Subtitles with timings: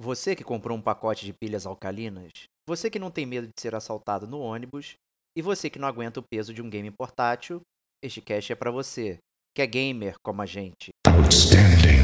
[0.00, 2.30] Você que comprou um pacote de pilhas alcalinas,
[2.68, 4.96] você que não tem medo de ser assaltado no ônibus,
[5.36, 7.60] e você que não aguenta o peso de um game portátil,
[8.02, 9.18] este cast é pra você,
[9.54, 10.90] que é gamer como a gente.
[11.06, 12.03] Outstanding.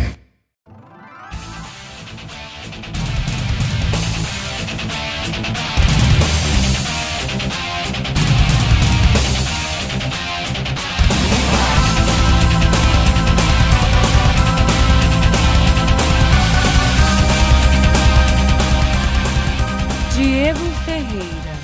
[20.90, 21.56] Ferreira,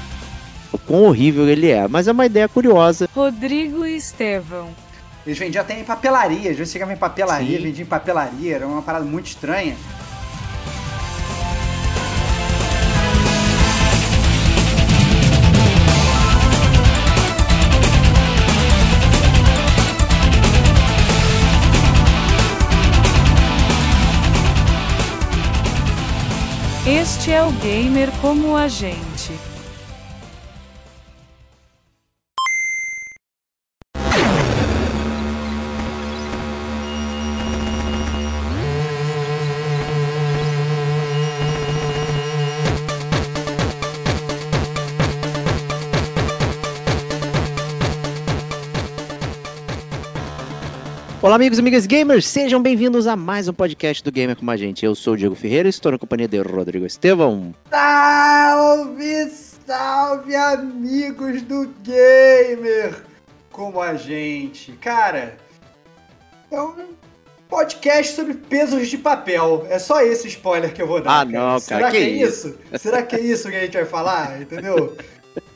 [0.72, 1.88] o quão horrível ele é.
[1.88, 3.08] Mas é uma ideia curiosa.
[3.12, 4.68] Rodrigo Estevão,
[5.26, 7.64] Eles vendiam até em papelaria, às vezes chegava em papelaria, Sim.
[7.64, 9.76] vendia em papelaria, era uma parada muito estranha.
[27.32, 29.55] É o Gamer como a gente.
[51.26, 54.56] Olá, amigos e amigas gamers, sejam bem-vindos a mais um podcast do Gamer com a
[54.56, 54.86] gente.
[54.86, 57.52] Eu sou o Diego Ferreira e estou na companhia de Rodrigo Estevão.
[57.68, 59.28] Salve,
[59.66, 63.02] salve, amigos do gamer!
[63.50, 64.70] Como a gente.
[64.74, 65.36] Cara,
[66.48, 66.94] é um
[67.48, 69.66] podcast sobre pesos de papel.
[69.68, 71.22] É só esse spoiler que eu vou dar.
[71.22, 72.56] Ah, não, Será cara, que, que é isso?
[72.78, 74.40] Será que é isso que a gente vai falar?
[74.40, 74.96] Entendeu?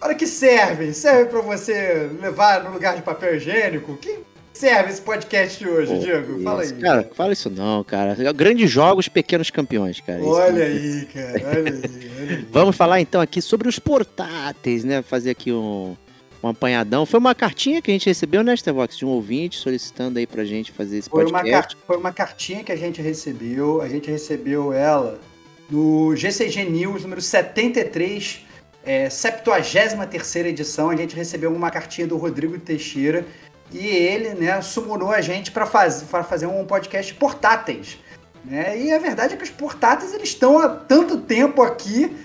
[0.01, 0.93] Para que serve?
[0.93, 3.97] Serve pra você levar no lugar de papel higiênico?
[3.99, 4.19] Que
[4.53, 6.43] serve esse podcast de hoje, Diego?
[6.43, 6.67] Fala aí.
[6.67, 8.15] Isso, Cara, fala isso não, cara.
[8.33, 10.19] Grandes jogos, pequenos campeões, cara.
[10.21, 11.49] Isso Olha que- aí, cara.
[11.49, 12.47] Olha aí, olha aí.
[12.53, 15.03] Vamos falar então aqui sobre os portáteis, né?
[15.03, 15.97] Fazer aqui um,
[16.43, 17.07] um apanhadão.
[17.07, 20.45] Foi uma cartinha que a gente recebeu, né, Stevox, de um ouvinte solicitando aí pra
[20.45, 21.77] gente fazer esse Foi uma, podcast.
[21.77, 25.19] car- foi uma cartinha que a gente recebeu, a gente recebeu ela
[25.71, 28.45] no GCG News número 73,
[28.85, 30.91] é, 73 edição.
[30.91, 33.25] A gente recebeu uma cartinha do Rodrigo Teixeira
[33.73, 37.99] e ele, né, summonou a gente para faz, pra fazer um podcast portáteis.
[38.45, 38.79] Né?
[38.79, 42.17] E a verdade é que os portáteis eles estão há tanto tempo aqui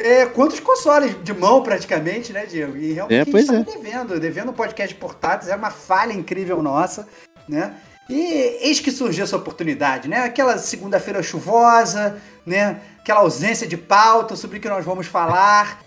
[0.00, 2.76] é, quanto os consoles de mão, praticamente, né, Diego?
[2.76, 3.62] E realmente É, a gente pois é.
[3.62, 7.06] devendo, devendo um podcast portáteis, é uma falha incrível nossa,
[7.48, 7.74] né?
[8.08, 10.24] E eis que surgiu essa oportunidade, né?
[10.24, 12.80] Aquela segunda-feira chuvosa, né?
[12.98, 15.80] Aquela ausência de pauta sobre o que nós vamos falar.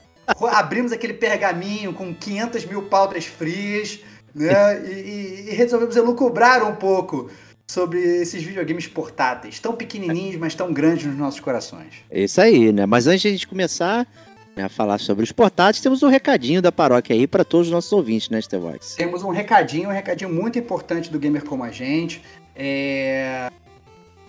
[0.52, 4.00] Abrimos aquele pergaminho com 500 mil pautas frias,
[4.34, 4.82] né?
[4.86, 7.30] E, e- e resolvemos elucubrar um pouco
[7.68, 11.94] sobre esses videogames portáteis, tão pequenininhos, mas tão grandes nos nossos corações.
[12.10, 12.86] É isso aí, né?
[12.86, 14.06] Mas antes de a gente começar
[14.56, 17.74] né, a falar sobre os portáteis, temos um recadinho da paróquia aí pra todos os
[17.74, 18.96] nossos ouvintes, né, Stevox?
[18.96, 22.22] Temos um recadinho, um recadinho muito importante do Gamer Como a Gente.
[22.56, 23.50] É,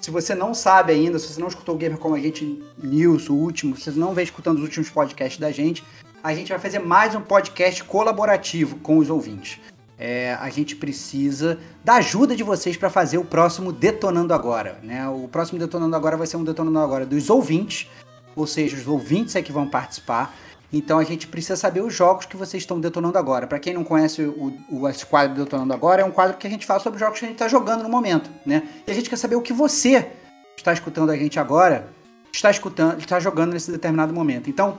[0.01, 3.29] Se você não sabe ainda, se você não escutou o Gamer Como a Gente News,
[3.29, 5.83] o último, se você não vem escutando os últimos podcasts da gente,
[6.23, 9.59] a gente vai fazer mais um podcast colaborativo com os ouvintes.
[9.99, 14.79] É, a gente precisa da ajuda de vocês para fazer o próximo Detonando Agora.
[14.83, 15.09] Né?
[15.09, 17.89] O próximo Detonando Agora vai ser um Detonando Agora dos ouvintes,
[18.35, 20.35] ou seja, os ouvintes é que vão participar.
[20.73, 23.47] Então a gente precisa saber os jogos que vocês estão detonando agora.
[23.47, 26.51] Para quem não conhece o, o esse quadro Detonando Agora, é um quadro que a
[26.51, 28.67] gente fala sobre jogos que a gente está jogando no momento, né?
[28.85, 30.11] E a gente quer saber o que você
[30.57, 31.87] está escutando a gente agora,
[32.33, 34.51] está escutando, está jogando nesse determinado momento.
[34.51, 34.79] Então,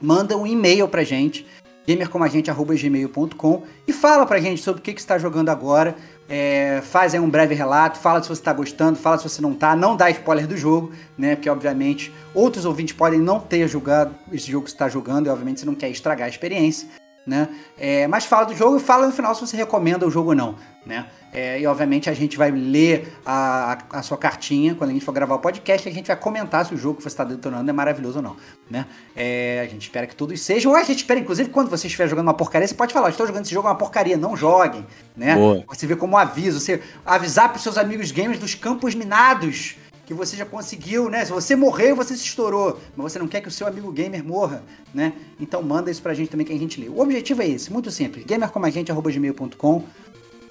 [0.00, 1.46] manda um e-mail pra gente,
[1.90, 5.96] gamercomagente.gmail.com e fala pra gente sobre o que, que está jogando agora.
[6.28, 9.52] É, faz aí um breve relato, fala se você está gostando, fala se você não
[9.52, 11.34] tá, não dá spoiler do jogo, né?
[11.34, 15.28] Porque obviamente outros ouvintes podem não ter jogado esse jogo que você está jogando e
[15.28, 16.88] obviamente você não quer estragar a experiência,
[17.26, 17.48] né?
[17.76, 20.36] É, mas fala do jogo e fala no final se você recomenda o jogo ou
[20.36, 20.54] não,
[20.86, 21.06] né?
[21.32, 25.12] É, e obviamente a gente vai ler a, a, sua cartinha quando a gente for
[25.12, 27.70] gravar o podcast e a gente vai comentar se o jogo que você está detonando
[27.70, 28.36] é maravilhoso ou não,
[28.68, 28.84] né?
[29.14, 32.08] É, a gente espera que todos sejam, ou a gente espera, inclusive, quando você estiver
[32.08, 34.84] jogando uma porcaria, você pode falar, estou jogando esse jogo é uma porcaria, não joguem,
[35.16, 35.36] né?
[35.36, 35.64] Boa.
[35.68, 39.76] Você vê como um aviso, você avisar para os seus amigos gamers dos campos minados
[40.10, 41.24] que você já conseguiu, né?
[41.24, 44.24] Se você morreu, você se estourou, mas você não quer que o seu amigo gamer
[44.24, 45.12] morra, né?
[45.38, 46.88] Então manda isso pra gente também que a gente lê.
[46.88, 49.84] O objetivo é esse, muito simples, gamercomagente.gmail.com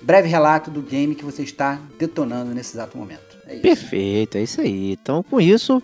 [0.01, 3.37] breve relato do game que você está detonando nesse exato momento.
[3.45, 3.61] É isso.
[3.61, 4.91] Perfeito, é isso aí.
[4.93, 5.81] Então, com isso,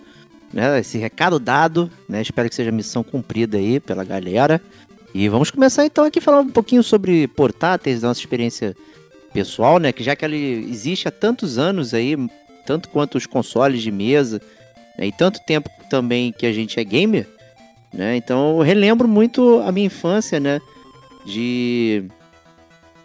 [0.52, 4.60] né, esse recado dado, né, espero que seja missão cumprida aí pela galera.
[5.14, 8.76] E vamos começar então aqui falar um pouquinho sobre portáteis, da nossa experiência
[9.32, 12.16] pessoal, né, que já que ele existe há tantos anos aí,
[12.66, 14.40] tanto quanto os consoles de mesa,
[14.98, 15.06] né?
[15.06, 17.28] E tanto tempo também que a gente é gamer,
[17.92, 18.16] né?
[18.16, 20.60] Então eu relembro muito a minha infância, né?
[21.24, 22.04] De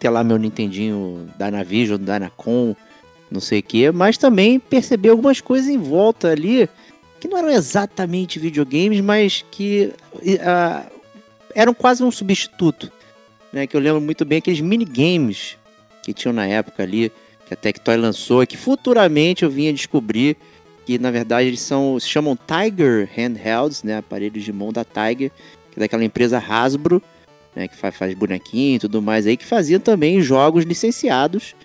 [0.01, 2.75] ter lá meu Nintendinho Dynavision, Dynacon,
[3.29, 6.67] não sei o que, mas também perceber algumas coisas em volta ali
[7.19, 10.91] que não eram exatamente videogames, mas que uh,
[11.53, 12.91] eram quase um substituto.
[13.53, 15.57] Né, que eu lembro muito bem aqueles minigames
[16.01, 17.11] que tinham na época ali,
[17.45, 20.35] que a Tectoy lançou, que futuramente eu vinha descobrir
[20.85, 25.29] que na verdade eles são, se chamam Tiger Handhelds, né, aparelhos de mão da Tiger,
[25.69, 27.03] que é daquela empresa Hasbro,
[27.55, 31.55] né, que faz, faz bonequinho e tudo mais aí, que fazia também jogos licenciados,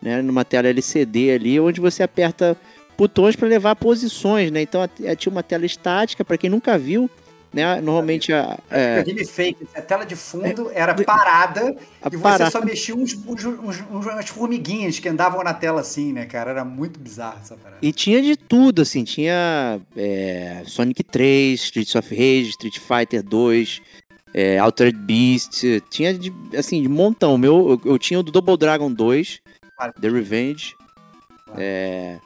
[0.00, 2.56] né, numa tela LCD ali, onde você aperta
[2.96, 4.62] botões para levar posições, né?
[4.62, 4.80] Então
[5.16, 7.08] tinha uma tela estática, para quem nunca viu,
[7.52, 7.80] né?
[7.80, 8.58] Normalmente a.
[8.70, 9.04] É...
[9.24, 12.50] Fake, a tela de fundo é, era parada e você parada.
[12.50, 16.50] só mexia uns, uns, uns, umas formiguinhas que andavam na tela assim, né, cara?
[16.50, 17.78] Era muito bizarro essa parada.
[17.80, 23.80] E tinha de tudo, assim, tinha é, Sonic 3, Streets of Rage, Street Fighter 2.
[24.34, 27.38] É, Altered Beast, tinha de, assim, de montão.
[27.38, 29.40] Meu, eu, eu tinha o do Double Dragon 2,
[30.00, 30.76] The Revenge.
[31.56, 32.18] É,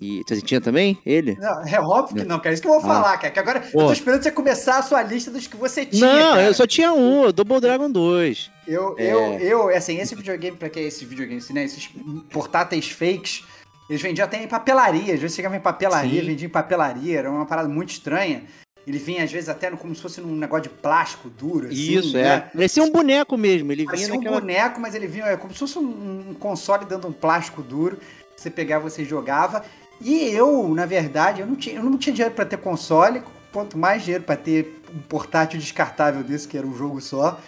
[0.00, 1.36] e você tinha também ele?
[1.38, 2.54] Não, é óbvio que não, cara.
[2.54, 2.94] Isso que eu vou ah.
[2.94, 3.30] falar, cara.
[3.30, 3.82] Que agora Pô.
[3.82, 6.06] eu tô esperando você começar a sua lista dos que você tinha.
[6.06, 6.42] Não, cara.
[6.42, 8.50] eu só tinha um, o Double Dragon 2.
[8.66, 9.12] Eu, é...
[9.12, 11.64] eu, eu, assim, esse videogame, pra que é esse videogame, né?
[11.64, 11.90] Esses
[12.32, 13.44] portáteis fakes,
[13.90, 15.12] eles vendiam até em papelaria.
[15.12, 18.44] Às vezes chegava em papelaria, vendia em papelaria, era uma parada muito estranha.
[18.86, 21.68] Ele vinha, às vezes, até como se fosse num negócio de plástico duro.
[21.68, 22.22] Assim, Isso, né?
[22.22, 22.40] é.
[22.40, 23.70] Parecia um boneco mesmo.
[23.70, 24.36] Ele Parecia vinha naquela...
[24.36, 27.62] um boneco, mas ele vinha é, como se fosse um, um console dando um plástico
[27.62, 27.98] duro.
[28.36, 29.64] Você pegava, você jogava.
[30.00, 33.22] E eu, na verdade, eu não tinha, eu não tinha dinheiro para ter console,
[33.52, 37.38] quanto mais dinheiro para ter um portátil descartável desse, que era um jogo só.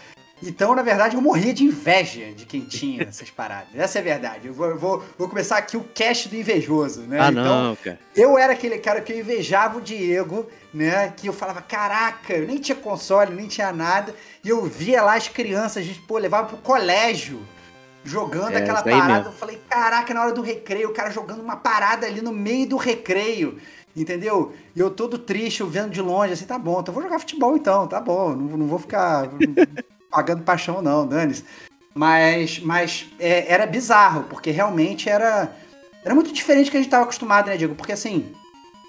[0.42, 3.68] Então, na verdade, eu morria de inveja de quem tinha essas paradas.
[3.74, 4.48] Essa é a verdade.
[4.48, 7.18] Eu vou, eu vou, vou começar aqui o cast do invejoso, né?
[7.20, 7.98] Ah, então, não, cara.
[8.14, 11.12] Eu era aquele cara que eu invejava o Diego, né?
[11.16, 14.14] Que eu falava, caraca, eu nem tinha console, nem tinha nada.
[14.42, 17.40] E eu via lá as crianças, a gente, pô, levava pro colégio
[18.04, 19.14] jogando é, aquela parada.
[19.14, 19.28] Mesmo.
[19.28, 22.68] Eu falei, caraca, na hora do recreio, o cara jogando uma parada ali no meio
[22.68, 23.58] do recreio.
[23.94, 24.54] Entendeu?
[24.74, 27.54] E eu todo triste, eu vendo de longe, assim, tá bom, então vou jogar futebol
[27.54, 29.28] então, tá bom, não, não vou ficar
[30.12, 31.42] pagando paixão não, dane
[31.94, 35.50] Mas, mas é, era bizarro, porque realmente era,
[36.04, 37.74] era muito diferente do que a gente estava acostumado, né, Diego?
[37.74, 38.32] Porque assim,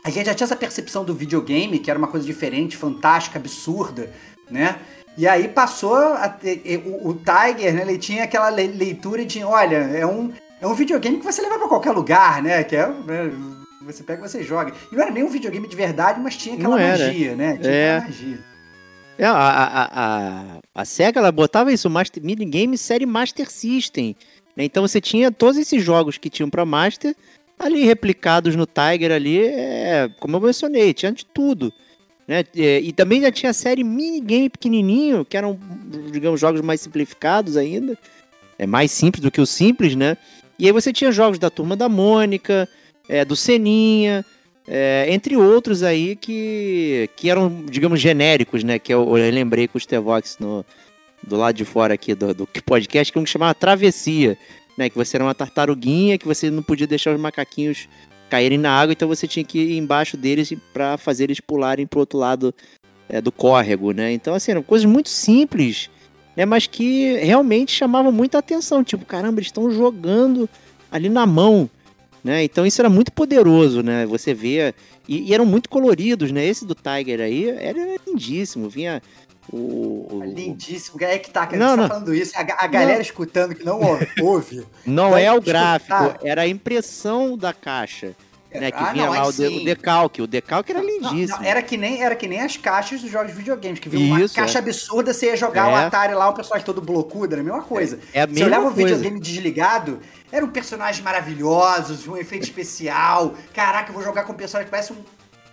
[0.03, 4.11] a gente já tinha essa percepção do videogame, que era uma coisa diferente, fantástica, absurda,
[4.51, 4.77] né?
[5.17, 7.81] E aí passou a ter, o, o, Tiger, né?
[7.83, 11.67] Ele tinha aquela leitura de, olha, é um, é um videogame que você leva para
[11.67, 12.63] qualquer lugar, né?
[12.63, 13.31] Que é, né,
[13.81, 14.73] você pega e você joga.
[14.91, 17.57] E não era nem um videogame de verdade, mas tinha aquela magia, né?
[17.57, 17.97] Tinha é.
[17.97, 18.52] aquela magia.
[19.17, 24.15] É, a, a, a, a SEGA ela botava isso, Master, minigame série Master System.
[24.55, 24.65] Né?
[24.65, 27.15] Então você tinha todos esses jogos que tinham para Master
[27.57, 31.71] ali replicados no Tiger ali, é, como eu mencionei, tinha de tudo.
[32.27, 32.43] Né?
[32.55, 35.59] É, e também já tinha a série minigame pequenininho, que eram,
[36.11, 37.97] digamos, jogos mais simplificados ainda.
[38.57, 40.15] É mais simples do que o simples, né?
[40.59, 42.69] E aí você tinha jogos da Turma da Mônica,
[43.09, 44.23] é, do Seninha,
[44.67, 48.79] é, entre outros aí que, que eram, digamos, genéricos, né?
[48.79, 50.65] Que eu, eu lembrei com o Stevox no,
[51.21, 54.37] do lado de fora aqui do, do podcast, que um que chamava Travessia,
[54.77, 54.89] né?
[54.89, 57.87] Que você era uma tartaruguinha, que você não podia deixar os macaquinhos
[58.29, 61.99] caírem na água, então você tinha que ir embaixo deles para fazer eles pularem pro
[61.99, 62.55] outro lado
[63.07, 64.11] é, do córrego, né?
[64.11, 65.89] Então, assim, eram coisas muito simples,
[66.35, 66.45] né?
[66.45, 68.83] Mas que realmente chamavam muita atenção.
[68.83, 70.49] Tipo, caramba, eles estão jogando
[70.91, 71.69] ali na mão,
[72.23, 72.43] né?
[72.43, 74.05] Então isso era muito poderoso, né?
[74.05, 74.73] Você vê.
[75.07, 76.45] E, e eram muito coloridos, né?
[76.45, 78.69] Esse do Tiger aí era lindíssimo.
[78.69, 79.01] Vinha
[79.51, 80.23] o, o...
[80.23, 80.97] Lindíssimo.
[81.01, 81.83] É que tá, que não, não.
[81.83, 82.31] Tá falando isso.
[82.35, 83.01] A, a galera não.
[83.01, 83.79] escutando que não
[84.21, 84.65] ouve.
[84.85, 88.15] Não é o gráfico, era a impressão da caixa.
[88.53, 90.21] Né, que ah, vinha não, lá o, de, o, decalque.
[90.21, 91.39] O decalque era lindíssimo.
[91.39, 94.15] Não, era, que nem, era que nem as caixas dos jogos de videogames, que vinha
[94.15, 94.61] uma caixa é.
[94.61, 95.73] absurda, você ia jogar é.
[95.73, 97.99] o Atari lá, o personagem todo blocudo, era a mesma coisa.
[98.13, 99.99] É, é a mesma você olhava o videogame desligado,
[100.31, 103.33] eram personagens maravilhosos, um efeito especial.
[103.53, 104.97] Caraca, eu vou jogar com um personagem que parece um,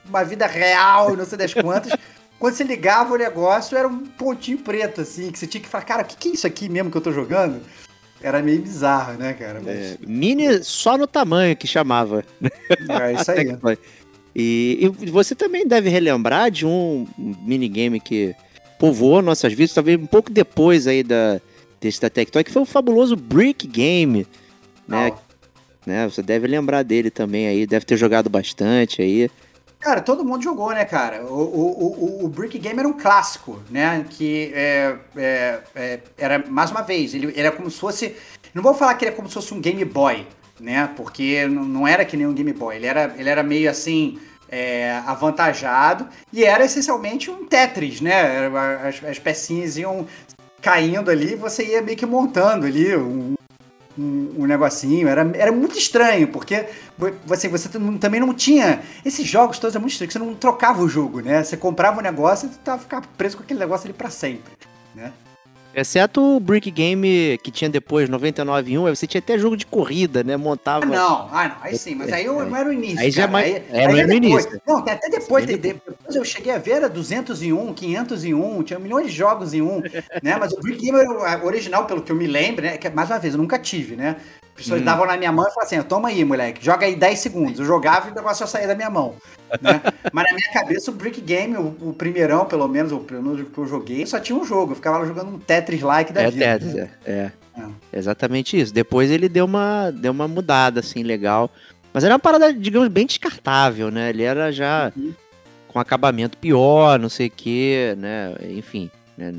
[0.09, 1.93] uma vida real, não sei das quantas.
[2.41, 5.85] Quando você ligava o negócio, era um pontinho preto, assim, que você tinha que falar,
[5.85, 7.61] cara, o que, que é isso aqui mesmo que eu tô jogando?
[8.23, 9.61] Era meio bizarro, né, cara?
[9.65, 9.77] Mas...
[9.77, 12.25] É, mini só no tamanho que chamava.
[12.89, 13.79] É isso aí.
[14.35, 18.35] e, e, você também deve relembrar de um minigame que
[18.79, 21.41] povoou nossas vidas, talvez um pouco depois aí da,
[21.81, 24.27] desse da Tectoy, que foi o fabuloso Brick Game,
[24.87, 25.13] né?
[25.87, 26.09] né?
[26.09, 29.31] Você deve lembrar dele também aí, deve ter jogado bastante aí.
[29.81, 31.25] Cara, todo mundo jogou, né, cara?
[31.25, 34.05] O, o, o, o Brick Game era um clássico, né?
[34.11, 38.15] Que é, é, é, era, mais uma vez, ele, era como se fosse.
[38.55, 40.27] Não vou falar que ele é como se fosse um Game Boy,
[40.61, 40.91] né?
[40.97, 42.77] Porque não era que nem um Game Boy.
[42.77, 44.19] Ele era, ele era meio assim.
[44.51, 48.49] é, avantajado e era essencialmente um Tetris, né?
[48.85, 50.07] As, as pecinhas iam
[50.61, 53.35] caindo ali, você ia meio que montando ali um,
[54.01, 55.09] um, um, negocinho.
[55.09, 56.67] Era, era muito estranho, porque
[57.27, 58.83] você, você também não tinha.
[59.05, 61.45] Esses jogos todos é muito estranho, você não trocava o jogo, né?
[61.45, 64.53] Você comprava o negócio e tava ficava preso com aquele negócio ali para sempre,
[64.95, 65.13] né?
[65.75, 70.25] Exceto o Brick Game que tinha depois, 99 1, você tinha até jogo de corrida,
[70.25, 70.37] né?
[70.37, 70.85] Montava.
[70.85, 72.99] Ah, não, ah, não, aí sim, mas aí eu, não era o início.
[72.99, 74.61] Aí já mais, aí, era, aí no início.
[74.67, 79.13] Não, até depois, de, depois eu cheguei a ver, era 201, 501, tinha milhões de
[79.13, 79.81] jogos em um,
[80.23, 80.37] né?
[80.39, 82.77] Mas o Brick Game era o original, pelo que eu me lembro, né?
[82.77, 84.17] Que, mais uma vez, eu nunca tive, né?
[84.61, 84.85] Pessoas hum.
[84.85, 87.59] davam na minha mão e falavam assim: toma aí, moleque, joga aí 10 segundos.
[87.59, 89.15] Eu jogava e o negócio ia sair da minha mão.
[89.61, 89.81] Né?
[90.13, 93.59] Mas na minha cabeça, o Brick Game, o, o primeirão, pelo menos, o primeiro que
[93.59, 94.73] eu joguei, só tinha um jogo.
[94.73, 96.45] Eu ficava lá jogando um Tetris-like da é, vida.
[96.45, 96.91] Tetris, né?
[97.05, 97.33] é, é.
[97.59, 97.99] é.
[97.99, 98.73] Exatamente isso.
[98.73, 101.51] Depois ele deu uma, deu uma mudada, assim, legal.
[101.93, 104.11] Mas era uma parada, digamos, bem descartável, né?
[104.11, 105.13] Ele era já uhum.
[105.69, 108.35] com acabamento pior, não sei o quê, né?
[108.51, 109.33] Enfim, né?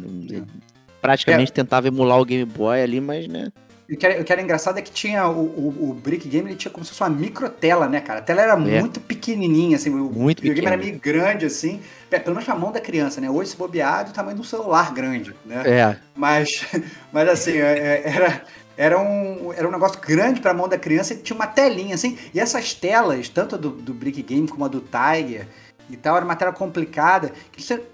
[1.02, 1.56] Praticamente é.
[1.56, 3.52] tentava emular o Game Boy ali, mas, né?
[3.92, 6.50] O que, era, o que era engraçado é que tinha o, o, o, Brick Game,
[6.50, 8.20] ele tinha como se fosse uma micro tela, né, cara?
[8.20, 8.56] A tela era é.
[8.56, 12.80] muito pequenininha, assim, o muito videogame era meio grande, assim, pelo menos a mão da
[12.80, 13.30] criança, né?
[13.30, 15.64] Hoje, se bobear, é do tamanho de um celular grande, né?
[15.66, 15.98] É.
[16.16, 16.66] Mas,
[17.12, 18.42] mas assim, é, é, era,
[18.78, 21.96] era, um, era um negócio grande para a mão da criança e tinha uma telinha,
[21.96, 25.48] assim, e essas telas, tanto do, do Brick Game como a do Tiger,
[25.90, 27.34] e tal, era uma tela complicada,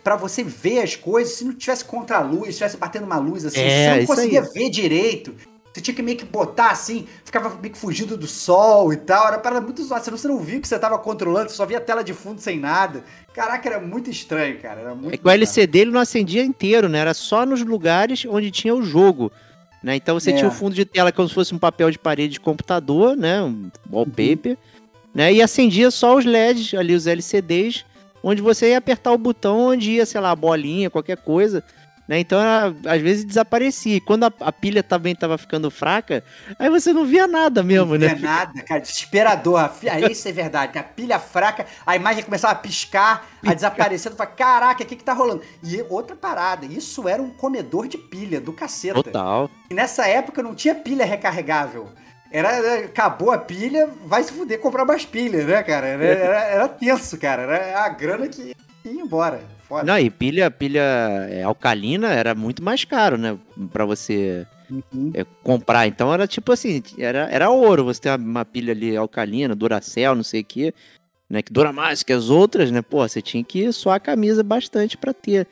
[0.04, 3.44] para você ver as coisas, se não tivesse contra a luz, estivesse batendo uma luz
[3.44, 4.50] assim, é, você não conseguia aí.
[4.54, 5.34] ver direito.
[5.78, 9.28] Você tinha que meio que botar assim, ficava meio que fugindo do sol e tal.
[9.28, 10.04] Era para muito zoado.
[10.04, 12.16] Você não, você não viu que você tava controlando, você só via a tela de
[12.16, 13.04] fundo sem nada.
[13.32, 14.82] Caraca, era muito estranho, cara.
[14.82, 16.98] Era muito é que o LCD ele não acendia inteiro, né?
[16.98, 19.32] Era só nos lugares onde tinha o jogo.
[19.84, 19.96] Né?
[19.96, 20.34] Então você é.
[20.34, 23.40] tinha o fundo de tela como se fosse um papel de parede de computador, né?
[23.44, 24.54] Um wallpaper.
[24.54, 24.58] Uhum.
[25.14, 25.34] Né?
[25.34, 27.86] E acendia só os LEDs ali, os LCDs,
[28.24, 31.64] onde você ia apertar o botão onde ia, sei lá, a bolinha, qualquer coisa.
[32.08, 32.20] Né?
[32.20, 33.98] Então, ela, às vezes desaparecia.
[33.98, 36.24] E quando a, a, pilha também estava ficando fraca,
[36.58, 38.10] aí você não via nada mesmo, não né?
[38.10, 38.80] Não via nada, cara.
[38.80, 39.72] Desesperador.
[40.10, 40.78] Isso é verdade.
[40.78, 44.12] A pilha fraca, a imagem começava a piscar, a desaparecer.
[44.12, 45.42] Tu fala, caraca, o que que tá rolando?
[45.62, 49.04] E outra parada, isso era um comedor de pilha do caceta.
[49.04, 49.50] Total.
[49.70, 51.90] E nessa época não tinha pilha recarregável.
[52.32, 55.88] Era, acabou a pilha, vai se fuder comprar mais pilha, né, cara?
[55.88, 57.44] Era, era, era tenso, cara.
[57.44, 59.57] Era a grana que ia embora.
[59.86, 60.82] Não, e pilha, pilha
[61.30, 63.38] é, alcalina era muito mais caro, né?
[63.72, 65.12] Pra você uhum.
[65.14, 65.88] é, comprar.
[65.88, 70.16] Então era tipo assim, era, era ouro você ter uma, uma pilha ali alcalina, Duracell,
[70.16, 70.74] não sei o quê,
[71.30, 71.42] né?
[71.42, 72.82] Que dura mais que as outras, né?
[72.82, 75.48] Pô, você tinha que suar a camisa bastante pra ter.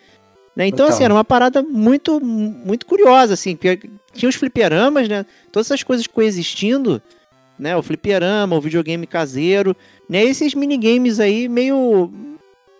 [0.55, 0.67] Né?
[0.67, 5.25] Então, assim, era uma parada muito, muito curiosa, assim, porque tinha os fliperamas, né?
[5.51, 7.01] Todas essas coisas coexistindo,
[7.60, 7.75] né?
[7.75, 9.75] O fliperama, o videogame caseiro,
[10.10, 10.24] né?
[10.24, 12.10] Esses minigames aí meio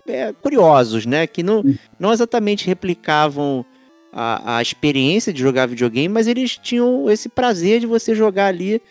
[0.08, 1.28] é, curiosos, né?
[1.28, 1.64] Que não,
[2.00, 3.66] não exatamente replicavam
[4.12, 8.82] a, a experiência de jogar videogame, mas eles tinham esse prazer de você jogar ali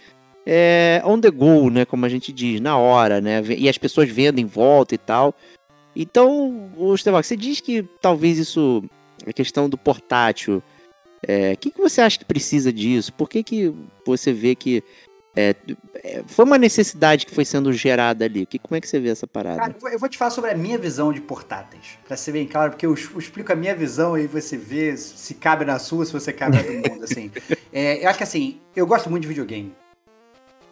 [0.47, 1.85] é, on the go, né?
[1.85, 3.43] Como a gente diz, na hora, né?
[3.57, 5.35] E as pessoas vendo em volta e tal.
[5.97, 8.85] Então, o você diz que talvez isso,
[9.27, 10.63] a questão do portátil, o
[11.27, 13.13] é, que, que você acha que precisa disso?
[13.13, 13.73] Por que, que
[14.05, 14.83] você vê que
[15.37, 15.55] é,
[15.95, 18.47] é, foi uma necessidade que foi sendo gerada ali.
[18.47, 19.59] Que, como é que você vê essa parada?
[19.59, 21.99] Cara, eu vou te falar sobre a minha visão de portáteis.
[22.07, 25.35] Pra ser bem claro, porque eu, eu explico a minha visão e você vê se
[25.35, 27.05] cabe na sua, se você cabe na do mundo.
[27.05, 27.31] Assim.
[27.73, 29.75] É, eu acho que assim, eu gosto muito de videogame.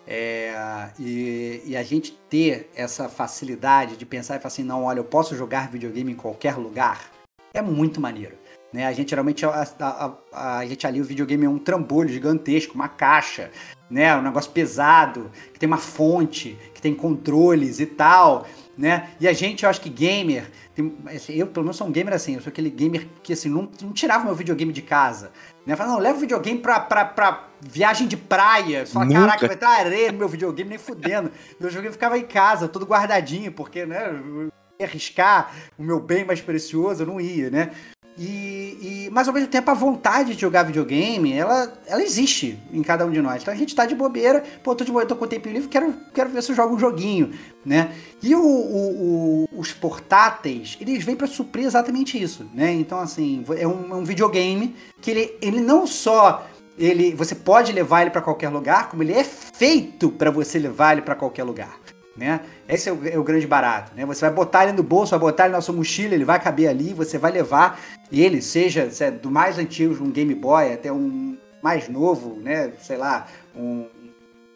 [0.07, 0.55] É,
[0.99, 5.05] e, e, a gente ter essa facilidade de pensar e falar assim, não, olha, eu
[5.05, 7.09] posso jogar videogame em qualquer lugar,
[7.55, 8.37] é muito maneiro.
[8.73, 8.87] Né?
[8.87, 12.75] A gente geralmente a, a, a, a gente ali o videogame é um trambolho gigantesco,
[12.75, 13.51] uma caixa,
[13.91, 14.17] né?
[14.17, 19.11] Um negócio pesado, que tem uma fonte, que tem controles e tal, né?
[19.21, 22.15] E a gente, eu acho que gamer, tem, assim, eu pelo menos sou um gamer
[22.15, 25.31] assim, eu sou aquele gamer que assim, não, não tirava meu videogame de casa.
[25.67, 25.77] Né?
[25.77, 28.87] Falava, não, leva o videogame pra, pra, pra viagem de praia.
[28.87, 29.21] Você fala, Nunca.
[29.21, 31.31] caraca, vai ter areia no meu videogame, nem fudendo.
[31.61, 34.09] meu videogame ficava em casa, todo guardadinho, porque, né?
[34.09, 34.51] Eu
[34.81, 37.71] ia arriscar o meu bem mais precioso, eu não ia, né?
[38.19, 42.83] E, e, mas ao mesmo tempo a vontade de jogar videogame, ela, ela existe em
[42.83, 43.43] cada um de nós.
[43.43, 45.69] Então a gente tá de bobeira, pô, tô de bobeira, tô com o tempo livre,
[45.69, 47.31] quero, quero ver se eu jogo um joguinho,
[47.65, 47.91] né?
[48.23, 52.73] E o, o, o, os portáteis, eles vêm para suprir exatamente isso, né?
[52.73, 56.47] Então assim, é um, é um videogame que ele, ele não só
[56.79, 60.93] ele, você pode levar ele para qualquer lugar, como ele é feito para você levar
[60.93, 61.79] ele para qualquer lugar
[62.17, 62.41] né?
[62.69, 64.07] Esse é o, é o, grande barato, né?
[64.07, 66.69] Você vai botar ele no bolso, vai botar ele na sua mochila, ele vai caber
[66.69, 71.37] ali, você vai levar ele, seja, seja do mais antigo, um Game Boy, até um
[71.63, 72.73] mais novo, né?
[72.81, 73.87] Sei lá, um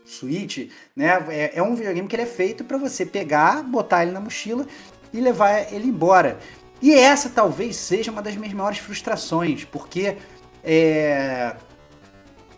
[0.04, 1.24] Switch, né?
[1.28, 4.66] É, é um videogame que ele é feito para você pegar, botar ele na mochila
[5.12, 6.38] e levar ele embora.
[6.80, 10.16] E essa talvez seja uma das minhas maiores frustrações, porque
[10.62, 11.56] é,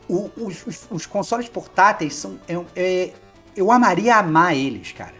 [0.09, 2.38] o, os, os, os, consoles portáteis são.
[2.49, 3.12] É, é,
[3.57, 5.18] eu amaria amar eles, cara.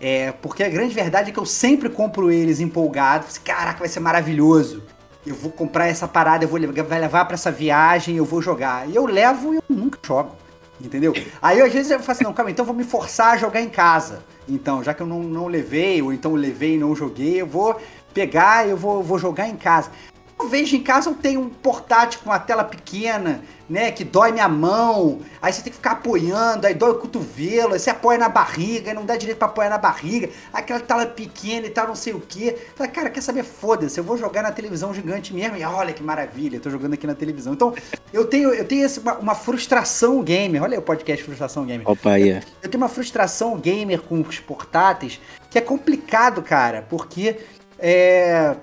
[0.00, 3.26] É, porque a grande verdade é que eu sempre compro eles empolgado.
[3.26, 4.82] Assim, Caraca, vai ser maravilhoso.
[5.26, 8.88] Eu vou comprar essa parada, eu vou vai levar para essa viagem, eu vou jogar.
[8.88, 10.36] E eu levo e eu nunca jogo.
[10.80, 11.14] Entendeu?
[11.40, 13.68] Aí às vezes eu falo assim, não, calma, então vou me forçar a jogar em
[13.68, 14.22] casa.
[14.48, 17.46] Então, já que eu não, não levei, ou então eu levei e não joguei, eu
[17.46, 17.80] vou
[18.12, 19.90] pegar, eu vou, vou jogar em casa.
[20.38, 24.32] Eu vejo em casa eu tenho um portátil com uma tela pequena, né, que dói
[24.32, 28.18] minha mão, aí você tem que ficar apoiando, aí dói o cotovelo, aí você apoia
[28.18, 31.88] na barriga, aí não dá direito pra apoiar na barriga, aquela tela pequena e tal,
[31.88, 32.54] não sei o que.
[32.76, 33.44] Fala, cara, quer saber?
[33.44, 36.94] Foda-se, eu vou jogar na televisão gigante mesmo, e olha que maravilha, eu tô jogando
[36.94, 37.54] aqui na televisão.
[37.54, 37.74] Então,
[38.12, 41.88] eu tenho, eu tenho esse, uma, uma, frustração gamer, olha aí o podcast Frustração Gamer.
[41.88, 42.28] Opa, aí.
[42.28, 45.18] Eu, eu tenho uma frustração gamer com os portáteis,
[45.50, 47.38] que é complicado, cara, porque
[47.78, 48.54] é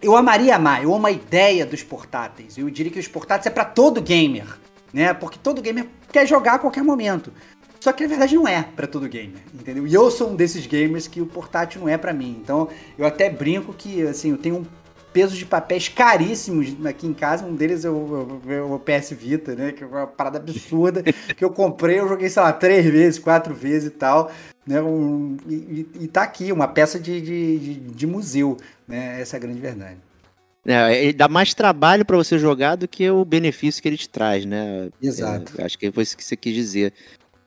[0.00, 2.56] eu amaria amar, eu amo a ideia dos portáteis.
[2.56, 4.46] Eu diria que os portáteis é para todo gamer,
[4.92, 5.12] né?
[5.12, 7.32] Porque todo gamer quer jogar a qualquer momento.
[7.80, 9.86] Só que na verdade não é para todo gamer, entendeu?
[9.86, 12.38] E eu sou um desses gamers que o portátil não é para mim.
[12.42, 14.66] Então eu até brinco que assim, eu tenho um
[15.12, 17.44] peso de papéis caríssimos aqui em casa.
[17.44, 19.72] Um deles é o, é o PS Vita, né?
[19.72, 21.02] Que é uma parada absurda
[21.36, 24.30] que eu comprei, eu joguei, sei lá, três vezes, quatro vezes e tal.
[24.68, 24.82] Né?
[24.82, 28.58] Um, e, e tá aqui, uma peça de, de, de, museu.
[28.86, 29.18] Né?
[29.18, 29.96] Essa é a grande verdade.
[30.66, 34.10] É, ele dá mais trabalho para você jogar do que o benefício que ele te
[34.10, 34.90] traz, né?
[35.00, 35.58] Exato.
[35.58, 36.92] É, acho que foi isso que você quis dizer.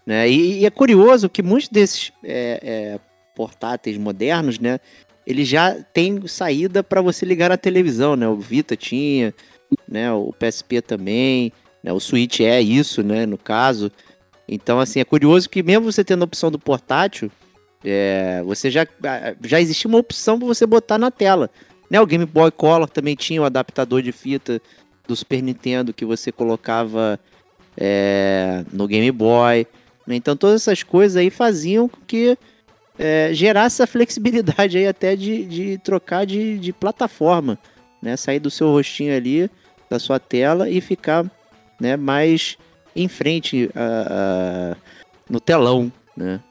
[0.03, 0.27] Né?
[0.27, 2.99] E, e é curioso que muitos desses é, é
[3.35, 4.79] portáteis modernos, né?
[5.27, 8.27] Ele já tem saída para você ligar na televisão, né?
[8.27, 9.31] O Vita tinha,
[9.87, 10.11] né?
[10.11, 11.93] O PSP também, né?
[11.93, 13.27] O Switch é isso, né?
[13.27, 13.91] No caso.
[14.53, 17.31] Então, assim, é curioso que mesmo você tendo a opção do portátil,
[17.86, 18.86] é, você já,
[19.41, 21.50] já existia uma opção para você botar na tela.
[21.89, 22.01] Né?
[22.01, 24.62] O Game Boy Color também tinha o adaptador de fita
[25.07, 27.18] do Super Nintendo que você colocava
[27.77, 29.66] é, no Game Boy.
[30.05, 30.16] Né?
[30.16, 32.37] Então todas essas coisas aí faziam com que
[33.00, 37.57] é, gerasse essa flexibilidade aí até de, de trocar de, de plataforma.
[38.01, 38.18] Né?
[38.18, 39.50] Sair do seu rostinho ali,
[39.90, 41.25] da sua tela e ficar
[41.79, 42.57] né, mais
[42.95, 44.77] em frente a, a,
[45.29, 46.41] no telão, né?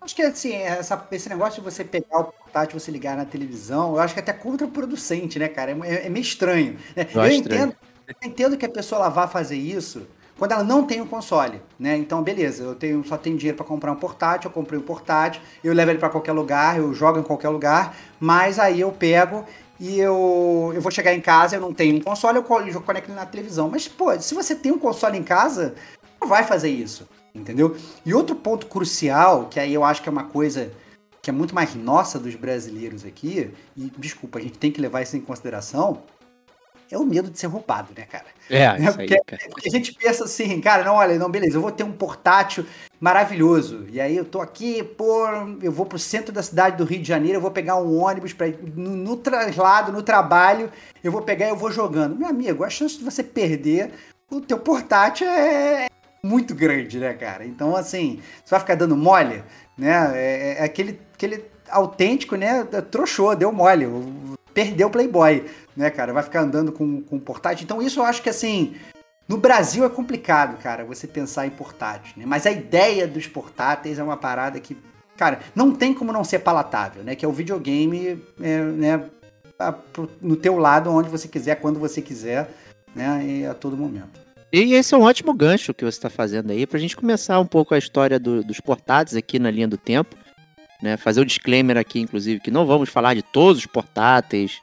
[0.00, 3.94] Acho que assim, essa, esse negócio de você pegar o portátil, você ligar na televisão,
[3.94, 5.76] eu acho que é até contraproducente, né, cara?
[5.84, 6.78] É, é meio estranho.
[6.96, 7.06] Né?
[7.14, 10.06] Eu, eu entendo, eu entendo que a pessoa ela vá fazer isso
[10.38, 11.96] quando ela não tem um console, né?
[11.96, 15.42] Então, beleza, eu tenho, só tenho dinheiro para comprar um portátil, eu comprei um portátil,
[15.64, 19.44] eu levo ele para qualquer lugar, eu jogo em qualquer lugar, mas aí eu pego
[19.78, 23.26] e eu, eu vou chegar em casa, eu não tenho um console, eu conecto na
[23.26, 23.68] televisão.
[23.68, 25.74] Mas, pô, se você tem um console em casa,
[26.20, 27.76] não vai fazer isso entendeu?
[28.04, 30.70] E outro ponto crucial, que aí eu acho que é uma coisa
[31.22, 35.02] que é muito mais nossa dos brasileiros aqui, e desculpa, a gente tem que levar
[35.02, 36.02] isso em consideração,
[36.90, 38.26] é o medo de ser roubado, né, cara?
[38.48, 38.92] É, né?
[38.92, 39.42] porque, cara.
[39.50, 42.64] porque, a gente pensa assim, cara, não, olha, não, beleza, eu vou ter um portátil
[43.00, 43.86] maravilhoso.
[43.90, 45.26] E aí eu tô aqui, pô,
[45.62, 48.32] eu vou pro centro da cidade do Rio de Janeiro, eu vou pegar um ônibus
[48.32, 50.70] para no, no traslado, no trabalho,
[51.02, 52.16] eu vou pegar e eu vou jogando.
[52.16, 53.92] Meu amigo, a chance de você perder
[54.30, 55.86] o teu portátil é,
[56.22, 57.44] muito grande, né, cara?
[57.44, 59.42] Então, assim, você vai ficar dando mole,
[59.76, 60.12] né?
[60.14, 62.64] É, é aquele, aquele autêntico, né?
[62.90, 63.86] Trouxou, deu mole,
[64.52, 65.44] perdeu o Playboy,
[65.76, 66.12] né, cara?
[66.12, 67.64] Vai ficar andando com, com portátil.
[67.64, 68.74] Então, isso eu acho que, assim,
[69.28, 72.24] no Brasil é complicado, cara, você pensar em portátil, né?
[72.26, 74.74] Mas a ideia dos portáteis é uma parada que,
[75.18, 77.14] cara, não tem como não ser palatável, né?
[77.14, 79.04] Que é o videogame, é, né?
[80.22, 82.48] No teu lado, onde você quiser, quando você quiser,
[82.94, 83.22] né?
[83.22, 84.18] E a todo momento.
[84.50, 87.38] E esse é um ótimo gancho que você está fazendo aí para a gente começar
[87.38, 90.16] um pouco a história do, dos portáteis aqui na linha do tempo.
[90.82, 90.96] Né?
[90.96, 94.62] Fazer o um disclaimer aqui, inclusive, que não vamos falar de todos os portáteis,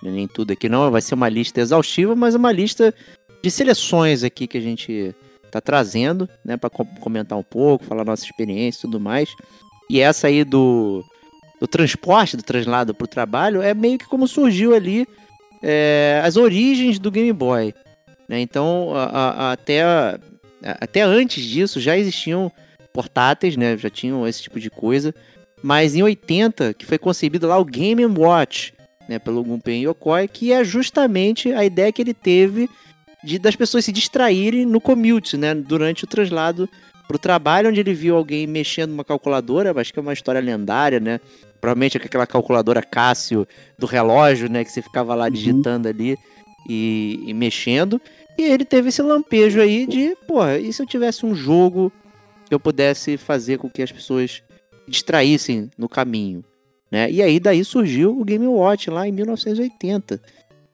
[0.00, 0.90] nem tudo aqui não.
[0.92, 2.94] Vai ser uma lista exaustiva, mas uma lista
[3.42, 8.24] de seleções aqui que a gente está trazendo, né, para comentar um pouco, falar nossa
[8.24, 9.30] experiência e tudo mais.
[9.88, 11.04] E essa aí do,
[11.60, 15.06] do transporte, do translado para o trabalho, é meio que como surgiu ali
[15.62, 17.74] é, as origens do Game Boy.
[18.28, 18.40] Né?
[18.40, 20.18] Então, a, a, até, a,
[20.62, 22.50] até antes disso já existiam
[22.92, 23.76] portáteis, né?
[23.76, 25.14] já tinham esse tipo de coisa.
[25.62, 28.74] Mas em 80, que foi concebido lá o Game Watch,
[29.08, 32.68] né, pelo Gunpei Yokoi, que é justamente a ideia que ele teve
[33.26, 36.68] de das pessoas se distraírem no commute, né, durante o traslado
[37.08, 40.40] para o trabalho, onde ele viu alguém mexendo numa calculadora, acho que é uma história
[40.40, 41.20] lendária, né?
[41.60, 45.30] Provavelmente aquela calculadora Cássio do relógio, né, que você ficava lá uhum.
[45.30, 46.16] digitando ali
[46.68, 48.00] e, e mexendo.
[48.38, 51.92] E ele teve esse lampejo aí de, porra, e se eu tivesse um jogo
[52.48, 54.42] que eu pudesse fazer com que as pessoas
[54.86, 56.44] distraíssem no caminho,
[56.90, 57.10] né?
[57.10, 60.20] E aí daí surgiu o Game Watch lá em 1980.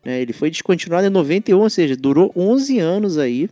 [0.05, 0.21] Né?
[0.21, 3.49] Ele foi descontinuado em 91, ou seja, durou 11 anos aí,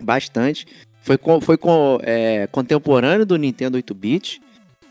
[0.00, 0.66] bastante.
[1.02, 4.40] Foi, com, foi com, é, contemporâneo do Nintendo 8-bit,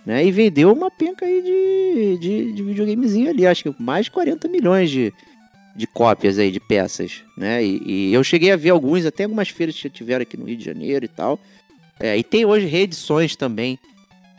[0.05, 0.25] né?
[0.25, 4.47] E vendeu uma penca aí de, de, de videogamezinho ali, acho que mais de 40
[4.47, 5.13] milhões de,
[5.75, 7.63] de cópias aí, de peças, né?
[7.63, 10.57] E, e, eu cheguei a ver alguns, até algumas feiras que tiveram aqui no Rio
[10.57, 11.39] de Janeiro e tal.
[11.99, 13.77] É, e tem hoje reedições também,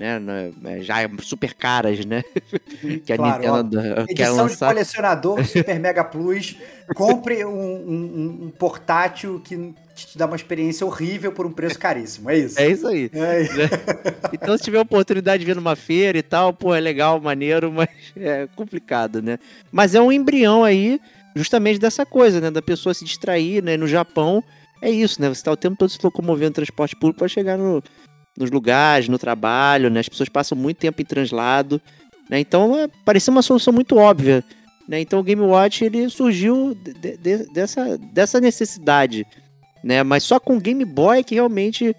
[0.01, 0.51] né?
[0.65, 2.23] É, já super caras, né?
[3.05, 4.69] que a claro, Nintendo ó, quer edição lançar.
[4.69, 6.57] de colecionador Super Mega Plus.
[6.95, 12.31] Compre um, um, um, portátil que te dá uma experiência horrível por um preço caríssimo.
[12.31, 12.59] É isso.
[12.59, 13.11] É isso aí.
[13.13, 13.43] É.
[13.43, 13.71] Né?
[14.33, 17.91] então, se tiver oportunidade de ver numa feira e tal, pô, é legal, maneiro, mas
[18.17, 19.39] é complicado, né?
[19.71, 20.99] Mas é um embrião aí,
[21.37, 22.51] justamente dessa coisa, né?
[22.51, 23.77] Da pessoa se distrair, né?
[23.77, 24.43] No Japão,
[24.83, 25.29] é isso, né?
[25.29, 27.83] Você tá o tempo todo se locomovendo no transporte público para chegar no,
[28.41, 30.01] nos lugares, no trabalho, né?
[30.01, 31.81] As pessoas passam muito tempo em translado,
[32.29, 32.41] né?
[32.41, 34.43] Então, é, parecia uma solução muito óbvia,
[34.89, 34.99] né?
[35.01, 39.27] Então, o Game Watch ele surgiu de, de, dessa, dessa necessidade,
[39.85, 40.03] né?
[40.03, 41.95] Mas só com o Game Boy que realmente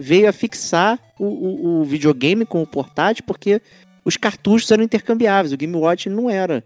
[0.00, 3.60] veio a fixar o, o, o videogame com o portátil, porque
[4.04, 6.64] os cartuchos eram intercambiáveis, o Game Watch não era,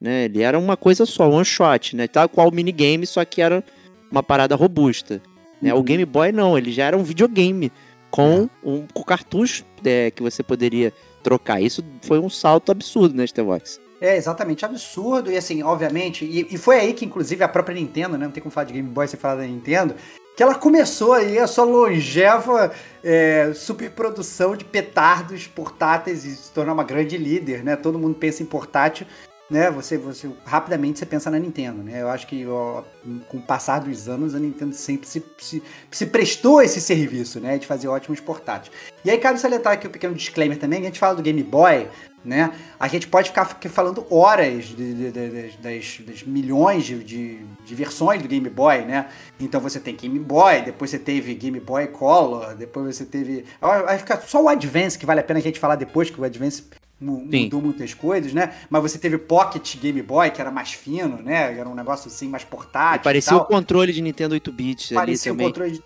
[0.00, 0.24] né?
[0.24, 2.08] Ele era uma coisa só, one shot, né?
[2.08, 3.62] Tal qual o minigame, só que era
[4.10, 5.20] uma parada robusta.
[5.60, 5.72] Né?
[5.72, 5.80] Uhum.
[5.80, 7.70] O Game Boy não, ele já era um videogame
[8.14, 8.68] com é.
[8.68, 11.60] um com cartucho é, que você poderia trocar.
[11.60, 13.80] Isso foi um salto absurdo, né, Stevox?
[14.00, 15.32] É, exatamente, absurdo.
[15.32, 18.26] E assim, obviamente, e, e, foi aí que, inclusive, a própria Nintendo, né?
[18.26, 19.96] Não tem como falar de Game Boy sem falar da Nintendo.
[20.36, 22.72] Que ela começou aí a sua longeva
[23.02, 27.74] é, superprodução de petardos portáteis e se tornar uma grande líder, né?
[27.74, 29.08] Todo mundo pensa em portátil
[29.50, 32.00] né, você, você rapidamente você pensa na Nintendo, né?
[32.00, 32.82] Eu acho que ó,
[33.28, 37.58] com o passar dos anos a Nintendo sempre se, se, se, prestou esse serviço, né,
[37.58, 38.74] de fazer ótimos portáteis.
[39.04, 41.88] E aí cabe salientar aqui um pequeno disclaimer também, a gente fala do Game Boy,
[42.24, 42.52] né?
[42.80, 48.28] A gente pode ficar falando horas de, de, de, das, das, milhões de, versões do
[48.28, 49.08] Game Boy, né?
[49.38, 53.44] Então você tem Game Boy, depois você teve Game Boy Color, depois você teve.
[53.60, 56.24] Vai ficar só o Advance que vale a pena a gente falar depois, que o
[56.24, 56.64] Advance
[57.04, 58.54] mudou muitas coisas, né?
[58.70, 61.58] Mas você teve Pocket Game Boy, que era mais fino, né?
[61.58, 63.00] Era um negócio assim, mais portátil.
[63.00, 65.82] E parecia o controle de Nintendo 8-bits Parecia o controle de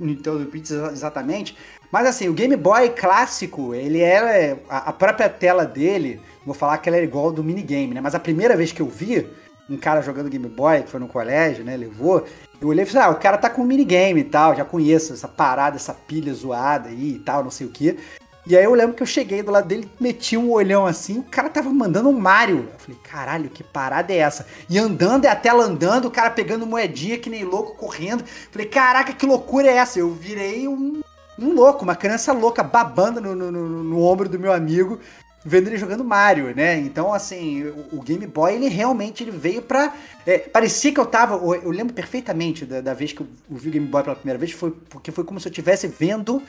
[0.00, 1.56] Nintendo 8-bits, exatamente.
[1.90, 4.58] Mas assim, o Game Boy clássico, ele era.
[4.68, 8.00] A própria tela dele, vou falar que ela era igual ao do minigame, né?
[8.00, 9.26] Mas a primeira vez que eu vi
[9.68, 11.76] um cara jogando Game Boy, que foi no colégio, né?
[11.76, 12.24] Levou.
[12.60, 15.28] Eu olhei e falei, ah, o cara tá com minigame e tal, já conheço essa
[15.28, 17.98] parada, essa pilha zoada aí e tal, não sei o que.
[18.46, 21.22] E aí eu lembro que eu cheguei do lado dele, meti um olhão assim, o
[21.24, 22.68] cara tava mandando um Mario.
[22.72, 24.46] Eu falei, caralho, que parada é essa?
[24.70, 28.24] E andando, é a tela andando, o cara pegando moedinha que nem louco, correndo.
[28.52, 29.98] Falei, caraca, que loucura é essa?
[29.98, 31.00] Eu virei um,
[31.36, 35.00] um louco, uma criança louca, babando no, no, no, no ombro do meu amigo,
[35.44, 36.78] vendo ele jogando Mario, né?
[36.78, 39.92] Então, assim, o, o Game Boy, ele realmente ele veio pra.
[40.24, 41.34] É, parecia que eu tava.
[41.34, 44.52] Eu lembro perfeitamente da, da vez que eu vi o Game Boy pela primeira vez,
[44.52, 46.42] foi porque foi como se eu estivesse vendo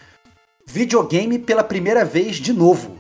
[0.68, 2.98] videogame pela primeira vez de novo.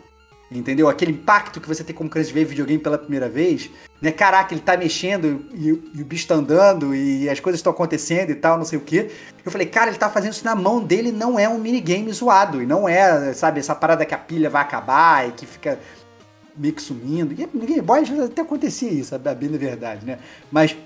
[0.49, 0.87] Entendeu?
[0.87, 3.69] Aquele impacto que você tem como criança de ver videogame pela primeira vez,
[4.01, 4.13] né?
[4.13, 8.29] Caraca, ele tá mexendo e, e o bicho tá andando e as coisas estão acontecendo
[8.29, 9.11] e tal, não sei o que.
[9.43, 12.61] Eu falei, cara, ele tá fazendo isso na mão dele, não é um minigame zoado.
[12.61, 15.77] E não é, sabe, essa parada que a pilha vai acabar e que fica
[16.55, 17.33] meio que sumindo.
[17.33, 20.17] E no Game Boy até acontecia isso, a bem da verdade, né?
[20.49, 20.77] Mas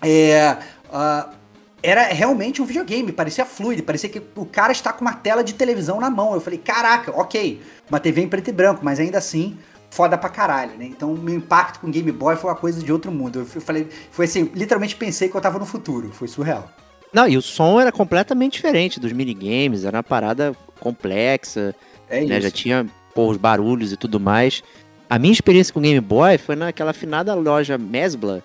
[0.00, 0.58] é.
[0.88, 1.41] Uh,
[1.82, 5.54] era realmente um videogame, parecia fluido, parecia que o cara está com uma tela de
[5.54, 6.32] televisão na mão.
[6.32, 9.58] Eu falei, caraca, ok, uma TV em preto e branco, mas ainda assim,
[9.90, 10.84] foda pra caralho, né?
[10.84, 13.40] Então, meu impacto com o Game Boy foi uma coisa de outro mundo.
[13.40, 16.70] Eu falei, foi assim, literalmente pensei que eu tava no futuro, foi surreal.
[17.12, 21.74] Não, e o som era completamente diferente dos minigames, era uma parada complexa,
[22.08, 22.40] é né?
[22.40, 24.62] Já tinha pô, os barulhos e tudo mais.
[25.10, 28.42] A minha experiência com o Game Boy foi naquela finada loja Mesbla,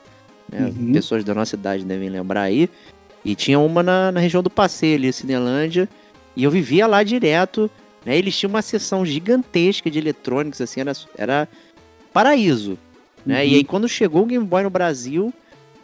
[0.52, 0.66] né?
[0.76, 0.92] Uhum.
[0.92, 2.70] Pessoas da nossa idade devem lembrar aí.
[3.28, 5.90] E tinha uma na, na região do Passeio ali, Cinelândia.
[6.34, 7.70] E eu vivia lá direto.
[8.06, 8.18] Né?
[8.18, 11.48] Eles tinham uma seção gigantesca de eletrônicos, assim, era, era
[12.14, 12.78] paraíso.
[13.26, 13.44] Né?
[13.44, 13.50] Uhum.
[13.50, 15.34] E aí quando chegou o Game Boy no Brasil,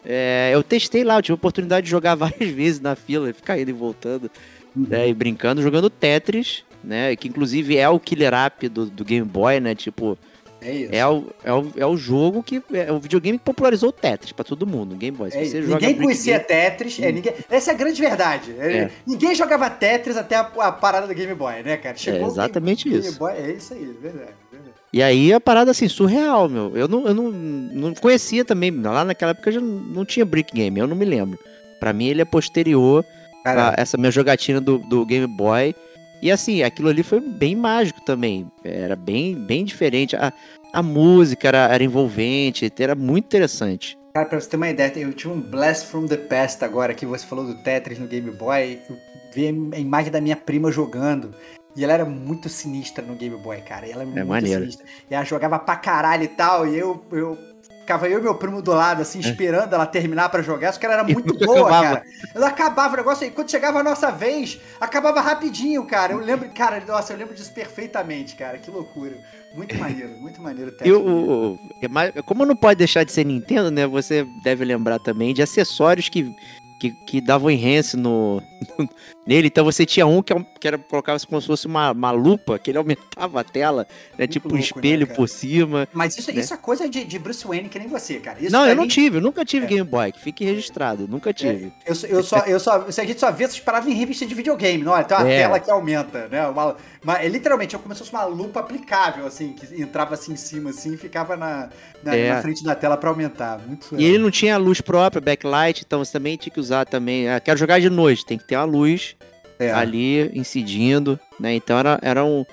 [0.05, 3.59] é, eu testei lá, eu tive a oportunidade de jogar várias vezes na fila, ficar
[3.59, 4.31] indo e voltando,
[4.73, 4.87] uhum.
[4.87, 5.09] né?
[5.09, 7.13] E brincando, jogando Tetris, né?
[7.17, 9.75] Que inclusive é o killer app do, do Game Boy, né?
[9.75, 10.17] Tipo,
[10.63, 10.93] é isso.
[10.93, 12.61] É o, é o, é o jogo que.
[12.73, 14.95] É o videogame que popularizou o Tetris pra todo mundo.
[14.95, 15.29] Game Boy.
[15.33, 16.47] É, ninguém conhecia Game...
[16.47, 16.99] Tetris.
[16.99, 18.55] É, ninguém, essa é a grande verdade.
[18.57, 18.91] É, é.
[19.05, 21.95] Ninguém jogava Tetris até a, a, parada do Game Boy, né, cara?
[21.95, 23.19] Chegou é exatamente Game, isso.
[23.19, 24.73] Game Boy, é isso aí, verdade, verdade.
[24.91, 26.75] E aí a parada assim, surreal, meu.
[26.77, 28.71] Eu não, eu não, não conhecia também.
[28.71, 31.39] Lá naquela época já não tinha Brick Game, eu não me lembro.
[31.79, 33.03] Pra mim ele é posterior
[33.43, 35.75] Cara, a essa minha jogatina do, do Game Boy.
[36.23, 38.49] E assim, aquilo ali foi bem mágico também.
[38.63, 40.15] Era bem, bem diferente.
[40.15, 40.31] A,
[40.71, 43.97] a música era, era envolvente, era muito interessante.
[44.13, 47.05] Cara, pra você ter uma ideia, eu tive um Blast from the Past agora, que
[47.05, 48.79] você falou do Tetris no Game Boy.
[48.89, 48.97] Eu
[49.33, 51.35] vi a imagem da minha prima jogando.
[51.75, 53.85] E ela era muito sinistra no Game Boy, cara.
[53.85, 54.61] E ela era muito maneiro.
[54.61, 54.85] sinistra.
[55.11, 56.65] E ela jogava pra caralho e tal.
[56.65, 57.37] E eu, eu
[57.83, 60.71] ficava eu e meu primo do lado, assim, esperando ela terminar pra jogar.
[60.73, 61.83] Só que ela era muito boa, acabava.
[61.83, 62.03] cara.
[62.33, 63.31] Ela acabava o negócio aí.
[63.31, 66.13] Quando chegava a nossa vez, acabava rapidinho, cara.
[66.13, 68.57] Eu lembro, cara, nossa, eu lembro disso perfeitamente, cara.
[68.57, 69.17] Que loucura.
[69.53, 73.85] Muito maneiro, muito maneiro E é mais- como não pode deixar de ser Nintendo, né?
[73.85, 76.35] Você deve lembrar também de acessórios que,
[76.79, 78.41] que, que davam enhance no,
[79.27, 79.47] nele.
[79.47, 82.11] Então você tinha um que, é um- que era colocava como se fosse uma, uma
[82.11, 84.27] lupa, que ele aumentava a tela, né?
[84.27, 85.17] tipo um louco, né, espelho cara?
[85.17, 85.87] por cima.
[85.93, 86.39] Mas isso, né?
[86.41, 88.37] isso é coisa de, de Bruce Wayne, que nem você, cara.
[88.41, 89.69] Isso não, eu não tive, eu nunca tive É.
[89.69, 91.71] Game Boy, que fique registrado, nunca tive.
[91.85, 94.33] Eu, só- eu só, eu só, a gente só vê essas paradas em revista de
[94.35, 94.91] videogame, não?
[94.93, 95.37] Olha, tem uma É.
[95.39, 96.47] tela que aumenta, né?
[96.47, 100.33] Uma, uma- é, literalmente, é como se fosse uma lupa aplicável, assim, que entrava assim
[100.33, 101.69] em cima, assim, e ficava na,
[102.03, 102.33] na, É.
[102.33, 103.59] na frente da tela pra aumentar.
[103.65, 107.29] Muito E ele não tinha luz própria, backlight, então você também tinha que usar também.
[107.29, 109.15] Ah, quero jogar de noite, tem que ter uma luz
[109.59, 109.71] é.
[109.71, 111.53] ali incidindo, né?
[111.55, 112.45] Então era, era um.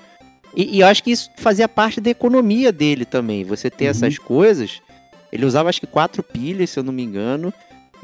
[0.55, 3.43] E, e eu acho que isso fazia parte da economia dele também.
[3.43, 3.91] Você ter Uhum.
[3.91, 4.81] essas coisas.
[5.31, 7.53] Ele usava acho que quatro pilhas, se eu não me engano.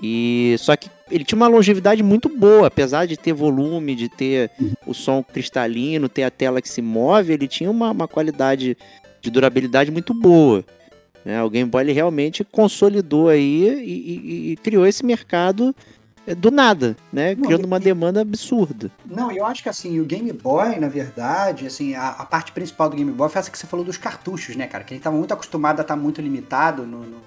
[0.01, 4.51] E só que ele tinha uma longevidade muito boa, apesar de ter volume, de ter
[4.85, 8.77] o som cristalino, ter a tela que se move, ele tinha uma, uma qualidade
[9.21, 10.63] de durabilidade muito boa.
[11.25, 11.41] né?
[11.43, 15.75] O Game Boy realmente consolidou aí e, e- e criou esse mercado
[16.35, 17.35] do nada, né?
[17.35, 18.91] Não, Criando e- uma demanda absurda.
[19.05, 22.89] Não, eu acho que assim, o Game Boy, na verdade, assim, a, a parte principal
[22.89, 24.83] do Game Boy foi essa que você falou dos cartuchos, né, cara?
[24.83, 27.21] Que a gente tava muito acostumado a estar muito limitado no, no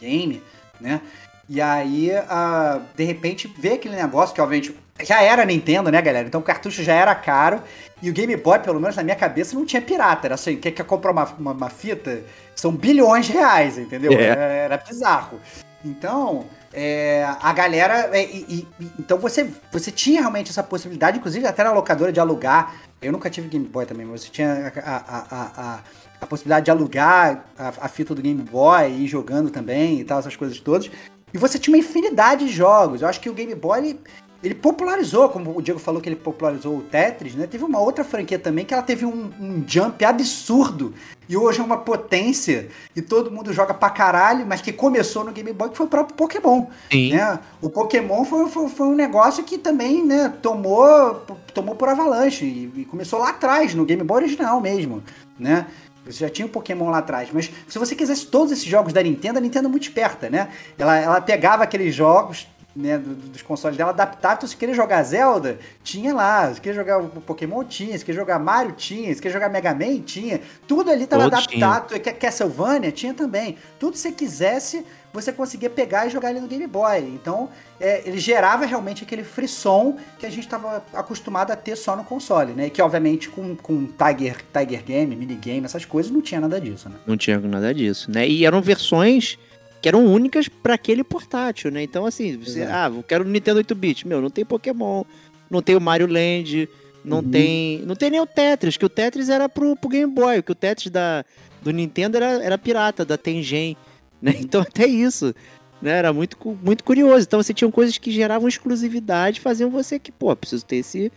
[0.00, 0.42] game,
[0.80, 1.00] né?
[1.48, 6.28] E aí, ah, de repente, vê aquele negócio que, obviamente, já era Nintendo, né, galera?
[6.28, 7.62] Então o cartucho já era caro.
[8.02, 10.26] E o Game Boy, pelo menos na minha cabeça, não tinha pirata.
[10.26, 12.20] Era assim, quer, quer comprar uma, uma, uma fita?
[12.54, 14.12] São bilhões de reais, entendeu?
[14.12, 14.24] É.
[14.24, 15.40] Era, era bizarro.
[15.84, 18.10] Então, é, a galera.
[18.12, 22.20] é, e- e- então você, você tinha realmente essa possibilidade, inclusive até na locadora de
[22.20, 22.74] alugar.
[23.00, 25.80] Eu nunca tive Game Boy também, mas você tinha a, a, a,
[26.20, 30.04] a, possibilidade de alugar a, a fita do Game Boy e ir jogando também e
[30.04, 30.90] tal, essas coisas todas.
[31.32, 33.02] E você tinha uma infinidade de jogos.
[33.02, 33.98] Eu acho que o Game Boy.
[34.42, 37.46] Ele, popularizou, como o Diego falou que ele popularizou o Tetris, né?
[37.46, 40.94] Teve uma outra franquia também que ela teve um, um jump absurdo.
[41.28, 42.68] E hoje é uma potência.
[42.94, 45.88] E todo mundo joga pra caralho, mas que começou no Game Boy, que foi o
[45.88, 46.66] próprio Pokémon.
[46.90, 47.12] Sim.
[47.14, 47.38] Né?
[47.60, 51.14] O Pokémon foi, foi, foi um negócio que também né, tomou,
[51.52, 52.44] tomou por avalanche.
[52.44, 55.02] E, e começou lá atrás, no Game Boy original mesmo.
[55.36, 55.66] Né?
[56.06, 57.28] Você já tinha o Pokémon lá atrás.
[57.32, 60.48] Mas se você quisesse todos esses jogos da Nintendo, a Nintendo é muito esperta, né?
[60.78, 64.34] Ela, ela pegava aqueles jogos né, do- do- dos consoles dela, adaptava.
[64.36, 66.52] Então, se queria jogar Zelda, tinha lá.
[66.54, 67.98] Se queria jogar o Pokémon, tinha.
[67.98, 69.12] Se queria jogar Mario, tinha.
[69.14, 70.40] Se queria jogar Mega Man, tinha.
[70.66, 71.24] Tudo ali estava
[71.60, 71.98] adaptado.
[72.00, 73.56] Que- Castlevania tinha também.
[73.80, 76.98] Tudo que você quisesse, você conseguia pegar e jogar ali no Game Boy.
[77.00, 77.48] Então,
[77.80, 82.04] é, ele gerava realmente aquele frisson que a gente estava acostumado a ter só no
[82.04, 82.66] console, né?
[82.66, 86.88] E que, obviamente, com, com Tiger, Tiger Game, minigame, essas coisas, não tinha nada disso,
[86.88, 86.96] né?
[87.06, 88.28] Não tinha nada disso, né?
[88.28, 89.38] E eram versões
[89.80, 91.82] que eram únicas para aquele portátil, né?
[91.82, 94.06] Então, assim, você, ah, eu quero o Nintendo 8-bit.
[94.06, 95.04] Meu, não tem Pokémon,
[95.50, 96.68] não tem o Mario Land,
[97.04, 97.30] não Uhum.
[97.30, 97.78] tem.
[97.84, 100.54] Não tem nem o Tetris, que o Tetris era pro, pro Game Boy, que o
[100.54, 101.24] Tetris da,
[101.62, 103.76] do Nintendo era, era pirata, da Tengen.
[104.20, 104.34] Né?
[104.40, 105.32] Então, até isso.
[105.80, 105.92] Né?
[105.92, 107.24] Era muito, muito curioso.
[107.24, 111.12] Então, você tinha coisas que geravam exclusividade, faziam você que, pô, preciso ter esse,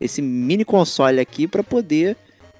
[0.00, 2.16] esse mini console aqui para poder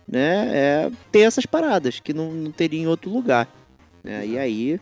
[0.09, 3.49] né, é, ter essas paradas que não, não teria em outro lugar.
[4.03, 4.27] Né?
[4.27, 4.81] E aí.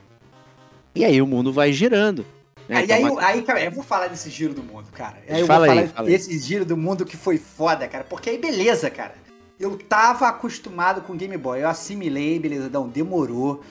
[0.94, 2.24] E aí o mundo vai girando.
[2.68, 2.76] né?
[2.78, 5.16] Aí, Então, aí, aí, cara, eu vou falar desse giro do mundo, cara.
[5.28, 6.12] Aí eu Fala vou aí, falar fala aí.
[6.14, 8.04] desse giro do mundo que foi foda, cara.
[8.04, 9.14] Porque aí, beleza, cara.
[9.58, 11.62] Eu tava acostumado com Game Boy.
[11.62, 13.62] Eu assimilei, beleza, não, demorou.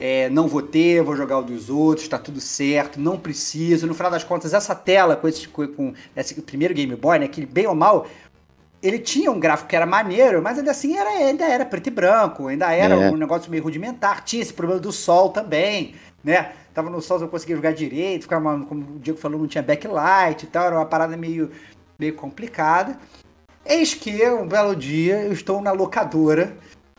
[0.00, 3.84] É, não vou ter, vou jogar o dos outros, tá tudo certo, não preciso.
[3.86, 7.44] No final das contas, essa tela com esse, com esse primeiro Game Boy, né, que
[7.44, 8.06] bem ou mal,
[8.80, 11.90] ele tinha um gráfico que era maneiro, mas ainda assim era, ainda era preto e
[11.90, 13.10] branco, ainda era É.
[13.10, 14.22] um negócio meio rudimentar.
[14.24, 16.52] Tinha esse problema do sol também, né?
[16.74, 20.44] Tava no sol, eu conseguia jogar direito, ficava, como o Diego falou, não tinha backlight
[20.44, 21.50] e tal, era uma parada meio,
[21.98, 22.98] meio complicada.
[23.64, 26.56] Eis que, um belo dia, eu estou na locadora,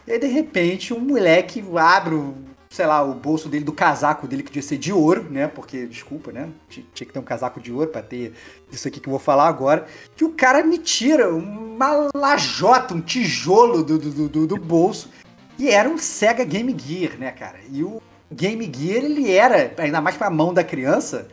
[0.10, 2.34] e aí, de repente, um moleque abre o,
[2.68, 5.48] sei lá, o bolso dele, do casaco dele, que devia ser de ouro, né?
[5.48, 6.50] Porque, desculpa, né?
[6.68, 8.34] Tinha tinha que ter um casaco de ouro pra ter
[8.72, 9.86] isso aqui que eu vou falar agora.
[10.16, 15.12] Que o cara me tira uma lajota, um tijolo do, do, do, do bolso.
[15.60, 17.60] E era um Sega Game Gear, né, cara?
[17.72, 21.28] E o Game Gear, ele era, ainda mais pra mão da criança,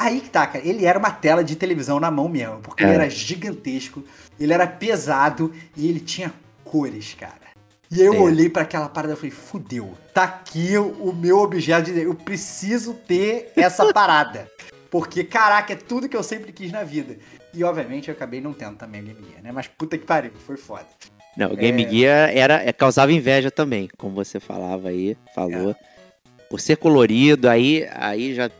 [0.00, 0.64] Aí que tá, cara.
[0.64, 3.10] Ele era uma tela de televisão na mão mesmo, porque ele Era.
[3.10, 4.04] gigantesco,
[4.38, 6.32] ele era pesado e ele tinha
[6.62, 7.48] cores, cara.
[7.90, 8.18] E aí eu É.
[8.20, 12.00] olhei pra aquela parada e falei, fudeu, tá aqui o meu objeto de.
[12.00, 14.48] Eu preciso ter essa parada.
[14.88, 17.16] Porque, caraca, é tudo que eu sempre quis na vida.
[17.52, 19.50] E obviamente eu acabei não tendo também a Game Gear, né?
[19.50, 20.86] Mas puta que pariu, foi foda.
[21.36, 25.74] Não, o Game Gear era, é, causava inveja também, como você falava aí, falou.
[26.48, 28.50] Por ser colorido, aí, aí já.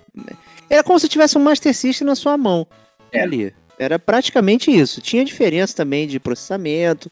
[0.68, 2.66] Era como se tivesse um Master System na sua mão.
[3.12, 3.22] É.
[3.22, 3.55] Ali.
[3.79, 5.01] Era praticamente isso.
[5.01, 7.11] Tinha diferença também de processamento,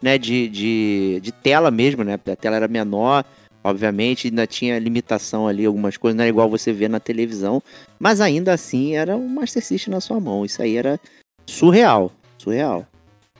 [0.00, 0.16] né?
[0.16, 2.14] De, de, de tela mesmo, né?
[2.14, 3.24] A tela era menor,
[3.62, 7.62] obviamente, ainda tinha limitação ali, algumas coisas, não era igual você vê na televisão.
[7.98, 10.44] Mas ainda assim era um Master System na sua mão.
[10.44, 10.98] Isso aí era
[11.46, 12.10] surreal.
[12.38, 12.86] Surreal.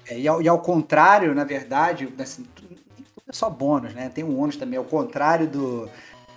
[0.09, 2.45] É, e, ao, e ao contrário, na verdade, assim,
[3.29, 4.09] é só bônus, né?
[4.09, 5.89] Tem um ônus também, ao contrário do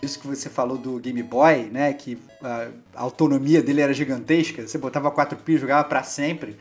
[0.01, 1.93] disso que você falou do Game Boy, né?
[1.93, 6.57] Que a, autonomia dele era gigantesca, você botava 4 pi e jogava pra sempre.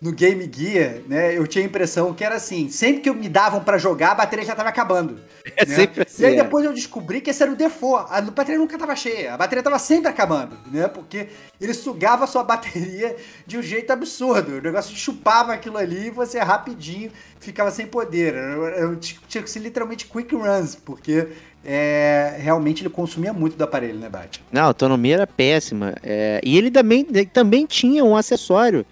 [0.00, 3.62] No Game Gear, né, eu tinha a impressão que era assim, sempre que me davam
[3.62, 5.18] pra jogar, a bateria já tava acabando.
[5.56, 5.74] É né?
[5.74, 6.22] sempre assim.
[6.22, 6.42] E aí é.
[6.42, 8.06] depois eu descobri que esse era o default.
[8.10, 10.88] A bateria nunca tava cheia, a bateria tava sempre acabando, né?
[10.88, 11.28] Porque
[11.60, 14.58] ele sugava a sua bateria de um jeito absurdo.
[14.58, 18.34] O negócio chupava aquilo ali e você rapidinho ficava sem poder.
[18.34, 21.28] Eu, tinha que ser literalmente quick runs, porque
[21.64, 24.44] é, realmente ele consumia muito do aparelho, né, Batman?
[24.52, 25.94] Não, a autonomia era péssima.
[26.02, 28.84] É, e ele também, ele também tinha um acessório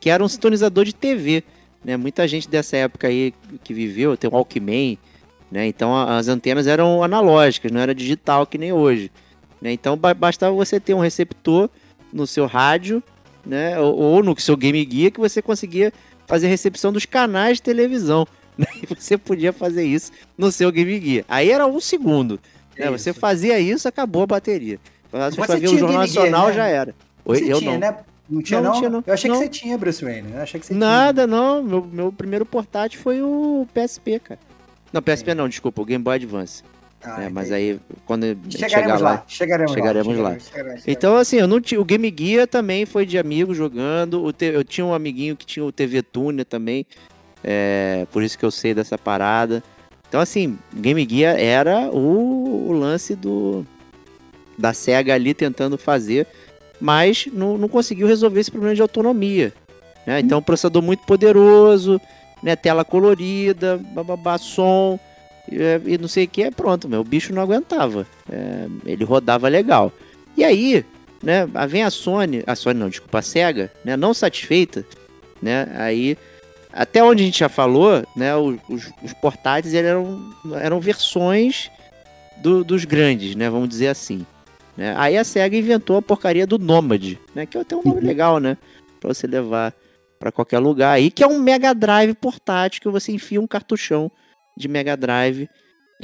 [0.00, 1.42] que era um sintonizador de TV.
[1.84, 1.96] Né?
[1.96, 3.32] Muita gente dessa época aí
[3.62, 4.98] que viveu, tem o Walkman,
[5.50, 5.66] né?
[5.66, 9.10] Então as antenas eram analógicas, não era digital que nem hoje.
[9.62, 9.72] Né?
[9.72, 11.70] Então ba- bastava você ter um receptor
[12.12, 13.02] no seu rádio,
[13.46, 13.78] né?
[13.78, 15.92] Ou, ou no seu Game Gear que você conseguia
[16.26, 18.26] fazer recepção dos canais de televisão.
[18.58, 18.66] né?
[18.82, 21.24] E você podia fazer isso no seu Game Gear.
[21.28, 22.40] Aí era um segundo.
[22.76, 22.90] né?
[22.90, 24.78] Você fazia isso, acabou a bateria.
[25.10, 26.52] Você, Você ver o Jornal Gear, Nacional né?
[26.54, 26.94] já era.
[27.24, 27.78] Você eu tinha, não.
[27.78, 27.96] né?
[28.28, 28.78] Não tinha, Não, não?
[28.78, 29.04] tinha, não.
[29.06, 29.38] Eu achei Não.
[29.38, 30.32] que você tinha, Bruce Wayne.
[30.34, 31.62] Eu achei que você Nada, não.
[31.62, 34.40] Meu, meu primeiro portátil foi o PSP, cara.
[34.92, 36.62] Não, PSP não, desculpa, o Game Boy Advance.
[36.62, 36.78] tinha.
[37.14, 37.28] Ah, né?
[37.32, 39.10] Mas aí, quando Chegaremos chegar lá.
[39.12, 39.24] lá.
[39.28, 40.22] Chegaremos, chegaremos lá.
[40.30, 40.38] lá.
[40.38, 40.82] chegaremos, chegaremos.
[40.88, 41.80] Então, assim, eu não tinha.
[41.80, 44.22] O Game Gear também foi de amigo jogando.
[44.24, 46.84] O te- eu tinha um amiguinho que tinha o TV Tuner também.
[47.44, 49.62] é, por isso que eu sei dessa parada.
[50.08, 53.64] Então, assim, Game Gear era o, o lance do
[54.58, 56.26] da SEGA ali tentando fazer,
[56.80, 59.52] mas não, não conseguiu resolver esse problema de autonomia.
[60.06, 60.20] né?
[60.20, 62.00] Então, um processador muito poderoso,
[62.42, 62.54] né?
[62.56, 64.98] tela colorida, bababá, som
[65.50, 68.06] e, e não sei o que, pronto, meu, o bicho não aguentava.
[68.30, 69.92] É, ele rodava legal.
[70.36, 70.84] E aí,
[71.22, 74.84] né, vem a Sony, a Sony não, desculpa, a SEGA, né, não satisfeita,
[75.42, 76.16] né, aí,
[76.72, 78.56] até onde a gente já falou, né, os,
[79.02, 80.20] os- portáteis eram,
[80.60, 81.70] eram versões
[82.36, 84.24] do- dos grandes, né, vamos dizer assim.
[84.78, 84.94] Né.
[84.96, 88.38] Aí a SEGA inventou a porcaria do Nomad, né, que é até um nome legal,
[88.38, 88.56] né,
[89.00, 89.74] pra você levar
[90.20, 94.10] pra qualquer lugar aí, que é um Mega Drive portátil que você enfia um cartuchão
[94.56, 95.48] de Mega Drive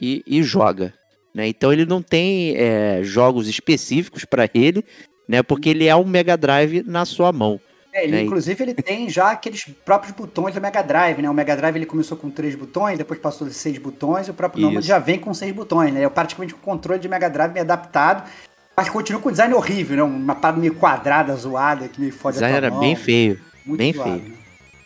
[0.00, 0.92] e, e joga,
[1.32, 1.46] né?
[1.46, 4.84] Então ele não tem é, jogos específicos para ele,
[5.28, 5.42] né?
[5.42, 7.60] Porque ele é um Mega Drive na sua mão.
[7.92, 11.30] É, ele, né, inclusive, ele tem já aqueles próprios botões do Mega Drive, né?
[11.30, 14.34] O Mega Drive ele começou com três botões, depois passou de seis botões, e o
[14.34, 16.02] próprio Nomad já vem com seis botões, né?
[16.02, 18.28] É praticamente um controle de Mega Drive adaptado,
[18.76, 20.02] mas continua com um design horrível, né?
[20.02, 23.92] Uma parada meio quadrada, zoada, que meio O foda design era bem feio, Muito bem
[23.92, 24.28] zoado, feio.
[24.30, 24.36] né?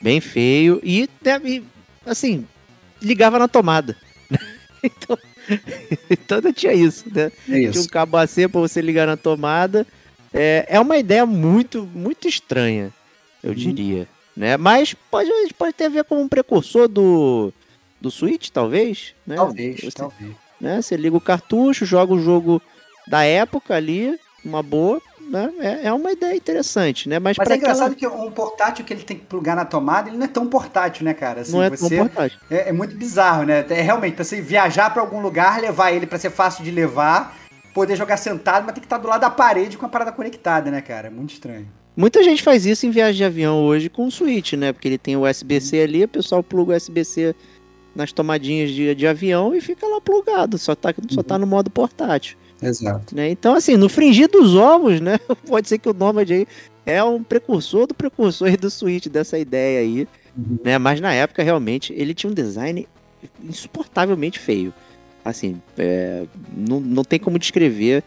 [0.00, 1.64] bem feio e, deve,
[2.06, 2.46] assim,
[3.02, 3.96] ligava na tomada.
[4.84, 5.18] então,
[6.10, 7.32] então não tinha isso, né?
[7.48, 7.88] É Tinha um isso.
[7.88, 9.86] cabo AC para você ligar na tomada.
[10.32, 12.92] É, é uma ideia muito, muito estranha,
[13.42, 13.56] eu Uhum.
[13.56, 14.06] diria.
[14.36, 14.56] Né?
[14.56, 17.52] Mas pode, pode ter a ver com um precursor do,
[18.00, 19.14] do Switch, talvez.
[19.26, 19.34] Né?
[19.34, 20.30] Talvez, Você, talvez.
[20.60, 20.80] né?
[20.80, 22.62] você liga o cartucho, joga o jogo
[23.08, 25.00] da época ali, uma boa.
[25.20, 25.52] Né?
[25.58, 27.18] É, é uma ideia interessante, né?
[27.18, 28.12] Mas, Mas é engraçado aquela...
[28.14, 31.04] que um portátil que ele tem que plugar na tomada, ele não é tão portátil,
[31.04, 31.42] né, cara?
[31.42, 32.38] Assim, não é tão você portátil.
[32.50, 33.64] é, é muito bizarro, né?
[33.68, 37.36] É realmente, pra você viajar pra algum lugar, levar ele pra ser fácil de levar,
[37.74, 40.70] poder jogar sentado, mas tem que estar do lado da parede com a parada conectada,
[40.70, 41.08] né, cara?
[41.08, 41.68] É muito estranho.
[41.94, 44.72] Muita gente faz isso em viagem de avião hoje com o Switch, né?
[44.72, 47.34] Porque ele tem o USB-C ali, o pessoal pluga o USB-C
[47.94, 51.68] nas tomadinhas de, de avião e fica lá plugado, só tá, só tá no modo
[51.68, 52.38] portátil.
[52.62, 53.14] Exato.
[53.14, 53.30] né?
[53.30, 55.18] Então, assim, no fringir dos ovos, né?
[55.46, 56.46] Pode ser que o Nomad aí
[56.84, 60.58] é um precursor do precursor do Switch, dessa ideia aí, Uhum.
[60.64, 60.78] né?
[60.78, 62.86] Mas na época, realmente, ele tinha um design
[63.42, 64.72] insuportavelmente feio.
[65.24, 66.24] Assim, é,
[66.56, 68.02] não, não tem como descrever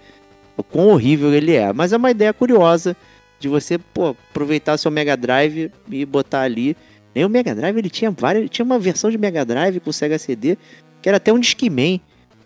[0.55, 1.71] o quão horrível ele é.
[1.73, 2.95] Mas é uma ideia curiosa
[3.39, 6.75] de você, pô, aproveitar seu Mega Drive e botar ali.
[7.13, 8.49] Nem o Mega Drive, ele tinha várias.
[8.49, 10.57] Tinha uma versão de Mega Drive com Sega CD
[11.01, 11.99] que era até um Discman.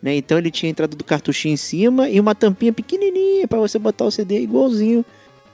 [0.05, 0.17] Né?
[0.17, 4.05] Então ele tinha entrada do cartuchinho em cima e uma tampinha pequenininha para você botar
[4.05, 5.03] o CD igualzinho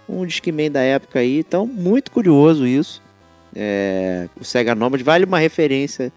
[0.09, 3.01] um Discman da época aí, então muito curioso isso.
[3.55, 6.11] É, o Sega Nomad vale uma referência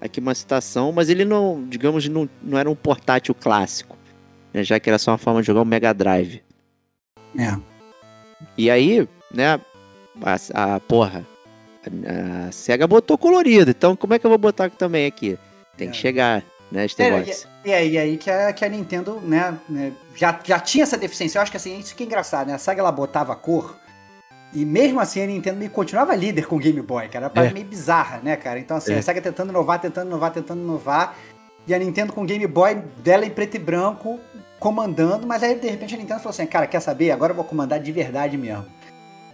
[0.00, 3.98] aqui, uma citação, mas ele não, digamos, não, não era um portátil clássico,
[4.50, 6.42] né, já que era só uma forma de jogar um Mega Drive.
[7.38, 7.54] É.
[8.56, 9.60] E aí, né,
[10.22, 11.26] a, a porra,
[11.84, 15.36] a, a SEGA botou colorido, então como é que eu vou botar também aqui?
[15.76, 16.00] Tem que É.
[16.00, 16.42] chegar,
[16.74, 17.48] né, É, negócio.
[17.64, 21.38] e, aí, que, a, que a Nintendo, né, né, já, já tinha essa deficiência.
[21.38, 22.54] Eu acho que assim, isso que é engraçado, né?
[22.54, 23.78] A SEGA ela botava cor.
[24.52, 27.26] E mesmo assim a Nintendo meio continuava líder com o Game Boy, cara.
[27.26, 27.52] Era uma É.
[27.52, 28.58] meio bizarra, né, cara?
[28.58, 28.98] Então, assim, É.
[28.98, 31.16] a SEGA tentando inovar, tentando inovar, tentando inovar.
[31.66, 34.20] E a Nintendo com o Game Boy dela em preto e branco,
[34.58, 35.26] comandando.
[35.26, 37.10] Mas aí, de repente, a Nintendo falou assim: cara, quer saber?
[37.10, 38.66] Agora eu vou comandar de verdade mesmo.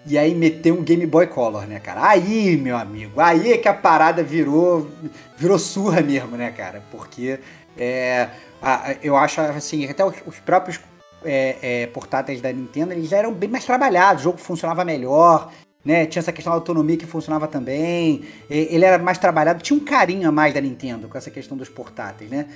[0.06, 2.08] E aí meteu um Game Boy Color, né, cara?
[2.08, 4.90] Aí, meu amigo, aí é que a parada virou
[5.36, 6.82] virou surra mesmo, né, cara?
[6.90, 7.38] Porque
[7.76, 8.28] é,
[8.62, 10.80] a- eu acho assim, até os, os próprios
[11.22, 15.52] é, é, portáteis da Nintendo, eles já eram bem mais trabalhados, o jogo funcionava melhor,
[15.84, 16.06] né?
[16.06, 18.24] Tinha essa questão da autonomia que funcionava também.
[18.48, 21.68] Ele era mais trabalhado, tinha um carinho a mais da Nintendo com essa questão dos
[21.68, 22.46] portáteis, né?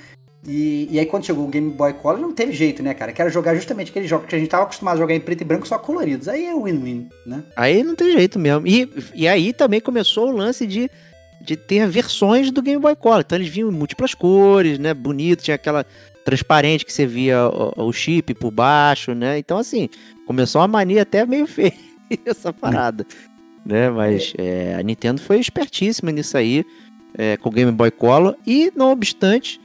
[0.47, 3.11] E, e aí quando chegou o Game Boy Color, não teve jeito, né, cara?
[3.11, 5.41] Que era jogar justamente aqueles jogos que a gente tava acostumado a jogar em preto
[5.41, 6.27] e branco só coloridos.
[6.27, 7.43] Aí é win-win, né?
[7.55, 8.67] Aí não tem jeito mesmo.
[8.67, 10.89] E, e aí também começou o lance de,
[11.41, 13.21] de ter versões do Game Boy Color.
[13.21, 14.93] Então eles vinham em múltiplas cores, né?
[14.93, 15.85] Bonito, tinha aquela
[16.23, 19.39] transparente que você via o, o chip por baixo, né?
[19.39, 19.89] Então, assim,
[20.27, 21.73] começou uma mania até meio feia
[22.25, 23.05] essa parada.
[23.65, 23.89] Né?
[23.89, 26.63] Mas é, a Nintendo foi espertíssima nisso aí,
[27.17, 28.35] é, com o Game Boy Color.
[28.45, 29.59] E, não obstante,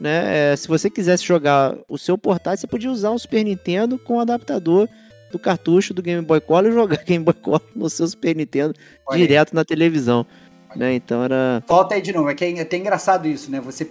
[0.00, 0.52] né?
[0.52, 4.16] é, se você quisesse jogar o seu portátil, você podia usar um Super Nintendo com
[4.16, 4.88] o adaptador
[5.30, 8.74] do cartucho do Game Boy Color e jogar Game Boy Color no seu Super Nintendo
[9.06, 9.26] Olha aí.
[9.26, 10.26] direto na televisão.
[10.74, 10.94] Né?
[10.94, 11.62] Então era.
[11.66, 13.60] Volta aí de novo, é que é até engraçado isso, né?
[13.60, 13.84] Você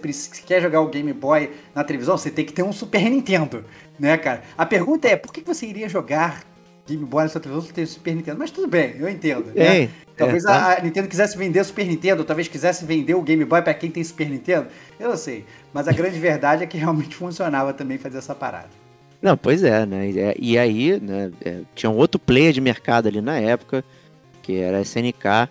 [0.44, 3.64] quer jogar o Game Boy na televisão, você tem que ter um Super Nintendo,
[3.98, 4.42] né, cara?
[4.58, 6.42] A pergunta é, por que você iria jogar
[6.92, 8.38] Game Boy na sua televisão tem Super Nintendo?
[8.38, 9.82] Mas tudo bem, eu entendo, né?
[9.84, 10.76] É, Talvez é, tá?
[10.78, 13.74] a, Nintendo quisesse vender o Super Nintendo, ou talvez quisesse vender o Game Boy pra
[13.74, 14.66] quem tem Super Nintendo,
[15.00, 15.44] eu não sei.
[15.72, 18.68] Mas a grande verdade é que realmente funcionava também fazer essa parada.
[19.20, 20.10] Não, pois é, né?
[20.38, 23.84] E, é- aí, né, é, tinha um outro player de mercado ali na época,
[24.42, 25.48] que era a SNK,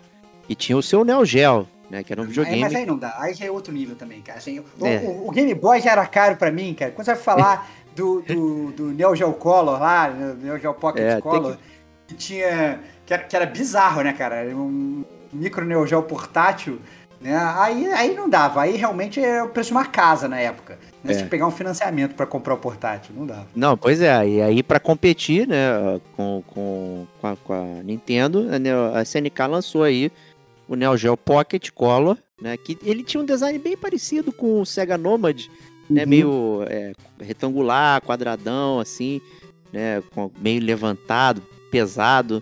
[0.49, 2.03] e tinha o seu Neo Geo, né?
[2.03, 2.59] Que era um Aí, videogame.
[2.61, 4.39] mas aí não dá, aí já é outro nível também, cara.
[4.39, 4.97] Assim, o, É.
[4.99, 6.91] o- o Game Boy já era caro pra mim, cara.
[6.91, 11.21] Quando você vai falar do, do, do Neo Geo Color lá, Neo Geo Pocket É,
[11.21, 11.57] Color,
[12.07, 12.15] que...
[12.15, 12.79] tinha.
[13.05, 14.35] Que era, que era bizarro, né, cara?
[14.35, 16.79] Era Um micro Neo Geo portátil,
[17.19, 17.35] né?
[17.57, 18.61] Aí, aí não dava.
[18.61, 20.77] Aí realmente era o preço de uma casa na época.
[21.03, 21.11] Né?
[21.11, 21.15] É.
[21.15, 23.13] tinha que pegar um financiamento pra comprar o portátil.
[23.15, 23.47] Não dava.
[23.55, 28.47] Não, pois é, e aí pra competir, né, com, com, com, a, com a Nintendo,
[28.93, 30.11] a SNK lançou aí
[30.67, 34.65] o Neo Geo Pocket Color, né, que ele tinha um design bem parecido com o
[34.65, 35.47] Sega Nomad,
[35.91, 36.09] né, Uhum.
[36.09, 39.21] meio é, retangular, quadradão, assim,
[39.71, 40.01] né,
[40.39, 42.41] meio levantado, pesado,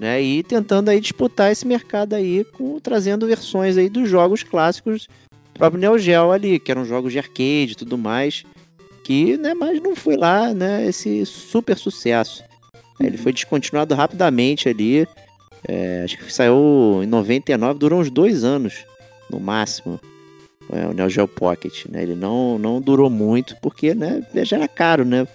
[0.00, 5.08] né, e tentando aí disputar esse mercado aí, com, trazendo versões aí dos jogos clássicos
[5.52, 8.44] do próprio Neo Geo ali, que eram jogos de arcade e tudo mais,
[9.02, 12.44] que, né, mas não foi lá, né, esse super sucesso.
[13.00, 15.06] Ele foi descontinuado rapidamente ali,
[15.66, 18.84] é, acho que saiu em 99, durou uns dois anos,
[19.30, 20.00] no máximo,
[20.72, 24.68] é, o Neo Geo Pocket, né, ele não, não durou muito, porque, né, já era
[24.68, 25.26] caro, né,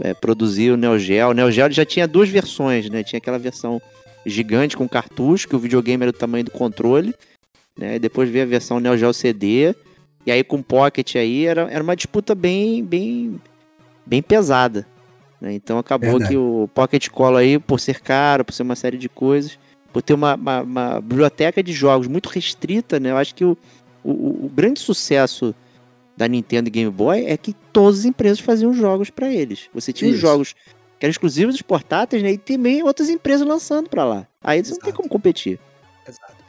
[0.00, 1.30] é, produzir o Neo Geo.
[1.30, 3.80] O Neo Geo já tinha duas versões, né, tinha aquela versão
[4.24, 7.14] gigante com cartucho, que o videogame era do tamanho do controle,
[7.76, 9.74] né, e depois veio a versão Neo Geo CD,
[10.24, 13.40] e aí com Pocket aí era, era uma disputa bem, bem,
[14.06, 14.86] bem pesada.
[15.40, 15.52] né?
[15.52, 16.30] Então acabou Verdade.
[16.30, 19.58] que o Pocket Color aí, por ser caro, por ser uma série de coisas,
[19.92, 23.10] por ter uma, uma- uma biblioteca de jogos muito restrita, né?
[23.10, 23.58] Eu acho que o,
[24.04, 25.54] o, o grande sucesso
[26.16, 29.68] da Nintendo e Game Boy é que todas as empresas faziam jogos para eles.
[29.74, 30.54] Você tinha os jogos
[30.98, 32.32] que eram exclusivos dos portáteis, né?
[32.32, 34.26] E também outras empresas lançando para lá.
[34.42, 35.58] Aí você não tem como competir.
[36.06, 36.42] Exato.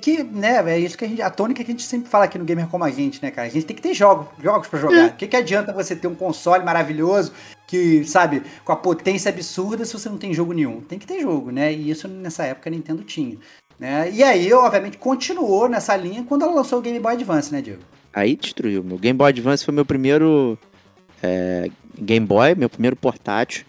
[0.00, 2.38] Que, né, é isso que a, gente, a tônica que a gente sempre fala aqui
[2.38, 3.46] no Gamer Como a Gente, né, cara?
[3.46, 5.08] A gente tem que ter jogos, jogos pra jogar.
[5.08, 7.32] O que, que adianta você ter um console maravilhoso
[7.66, 10.80] que, sabe, com a potência absurda se você não tem jogo nenhum?
[10.80, 11.72] Tem que ter jogo, né?
[11.72, 13.36] E isso nessa época a Nintendo tinha.
[13.80, 14.10] Né?
[14.12, 17.80] E aí, obviamente, continuou nessa linha quando ela lançou o Game Boy Advance, né, Diego?
[18.12, 18.84] Aí destruiu.
[18.84, 20.58] Meu Game Boy Advance foi meu primeiro
[21.22, 23.64] é, Game Boy, meu primeiro portátil.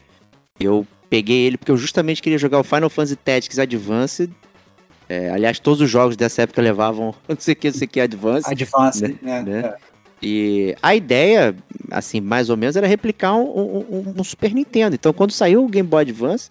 [0.60, 4.30] Eu peguei ele porque eu justamente queria jogar o Final Fantasy Tactics Advance.
[5.08, 7.90] É, aliás, todos os jogos dessa época levavam não sei o que, não sei o
[7.90, 8.50] que Advance.
[8.52, 9.42] Advance, Né, né?
[9.44, 9.60] né?
[9.68, 9.76] É.
[10.24, 11.56] E a ideia,
[11.90, 13.42] assim, mais ou menos, era replicar um,
[13.90, 14.94] um- um Super Nintendo.
[14.94, 16.50] Então, quando saiu o Game Boy Advance,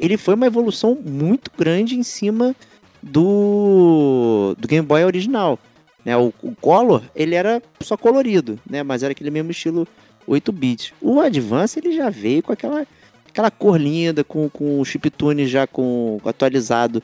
[0.00, 2.56] ele foi uma evolução muito grande em cima
[3.04, 5.58] do, do Game Boy original.
[6.04, 6.16] Né?
[6.16, 8.82] O, o Color, ele era só colorido, né?
[8.82, 9.86] mas era aquele mesmo estilo
[10.28, 10.94] 8-bit.
[11.00, 12.86] O Advance, ele já veio com aquela,
[13.28, 17.02] aquela cor linda, com, com o chiptune já com, atualizado.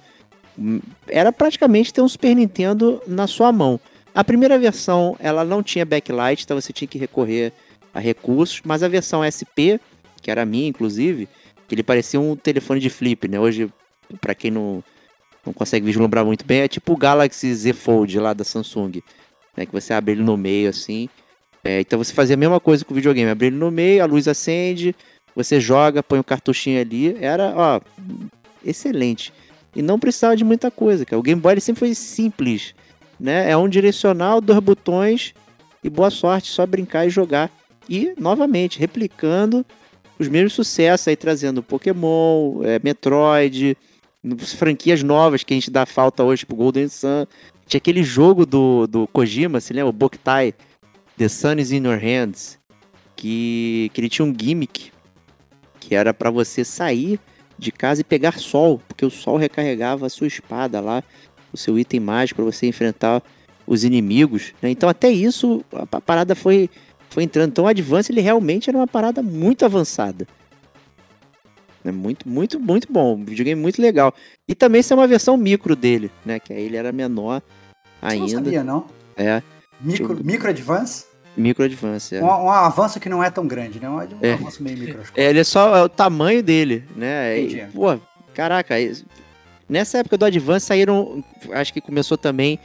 [1.06, 3.78] Era praticamente ter um Super Nintendo na sua mão.
[4.14, 7.52] A primeira versão, ela não tinha backlight, então você tinha que recorrer
[7.94, 9.78] a recursos, mas a versão SP,
[10.20, 11.28] que era a minha, inclusive,
[11.68, 13.38] que ele parecia um telefone de flip, né?
[13.38, 13.70] Hoje,
[14.20, 14.82] para quem não,
[15.44, 19.02] não consegue vislumbrar muito bem, é tipo o Galaxy Z Fold lá da Samsung,
[19.56, 19.66] né?
[19.66, 21.08] Que você abre ele no meio, assim.
[21.62, 24.06] É, então você fazia a mesma coisa com o videogame, abrir ele no meio, a
[24.06, 24.94] luz acende,
[25.34, 27.80] você joga, põe o um cartuchinho ali, era, ó,
[28.64, 29.32] excelente.
[29.74, 31.18] E não precisava de muita coisa, cara.
[31.18, 32.74] O Game Boy sempre foi simples,
[33.18, 33.50] né?
[33.50, 35.34] É um direcional, dois botões
[35.84, 37.50] e boa sorte, só brincar e jogar.
[37.88, 39.64] E, novamente, replicando
[40.18, 43.76] os mesmos sucessos aí, trazendo Pokémon, é, Metroid,
[44.56, 47.26] franquias novas que a gente dá falta hoje, tipo Golden Sun.
[47.66, 49.90] Tinha aquele jogo do, do Kojima, se lembra?
[49.90, 50.54] O Boktai,
[51.16, 52.58] The Sun is in Your Hands,
[53.16, 54.92] que, que ele tinha um gimmick
[55.78, 57.18] que era para você sair
[57.58, 61.02] de casa e pegar sol, porque o sol recarregava a sua espada lá,
[61.52, 63.22] o seu item mágico para você enfrentar
[63.66, 64.52] os inimigos.
[64.60, 64.70] Né?
[64.70, 66.68] Então até isso a parada foi
[67.08, 67.50] foi entrando.
[67.50, 70.26] Então o Advance ele realmente era uma parada muito avançada.
[71.84, 73.14] É muito, muito, muito bom.
[73.16, 74.14] Um videogame muito legal.
[74.46, 76.38] E também isso é uma versão micro dele, né?
[76.38, 77.42] Que aí ele era menor
[78.02, 78.22] ainda.
[78.22, 78.86] Não sabia, não.
[79.16, 79.42] É.
[79.80, 81.06] Micro, micro Advance?
[81.36, 82.22] Micro Advance, é.
[82.22, 83.88] Um, um avanço que não é tão grande, né?
[83.88, 84.32] Um, É.
[84.34, 85.00] avanço meio micro.
[85.16, 87.38] É, ele é só é o tamanho dele, né?
[87.38, 87.72] E, Entendi.
[87.72, 87.98] pô,
[88.34, 88.74] caraca,
[89.68, 91.24] nessa época do Advance saíram.
[91.52, 92.58] Acho que começou também.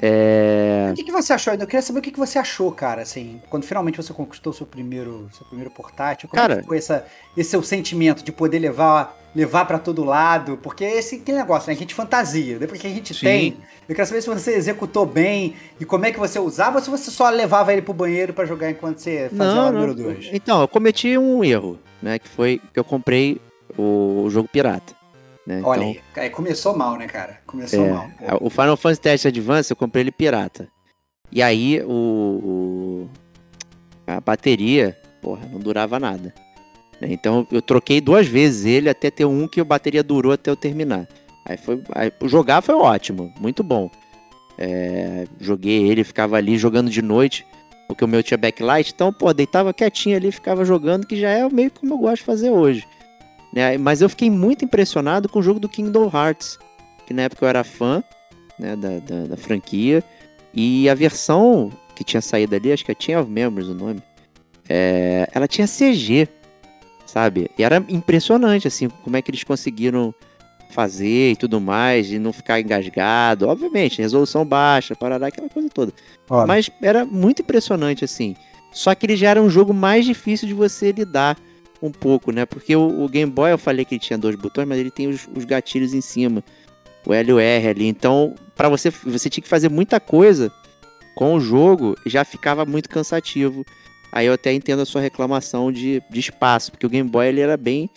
[0.00, 1.54] É, O que, que você achou?
[1.54, 4.66] Eu queria saber o que, que você achou, cara, assim, quando finalmente você conquistou seu
[4.66, 6.28] primeiro, seu primeiro portátil.
[6.28, 10.04] Como é Cara- que foi essa, esse seu sentimento de poder levar, levar para todo
[10.04, 10.58] lado?
[10.62, 11.74] Porque esse aquele negócio, né?
[11.74, 12.58] A gente fantasia.
[12.58, 13.20] Depois que a gente Sim.
[13.26, 13.56] tem,
[13.88, 16.90] eu quero saber se você executou bem e como é que você usava ou se
[16.90, 20.30] você só levava ele pro banheiro para jogar enquanto você fazia Não, o número 2.
[20.32, 22.18] Então, eu cometi um erro, né?
[22.18, 23.40] Que foi que eu comprei
[23.76, 24.94] o, o jogo pirata.
[25.46, 25.60] Né?
[25.64, 27.38] Olha então, aí, começou mal, né, cara?
[27.46, 28.10] Começou É, mal.
[28.40, 30.68] o Final Fantasy Test Advance eu comprei ele pirata.
[31.30, 33.08] E aí o, o-
[34.06, 36.34] a bateria, porra, não durava nada.
[37.00, 37.08] né?
[37.10, 40.56] Então eu troquei duas vezes ele até ter um que a bateria durou até eu
[40.56, 41.06] terminar.
[41.44, 43.88] Aí foi, aí, jogar foi ótimo, muito bom.
[44.58, 47.46] É, joguei ele, ficava ali jogando de noite,
[47.86, 51.48] porque o meu tinha backlight, então pô, deitava quietinho ali, ficava jogando, que já é
[51.48, 52.84] meio como eu gosto de fazer hoje.
[53.56, 53.78] Né?
[53.78, 56.58] Mas eu fiquei muito impressionado com o jogo do Kingdom Hearts,
[57.06, 58.04] que na época eu era fã
[58.58, 60.04] né, da, da, da franquia.
[60.52, 64.02] E a versão que tinha saído ali, acho que of Memories o nome,
[64.68, 66.28] é, ela tinha CG,
[67.06, 67.50] sabe?
[67.56, 70.14] E era impressionante, assim, como é que eles conseguiram
[70.68, 73.48] fazer e tudo mais, e não ficar engasgado.
[73.48, 75.94] Obviamente, resolução baixa, parará, aquela coisa toda.
[76.28, 76.46] Óbvio.
[76.46, 78.36] Mas era muito impressionante, assim.
[78.70, 81.38] Só que ele já era um jogo mais difícil de você lidar
[81.82, 82.46] um pouco, né?
[82.46, 85.06] Porque o, o Game Boy, eu falei que ele tinha dois botões, mas ele tem
[85.08, 86.42] os, os gatilhos em cima.
[87.06, 87.86] O L e o R ali.
[87.86, 90.52] Então, para você, você tinha que fazer muita coisa
[91.14, 93.64] com o jogo, já ficava muito cansativo.
[94.12, 97.40] Aí eu até entendo a sua reclamação de, de espaço, porque o Game Boy ele
[97.40, 97.88] era bem.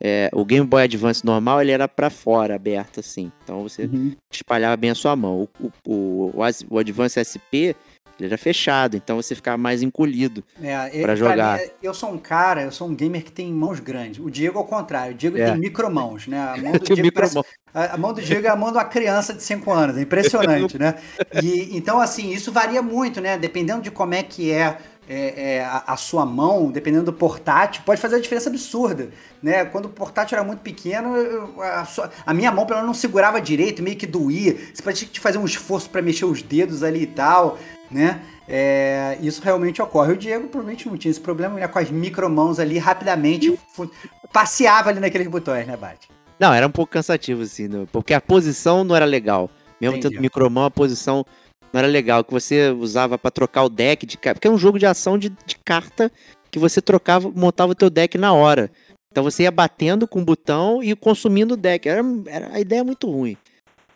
[0.00, 3.32] é, o Game Boy Advance normal ele era para fora, aberto assim.
[3.42, 4.12] Então você Uhum.
[4.30, 5.48] espalhava bem a sua mão.
[5.60, 7.74] O, o, o, o Advance SP
[8.18, 10.44] ele era fechado, então você ficava mais encolhido.
[10.62, 11.58] É, Pra e- jogar.
[11.58, 14.24] mim, eu sou um cara, eu sou um gamer que tem mãos grandes.
[14.24, 15.46] O Diego, ao contrário, o Diego É.
[15.50, 16.38] tem micromãos, né?
[16.38, 17.38] A mão do Diego parece-
[17.74, 20.02] a, a mão do Diego é a mão de uma criança de 5 anos, é
[20.02, 20.94] impressionante, né?
[21.42, 23.36] E, então, assim, isso varia muito, né?
[23.36, 24.78] Dependendo de como é que é,
[25.08, 29.10] é, é, a, a sua mão, dependendo do portátil, pode fazer uma diferença absurda,
[29.42, 29.64] né?
[29.64, 32.94] Quando o portátil era muito pequeno, eu- a, sua- a minha mão, pelo menos, não
[32.94, 34.56] segurava direito, meio que doía.
[34.74, 37.58] Você tinha que fazer um esforço para mexer os dedos ali e tal,
[37.90, 38.20] né?
[38.48, 40.12] É, isso realmente ocorre.
[40.12, 41.66] O Diego provavelmente não tinha esse problema, né?
[41.68, 43.58] Com as micromãos ali, rapidamente
[44.32, 46.08] passeava ali naqueles botões, né, Bate?
[46.38, 49.48] Não, era um pouco cansativo, assim, porque a posição não era legal.
[49.80, 50.14] Mesmo Entendi.
[50.14, 51.24] tendo micromão, a posição
[51.74, 52.22] não era legal.
[52.24, 54.36] Que você usava pra trocar o deck de carta.
[54.38, 56.10] Porque é um jogo de ação de, de carta
[56.50, 58.70] que você trocava, montava o teu deck na hora.
[59.10, 61.88] Então você ia batendo com o botão e consumindo o deck.
[61.88, 63.36] Era, era a ideia é muito ruim.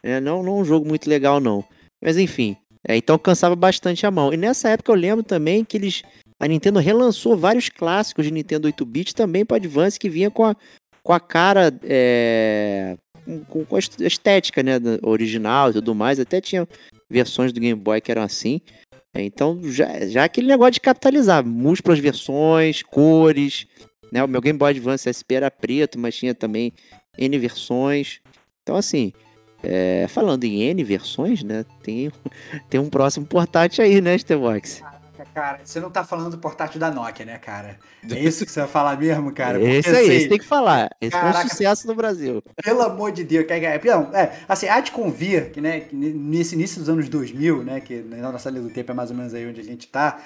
[0.03, 1.65] É, não, não um jogo muito legal, não.
[2.03, 2.57] Mas enfim.
[2.87, 4.33] é, então cansava bastante a mão.
[4.33, 6.03] E nessa época eu lembro também que eles.
[6.41, 10.55] A Nintendo relançou vários clássicos de Nintendo 8-bit também para Advance que vinha com a,
[11.03, 11.73] com a cara.
[11.83, 12.97] é,
[13.49, 16.21] com, com a est- estética né, original e tudo mais.
[16.21, 16.67] Até tinha
[17.11, 18.61] versões do Game Boy que eram assim.
[19.15, 23.67] É, Então, já, já aquele negócio de capitalizar, múltiplas versões, cores.
[24.13, 24.23] Né?
[24.23, 26.73] O meu Game Boy Advance SP era preto, mas tinha também
[27.17, 28.21] N versões.
[28.63, 29.13] Então, assim,
[29.63, 31.65] é, falando em N versões, né?
[31.83, 32.11] Tem,
[32.69, 34.83] tem um próximo portátil aí, né, Stevox?
[35.35, 37.79] Cara, você não tá falando do portátil da Nokia, né, cara?
[38.09, 39.61] É isso que você vai falar mesmo, cara?
[39.63, 40.91] esse aí, esse tem que falar.
[41.01, 42.43] Esse caraca, foi um sucesso no Brasil.
[42.63, 43.81] Pelo amor de Deus, cara.
[43.85, 47.81] Não, é, assim, há de convir que, né, que nesse início dos anos 2000, né,
[47.81, 50.21] que na nossa linha do tempo é mais ou menos aí onde a gente tá,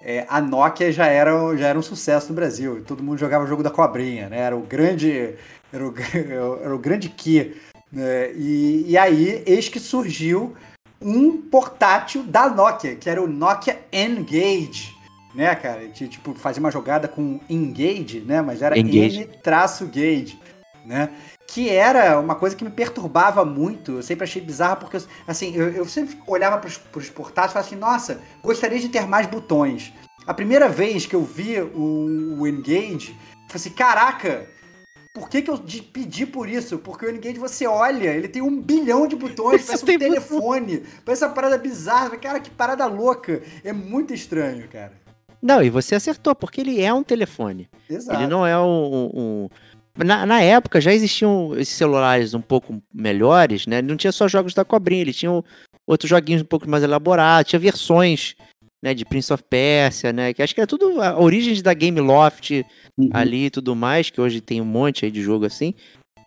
[0.00, 2.84] é, a Nokia já era, já era um sucesso no Brasil.
[2.86, 4.38] Todo mundo jogava o jogo da cobrinha, né?
[4.38, 5.34] Era o grande,
[5.72, 5.94] era o,
[6.62, 7.56] era o grande que.
[7.90, 8.32] Né?
[8.32, 10.54] E, e aí, eis que surgiu
[11.06, 14.92] um portátil da Nokia, que era o Nokia N-Gage,
[15.32, 15.86] né, cara?
[15.86, 18.42] De, tipo, fazia uma jogada com Engage, né?
[18.42, 19.30] Mas era N-Gage,
[20.84, 21.10] né?
[21.46, 23.92] Que era uma coisa que me perturbava muito.
[23.92, 24.98] Eu sempre achei bizarro, porque,
[25.28, 29.06] assim, eu, eu sempre olhava para os portáteis e falava assim, nossa, gostaria de ter
[29.06, 29.92] mais botões.
[30.26, 34.48] A primeira vez que eu vi o, o Engage, eu falei assim, caraca,
[35.16, 35.58] por que, que eu
[35.94, 36.76] pedi por isso?
[36.76, 41.24] Porque o N-Gage você olha, ele tem um bilhão de botões, parece um telefone, parece
[41.24, 42.18] uma parada bizarra.
[42.18, 43.42] Cara, que parada louca.
[43.64, 44.92] É muito estranho, cara.
[45.40, 47.66] Não, e você acertou, porque ele é um telefone.
[47.88, 48.20] Exato.
[48.20, 49.10] Ele não é um.
[49.14, 49.48] um...
[50.04, 53.80] Na, na, época já existiam esses celulares um pouco melhores, né?
[53.80, 55.42] Não tinha só jogos da cobrinha, ele tinha
[55.86, 58.36] outros joguinhos um pouco mais elaborados, tinha versões
[58.86, 60.32] né, de Prince of Persia, né?
[60.32, 62.64] Que acho que era tudo a origem da Game Loft
[62.96, 63.10] uhum.
[63.12, 65.74] ali e tudo mais, que hoje tem um monte aí de jogo assim.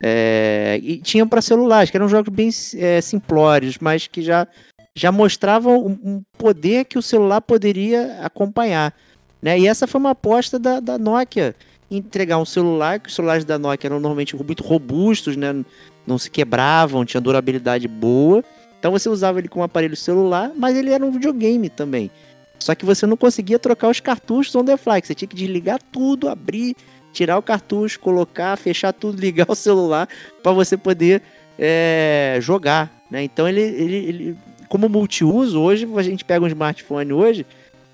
[0.03, 4.45] É, e tinha para celulares, que eram jogos bem é, simplórios, mas que já,
[4.93, 8.93] já mostravam um, um, poder que o celular poderia acompanhar.
[9.41, 9.57] Né?
[9.57, 11.55] E essa foi uma aposta da, da Nokia
[11.89, 15.63] entregar um celular, que os celulares da Nokia eram normalmente muito robustos, né?
[16.05, 18.43] não se quebravam, tinha durabilidade boa.
[18.77, 22.11] Então você usava ele como aparelho celular, mas ele era um videogame também.
[22.59, 25.79] Só que você não conseguia trocar os cartuchos on the fly, você tinha que desligar
[25.91, 26.75] tudo, abrir,
[27.13, 30.07] tirar o cartucho, colocar, fechar tudo, ligar o celular
[30.43, 31.21] para você poder
[31.57, 33.23] é, jogar, né?
[33.23, 34.37] Então ele, ele, ele,
[34.67, 37.45] como multiuso, hoje a gente pega um smartphone hoje,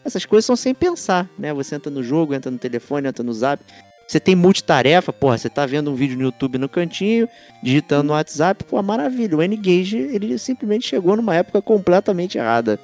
[0.04, 1.54] essas coisas são sem pensar, né?
[1.54, 3.64] Você entra no jogo, entra no telefone, entra no zap.
[4.08, 7.28] Você tem multitarefa, porra, você tá vendo um vídeo no YouTube no cantinho,
[7.64, 9.36] digitando no WhatsApp, pô, maravilha.
[9.36, 12.80] O N-Gage, ele simplesmente chegou numa época completamente errada.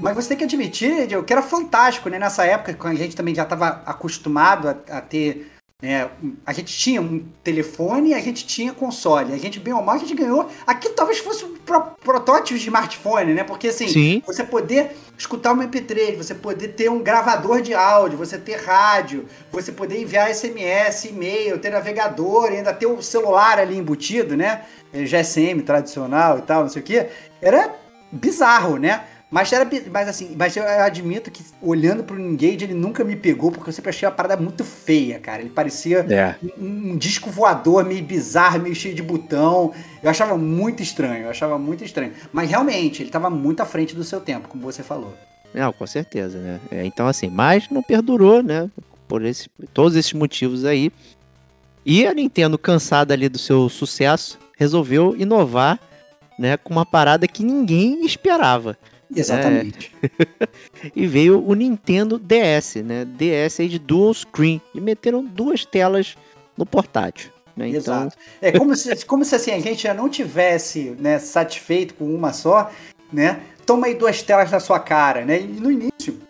[0.00, 2.18] Mas você tem que admitir, Diego, que era fantástico, né?
[2.18, 5.50] Nessa época, quando a gente também já estava acostumado a, a ter.
[5.82, 6.08] Né,
[6.46, 9.34] a gente tinha um telefone e a gente tinha console.
[9.34, 10.48] A gente, bem ou mal, a gente ganhou.
[10.66, 13.44] Aquilo talvez fosse um pro, protótipo de smartphone, né?
[13.44, 14.22] Porque assim, Sim.
[14.26, 19.26] você poder escutar um MP3, você poder ter um gravador de áudio, você ter rádio,
[19.52, 24.62] você poder enviar SMS, e-mail, ter navegador e ainda ter o celular ali embutido, né?
[24.92, 27.08] GSM tradicional e tal, não sei o quê.
[27.42, 27.74] Era
[28.10, 29.04] bizarro, né?
[29.34, 29.68] Mas era.
[29.90, 33.72] Mas assim, mas eu admito que olhando pro Engage, ele nunca me pegou, porque eu
[33.72, 35.42] sempre achei a parada muito feia, cara.
[35.42, 36.36] Ele parecia é.
[36.56, 39.74] um, um, disco voador meio bizarro, meio cheio de botão.
[40.00, 42.12] Eu achava muito estranho, eu achava muito estranho.
[42.32, 45.12] Mas realmente, ele tava muito à frente do seu tempo, como você falou.
[45.52, 46.60] Não, com certeza, né?
[46.70, 48.70] É, então, assim, mas não perdurou, né?
[49.08, 50.92] Por esse, todos esses motivos aí.
[51.84, 55.80] E a Nintendo, cansada ali do seu sucesso, resolveu inovar
[56.38, 58.78] né, com uma parada que ninguém esperava.
[59.14, 59.92] Exatamente.
[60.02, 60.90] É.
[60.94, 63.04] e veio o Nintendo DS, né?
[63.04, 64.60] DS aí de dual screen.
[64.74, 66.16] E meteram duas telas
[66.56, 67.30] no portátil.
[67.56, 67.68] Né?
[67.68, 67.78] Então...
[67.78, 68.16] Exato.
[68.40, 72.32] É como se, como se assim, a gente já não tivesse né, satisfeito com uma
[72.32, 72.70] só,
[73.12, 73.40] né?
[73.64, 75.40] Toma aí duas telas na sua cara, né?
[75.40, 76.20] E no início,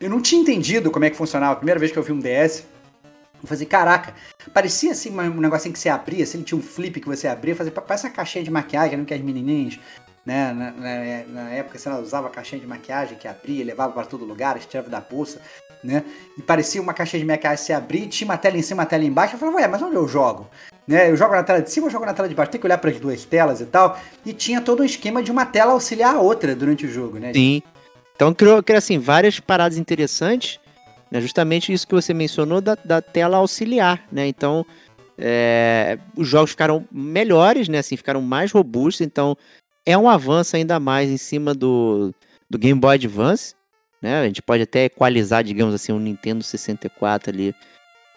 [0.00, 1.52] eu não tinha entendido como é que funcionava.
[1.52, 2.64] A primeira vez que eu vi um DS,
[3.42, 4.14] eu falei, caraca,
[4.52, 7.72] parecia assim um negocinho que você abria, assim, tinha um flip que você abria, fazia,
[7.72, 9.78] parece uma caixinha de maquiagem, não que as menininhas
[10.26, 10.52] né?
[10.52, 14.58] Na, na, na época você usava caixinha de maquiagem que abria, levava para todo lugar,
[14.58, 15.40] tirava da bolsa,
[15.84, 16.02] né?
[16.36, 19.04] E parecia uma caixinha de maquiagem se abrir, tinha uma tela em cima, uma tela
[19.04, 19.36] embaixo.
[19.36, 20.48] Eu falei, ué, mas onde eu jogo?
[20.86, 21.10] Né?
[21.10, 22.78] Eu jogo na tela de cima, eu jogo na tela de baixo, tem que olhar
[22.78, 23.96] para as duas telas e tal.
[24.24, 27.32] E tinha todo um esquema de uma tela auxiliar a outra durante o jogo, né?
[27.32, 27.62] Sim.
[28.16, 30.58] Então criou, criou assim, várias paradas interessantes,
[31.08, 31.20] né?
[31.20, 34.26] Justamente isso que você mencionou da, da tela auxiliar, né?
[34.26, 34.66] Então.
[35.18, 37.78] É, os jogos ficaram melhores, né?
[37.78, 39.00] Assim, ficaram mais robustos.
[39.00, 39.34] Então,
[39.86, 42.12] é um avanço ainda mais em cima do,
[42.50, 43.54] do Game Boy Advance.
[44.02, 44.20] Né?
[44.20, 47.54] A gente pode até equalizar, digamos assim, um Nintendo 64 ali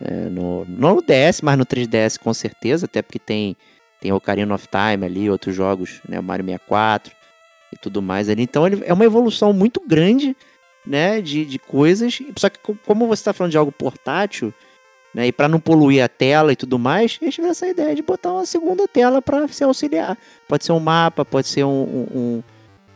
[0.02, 3.56] é, no, não no DS, mas no 3DS com certeza, até porque tem,
[4.02, 6.20] tem Ocarina of Time ali, outros jogos, né?
[6.20, 7.14] O Mario 64
[7.72, 8.44] e tudo mais ali.
[8.44, 10.36] Então ele é uma evolução muito grande,
[10.86, 11.22] né?
[11.22, 12.20] De, de coisas.
[12.38, 14.54] Só que como você está falando de algo portátil,
[15.14, 15.28] né?
[15.28, 18.34] E para não poluir a tela e tudo mais, eles tiveram essa ideia de botar
[18.34, 20.18] uma segunda tela para se auxiliar.
[20.48, 22.44] Pode ser um mapa, pode ser um, um,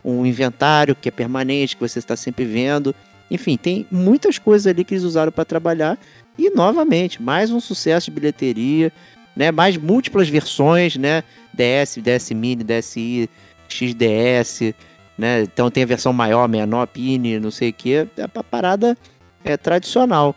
[0.04, 2.94] um inventário que é permanente, que você está sempre vendo.
[3.32, 5.98] Enfim, tem muitas coisas ali que eles usaram para trabalhar.
[6.38, 8.92] E novamente, mais um sucesso de bilheteria,
[9.36, 9.52] né?
[9.52, 11.24] Mais múltiplas versões, né?
[11.54, 13.30] DS, DS Mini, DSi,
[13.68, 14.74] XDS,
[15.18, 15.42] né?
[15.42, 18.08] Então tem a versão maior, menor, pine, não sei o que.
[18.18, 18.98] A parada
[19.44, 20.36] é tradicional.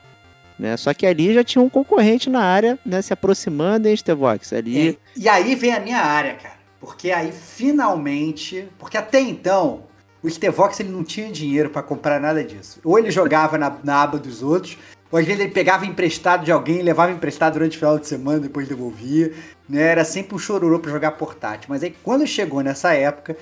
[0.59, 0.77] Né?
[0.77, 3.03] Só que ali já tinha um concorrente na área, né?
[3.03, 4.53] Se aproximando, hein, Stevox?
[4.53, 4.89] Ali...
[4.89, 6.57] É, e aí vem a minha área, cara.
[6.81, 8.69] Porque aí finalmente.
[8.79, 9.83] Porque até então,
[10.23, 12.81] o Stevox ele não tinha dinheiro para comprar nada disso.
[12.85, 14.79] Ou ele jogava na, na aba dos outros,
[15.11, 18.41] ou às vezes ele pegava emprestado de alguém, levava emprestado durante o final de semana,
[18.41, 19.33] depois devolvia.
[19.69, 19.83] Né?
[19.83, 21.67] Era sempre um chororô para jogar portátil.
[21.69, 23.37] Mas aí quando chegou nessa época,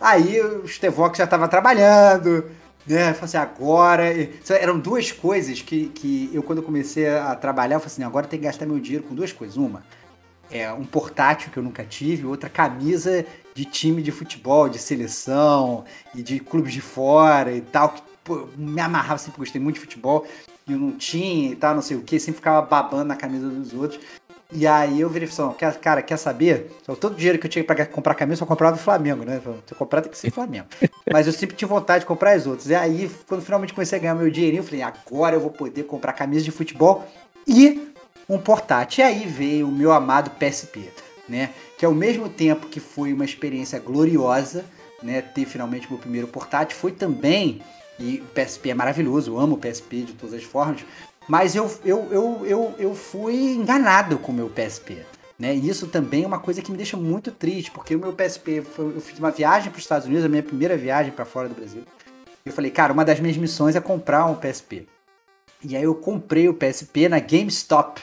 [0.00, 2.44] aí o Stevox já estava trabalhando,
[2.86, 3.12] né?
[3.14, 4.04] Falei assim, agora.
[4.48, 8.38] Eram duas coisas que, que eu, quando comecei a trabalhar, eu falei assim, agora tem
[8.38, 9.56] que gastar meu dinheiro com duas coisas.
[9.56, 9.82] Uma,
[10.50, 13.24] é um portátil que eu nunca tive, outra camisa
[13.54, 18.48] de time de futebol, de seleção e de clubes de fora e tal, que pô,
[18.56, 20.26] me amarrava, sempre gostei muito de futebol,
[20.66, 23.48] e eu não tinha e tal, não sei o que, sempre ficava babando na camisa
[23.48, 24.00] dos outros.
[24.52, 26.72] E aí eu virei e falei, cara, quer saber?
[26.84, 29.24] Só todo o dinheiro que eu tinha pra comprar camisa, eu só comprava do Flamengo,
[29.24, 29.40] né?
[29.66, 30.66] Se eu comprar tem que ser Flamengo.
[31.12, 32.68] Mas eu sempre tinha vontade de comprar as outras.
[32.68, 35.84] E aí, quando finalmente comecei a ganhar meu dinheirinho, eu falei, agora eu vou poder
[35.84, 37.06] comprar camisa de futebol
[37.46, 37.92] e
[38.28, 39.04] um portátil.
[39.04, 40.90] E aí veio o meu amado PSP,
[41.28, 41.50] né?
[41.78, 44.64] Que ao mesmo tempo que foi uma experiência gloriosa,
[45.00, 45.22] né?
[45.22, 47.62] Ter finalmente meu primeiro portátil, foi também,
[48.00, 50.84] e o PSP é maravilhoso, eu amo o PSP de todas as formas,
[51.30, 55.06] mas eu, eu, eu, eu, eu fui enganado com o meu PSP.
[55.38, 55.54] Né?
[55.54, 58.96] Isso também é uma coisa que me deixa muito triste, porque o meu PSP, foi,
[58.96, 61.54] eu fiz uma viagem para os Estados Unidos, a minha primeira viagem para fora do
[61.54, 61.84] Brasil.
[62.44, 64.88] Eu falei, cara, uma das minhas missões é comprar um PSP.
[65.62, 68.02] E aí eu comprei o PSP na GameStop,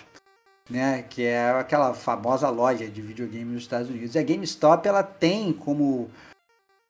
[0.69, 4.15] né, que é aquela famosa loja de videogame nos Estados Unidos.
[4.15, 6.09] E a GameStop ela tem como,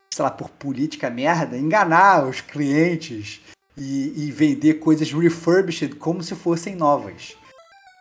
[0.08, 3.40] sei lá, por política merda, enganar os clientes
[3.78, 7.36] e, e vender coisas refurbished como se fossem novas.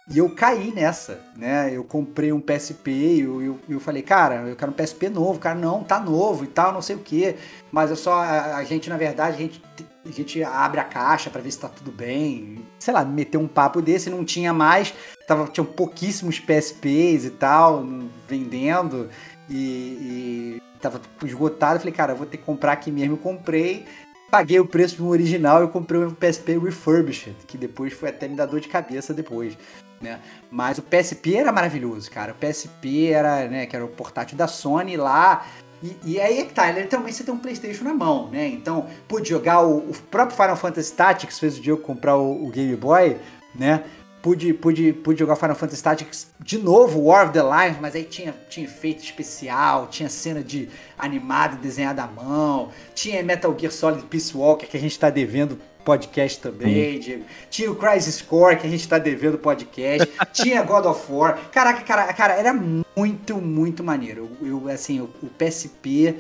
[0.10, 1.70] E eu caí nessa, né?
[1.74, 5.38] Eu comprei um PSP e eu, eu, eu, falei, cara, eu quero um PSP novo.
[5.38, 7.36] Cara, não, tá novo e tal, não sei o que.
[7.70, 9.62] Mas eu só, a, a, gente, na verdade, a gente,
[10.06, 12.66] a gente abre a caixa para ver se tá tudo bem.
[12.80, 14.94] Sei lá, meteu um papo desse, não tinha mais.
[15.28, 17.86] Tava, tinham pouquíssimos PSPs e tal,
[18.30, 19.10] vendendo.
[19.50, 21.80] E, e tava esgotado.
[21.80, 23.16] Falei, cara, eu vou ter que comprar aqui mesmo.
[23.16, 23.86] Eu comprei
[24.30, 28.36] paguei o preço do original e comprei um PSP refurbished, que depois foi até me
[28.36, 29.58] dar dor de cabeça depois,
[30.02, 30.20] né?
[30.52, 32.34] Mas o PSP era maravilhoso, cara.
[32.34, 35.46] O PSP era, né, que era o portátil da Sony lá.
[35.82, 38.48] E, e aí é que tá, literalmente você tem um Playstation na mão, né?
[38.48, 42.50] Então, pude jogar o, o próprio Final Fantasy Tactics, fez o Diego comprar o, o
[42.50, 43.18] Game Boy,
[43.54, 43.84] né?
[44.28, 48.04] Pude, pude, pude jogar Final Fantasy Tactics de novo, War of the Lions, mas aí
[48.04, 50.68] tinha, tinha efeito especial, tinha cena de
[50.98, 55.58] animada desenhada à mão, tinha Metal Gear Solid Peace Walker, que a gente tá devendo
[55.86, 57.24] podcast também, Diego.
[57.50, 60.06] Tinha o Crisis Core, que a gente tá devendo podcast.
[60.34, 61.40] tinha God of War.
[61.50, 64.30] Caraca, cara, cara, era muito, muito maneiro.
[64.42, 66.14] Eu, eu assim, o, o PSP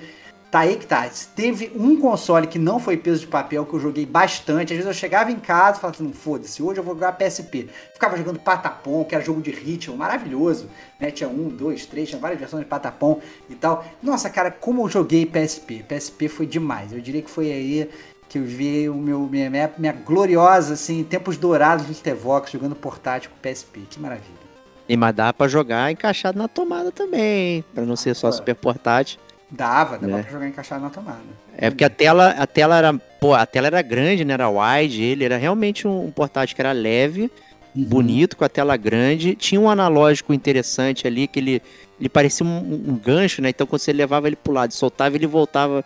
[0.49, 1.09] Tá aí que tá.
[1.35, 4.71] Teve um console que não foi peso de papel, que eu joguei bastante.
[4.71, 7.67] Às vezes eu chegava em casa e falava assim, foda-se, hoje eu vou jogar PSP.
[7.93, 10.69] Ficava jogando Patapom, que era jogo de ritmo, maravilhoso.
[10.99, 11.11] Né?
[11.11, 13.19] Tinha um, dois, três, tinha várias versões de Patapom
[13.49, 13.85] e tal.
[14.01, 15.83] Nossa, cara, como eu joguei PSP.
[15.83, 16.93] PSP foi demais.
[16.93, 17.89] Eu diria que foi aí
[18.29, 22.75] que eu vi o meu, minha, minha, minha gloriosa, assim, tempos dourados do Tevox jogando
[22.75, 23.81] portátil com PSP.
[23.89, 24.47] Que maravilha.
[24.87, 29.19] E mas dá pra jogar encaixado na tomada também, para não ser só super portátil.
[29.49, 30.23] Dava, dava é.
[30.23, 31.21] pra jogar encaixado na tomada.
[31.57, 34.33] É porque a tela, a tela era, pô, a tela era grande, né?
[34.33, 37.31] Era wide, ele era realmente um, portátil que era leve,
[37.75, 37.83] uhum.
[37.85, 39.35] bonito, com a tela grande.
[39.35, 41.61] Tinha um analógico interessante ali, que ele,
[41.97, 42.57] ele parecia um,
[42.89, 43.49] um gancho, né?
[43.49, 45.83] Então quando você levava ele pro lado e soltava, ele voltava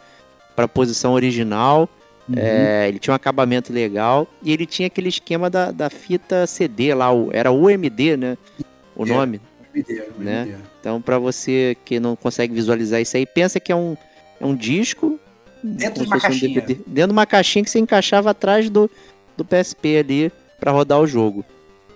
[0.55, 1.87] para a posição original.
[2.27, 2.35] Uhum.
[2.37, 4.27] É, ele tinha um acabamento legal.
[4.41, 8.37] E ele tinha aquele esquema da, da fita CD lá, o, era UMD, né?
[8.95, 9.09] O é.
[9.09, 9.39] nome.
[9.75, 10.03] UMD.
[10.17, 10.59] Né?
[10.79, 13.95] Então, para você que não consegue visualizar isso aí, pensa que é um,
[14.39, 15.19] é um disco.
[15.63, 16.61] Dentro de uma caixinha.
[16.61, 18.89] Um dentro de uma caixinha que você encaixava atrás do,
[19.37, 21.45] do PSP ali para rodar o jogo.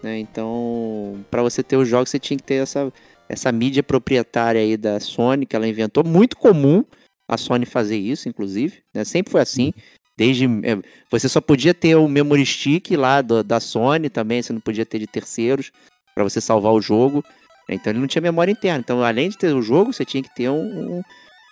[0.01, 0.19] Né?
[0.19, 2.91] Então, para você ter os jogos, você tinha que ter essa,
[3.27, 6.03] essa mídia proprietária aí da Sony, que ela inventou.
[6.03, 6.85] Muito comum
[7.27, 8.83] a Sony fazer isso, inclusive.
[8.93, 9.03] Né?
[9.03, 9.73] Sempre foi assim.
[10.17, 10.45] Desde.
[10.45, 10.77] É,
[11.09, 14.85] você só podia ter o memory stick lá do, da Sony também, você não podia
[14.85, 15.71] ter de terceiros
[16.13, 17.23] para você salvar o jogo.
[17.69, 18.79] Então ele não tinha memória interna.
[18.79, 21.01] Então, além de ter o jogo, você tinha que ter um,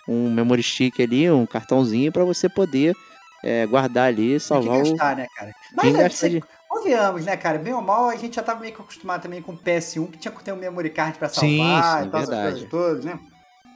[0.08, 2.94] um, um memory stick ali, um cartãozinho para você poder
[3.42, 5.16] é, guardar ali, salvar gastar, o.
[5.18, 5.54] né, cara?
[5.74, 6.30] Mas é, você...
[6.30, 6.42] de...
[6.68, 7.58] convenhamos, né, cara?
[7.58, 10.18] Bem ou mal, a gente já tava meio que acostumado também com o PS1, que
[10.18, 12.32] tinha que ter um memory card para salvar sim, sim, e tal, verdade.
[12.32, 13.18] essas coisas todas, né?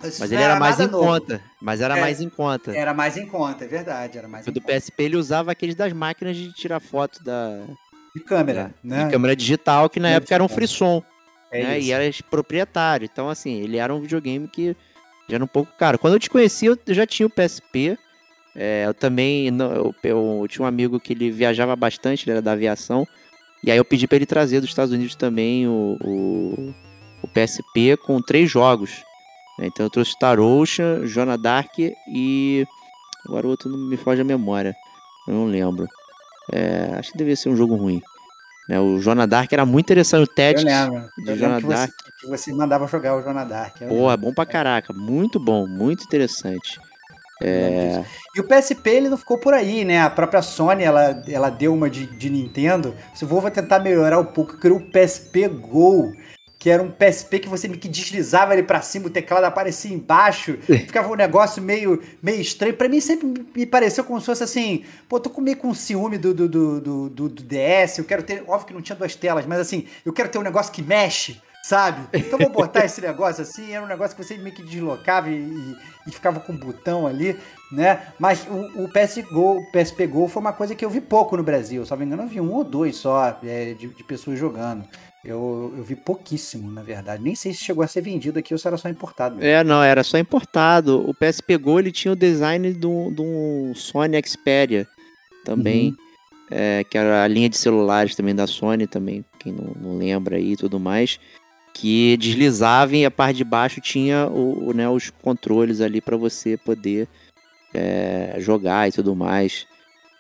[0.05, 1.05] Isso mas ele era, era mais em novo.
[1.05, 1.43] conta.
[1.61, 2.77] Mas era é, mais em conta.
[2.77, 4.17] Era mais em conta, é verdade.
[4.17, 4.73] Era mais o do conta.
[4.73, 7.65] PSP ele usava aqueles das máquinas de tirar foto da.
[8.15, 9.05] De câmera, né?
[9.05, 11.03] De câmera digital, que na época era um frisson.
[11.51, 11.81] É né?
[11.81, 13.09] E era proprietário.
[13.11, 14.77] Então, assim, ele era um videogame que
[15.29, 15.99] já era um pouco caro.
[15.99, 17.99] Quando eu te conheci, eu já tinha o PSP.
[18.55, 22.43] É, eu também, não, eu, eu tinha um amigo que ele viajava bastante, ele era
[22.43, 23.07] da aviação,
[23.63, 26.75] e aí eu pedi para ele trazer dos Estados Unidos também o, o,
[27.23, 29.03] o PSP com três jogos.
[29.59, 29.67] né?
[29.67, 32.67] Então eu trouxe Star Ocean, Jonah Dark e.
[33.27, 34.75] Agora o outro não me foge a memória.
[35.27, 35.87] Eu não lembro.
[36.53, 38.01] É, acho que devia ser um jogo ruim.
[38.69, 40.21] Né, o Jonah Dark era muito interessante.
[40.21, 41.11] O Eu Tactics lembro.
[41.17, 41.89] de Eu lembro que você,
[42.21, 43.81] que você mandava jogar o Jonah Dark.
[43.81, 44.93] eu Porra, bom pra caraca.
[44.93, 46.79] Muito bom, muito interessante.
[47.41, 48.03] É,
[48.35, 50.03] E o PSP ele não ficou por aí, né?
[50.03, 52.95] A própria Sony ela, ela deu uma de, de Nintendo.
[53.15, 56.13] Se eu vou vou tentar melhorar um pouco, criou o PSP Go,
[56.69, 59.91] que era um PSP que você meio que deslizava ele pra cima, o teclado aparecia
[59.91, 62.75] embaixo, ficava um negócio meio, meio estranho.
[62.75, 66.19] Pra mim sempre me- pareceu como se fosse assim, pô, tô com- meio com ciúme
[66.19, 69.47] do, do, do, do, do- DS, eu quero ter, óbvio que não tinha duas telas,
[69.47, 71.41] mas assim, eu quero ter um negócio que mexe.
[71.61, 72.01] Sabe?
[72.15, 75.35] Então vou botar esse negócio assim, era um negócio que você meio que deslocava e,
[75.35, 77.37] e- e ficava com um botão ali,
[77.71, 78.01] né?
[78.19, 81.37] Mas o, o PS Go, o PSP Go foi uma coisa que eu vi pouco
[81.37, 81.85] no Brasil.
[81.85, 84.85] Se não me engano, eu vi um ou dois só é, de, de pessoas jogando.
[85.29, 87.23] Eu, eu vi pouquíssimo, na verdade.
[87.23, 89.37] Nem sei se chegou a ser vendido aqui ou se era só importado.
[89.37, 89.47] mesmo.
[89.47, 91.07] é, não, era só importado.
[91.07, 94.89] O PSP Go ele tinha o design de um Sony Xperia
[95.45, 95.95] também.
[96.51, 100.37] é, que era a linha de celulares também da Sony também, quem não, não lembra
[100.37, 101.21] aí e tudo mais.
[101.75, 106.17] Que deslizava e a parte de baixo tinha o, o, né, os controles ali para
[106.17, 107.07] você poder
[107.75, 109.67] é, jogar e tudo mais.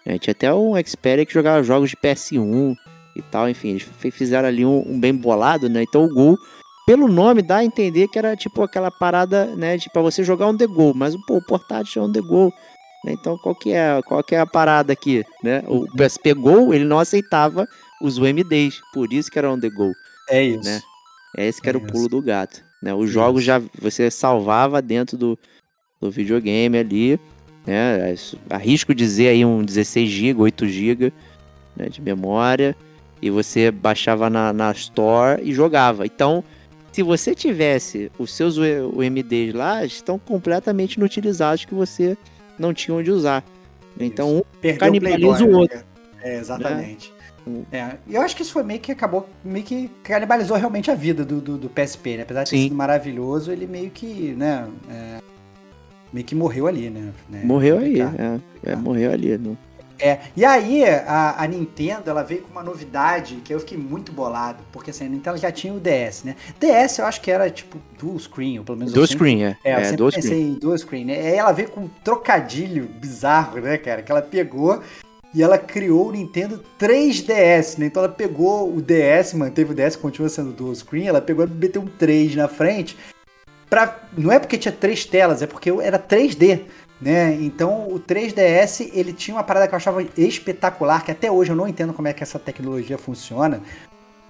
[0.05, 2.77] É, tinha até um Xperia que jogava jogos de PS1
[3.19, 5.83] e tal, enfim, eles fizeram ali um, um bem bolado, né?
[5.83, 6.39] Então o Gol,
[6.87, 10.47] pelo nome, dá a entender que era tipo aquela parada, né, de pra você jogar
[10.47, 12.53] um The Gol, mas pô, o portátil é um The Gol.
[13.05, 13.12] né?
[13.12, 15.62] Então qual que é, qual que é a parada aqui, né?
[15.66, 17.66] O PSP Go, ele não aceitava
[18.01, 19.93] os UMDs, por isso que era um The Gol.
[20.31, 20.64] É isso.
[20.64, 20.81] né?
[21.37, 21.93] É esse que era o Isso.
[21.93, 22.62] pulo do gato.
[22.83, 22.95] Né?
[22.95, 25.39] Os jogos já você salvava dentro do,
[26.01, 27.21] do videogame ali.
[27.66, 28.14] Né?
[28.49, 31.12] Arrisco dizer aí um 16 GB, 8 GB
[31.77, 32.75] né, de memória.
[33.21, 36.07] E você baixava na, na Store e jogava.
[36.07, 36.45] Então,
[36.93, 42.16] se você tivesse os seus UMDs lá, estão completamente inutilizados que você
[42.59, 43.45] não tinha onde usar.
[43.99, 45.59] Então, um Perdeu canibaliza Playboy, o né?
[45.59, 45.85] outro.
[46.23, 47.12] É, exatamente.
[47.47, 47.64] Hum.
[47.73, 50.95] É, e eu acho que isso foi meio que acabou, meio que canibalizou realmente a
[50.95, 52.23] vida do, do, do PSP, né?
[52.23, 52.64] Apesar de ter Sim.
[52.64, 54.69] sido maravilhoso, ele meio que, né?
[54.91, 55.19] é,
[56.12, 57.12] meio que morreu ali, né?
[57.29, 57.43] né?
[57.45, 58.01] morreu aí.
[58.01, 59.39] É, é, morreu ali.
[59.39, 59.57] Não.
[60.01, 64.12] É, e aí a, a Nintendo ela veio com uma novidade que eu fiquei muito
[64.12, 66.36] bolado, porque assim, a Nintendo já tinha o DS, né?
[66.61, 69.57] DS eu acho que era tipo dual screen, ou pelo menos Do sempre- screen, é.
[69.64, 70.46] É, eu É, sempre dual pensei screen.
[70.51, 71.14] em dual screen, né?
[71.18, 74.03] Aí ela veio com um trocadilho bizarro, né, cara?
[74.03, 74.80] Que ela pegou
[75.34, 77.86] e ela criou o Nintendo 3DS, né?
[77.86, 81.49] Então ela pegou o DS, manteve o DS, continua sendo dual screen, ela pegou e
[81.49, 82.96] meteu um 3 na frente.
[83.68, 86.61] Pra, não é porque tinha três telas, é porque era 3D,
[87.01, 87.34] né?
[87.40, 91.57] Então o 3DS ele tinha uma parada que eu achava espetacular, que até hoje eu
[91.57, 93.61] não entendo como é que essa tecnologia funciona.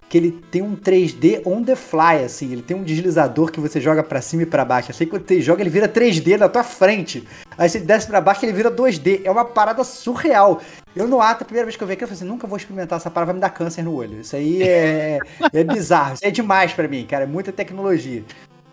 [0.08, 3.78] Que ele tem um 3D on the fly, assim, ele tem um deslizador que você
[3.78, 4.90] joga pra cima e pra baixo.
[4.90, 7.28] Assim, quando você joga, ele vira 3D na tua frente.
[7.58, 9.20] Aí você desce pra baixo, ele vira 2D.
[9.22, 10.62] É uma parada surreal.
[10.96, 12.56] Eu no ato, a primeira vez que eu vi aquilo, eu falei assim, nunca vou
[12.56, 14.22] experimentar essa parada, vai me dar câncer no olho.
[14.22, 15.18] Isso aí é,
[15.52, 18.24] é bizarro, isso é demais pra mim, cara, é muita tecnologia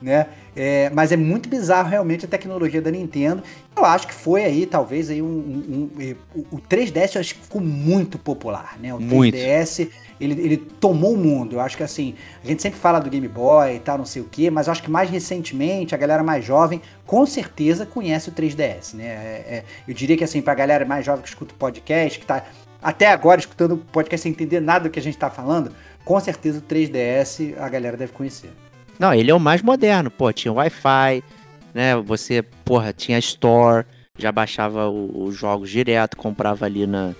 [0.01, 0.27] né?
[0.55, 3.41] É, mas é muito bizarro realmente a tecnologia da Nintendo.
[3.75, 6.15] Eu acho que foi aí, talvez, aí um, um- um-
[6.51, 8.93] o, o 3DS eu acho que ficou muito popular, né?
[8.93, 9.35] O Muito.
[9.35, 9.89] 3DS,
[10.19, 11.55] ele, ele tomou o mundo.
[11.57, 14.21] Eu acho que assim, a gente sempre fala do Game Boy e tal, não sei
[14.21, 18.29] o quê, mas eu acho que mais recentemente, a galera mais jovem, com certeza conhece
[18.29, 19.05] o 3DS, né?
[19.05, 22.25] É- é, eu diria que assim, pra galera mais jovem que escuta o podcast, que
[22.25, 22.45] tá
[22.81, 25.71] até agora escutando o podcast sem entender nada do que a gente tá falando,
[26.05, 28.51] com certeza o 3DS a galera deve conhecer.
[28.99, 31.23] Não, ele é o mais moderno, pô, tinha Wi-Fi,
[31.73, 31.95] né?
[31.97, 33.85] Você, porra, tinha Store,
[34.17, 37.13] já baixava os jogos direto, comprava ali na,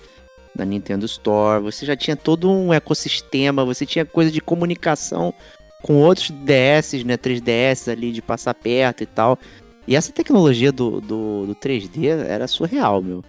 [0.54, 1.62] na Nintendo Store.
[1.62, 5.34] Você já tinha todo um ecossistema, você tinha coisa de comunicação
[5.82, 7.16] com outros DS, né?
[7.16, 9.38] 3DS ali de passar perto e tal.
[9.86, 13.22] E essa tecnologia do, do, do 3D era surreal, meu.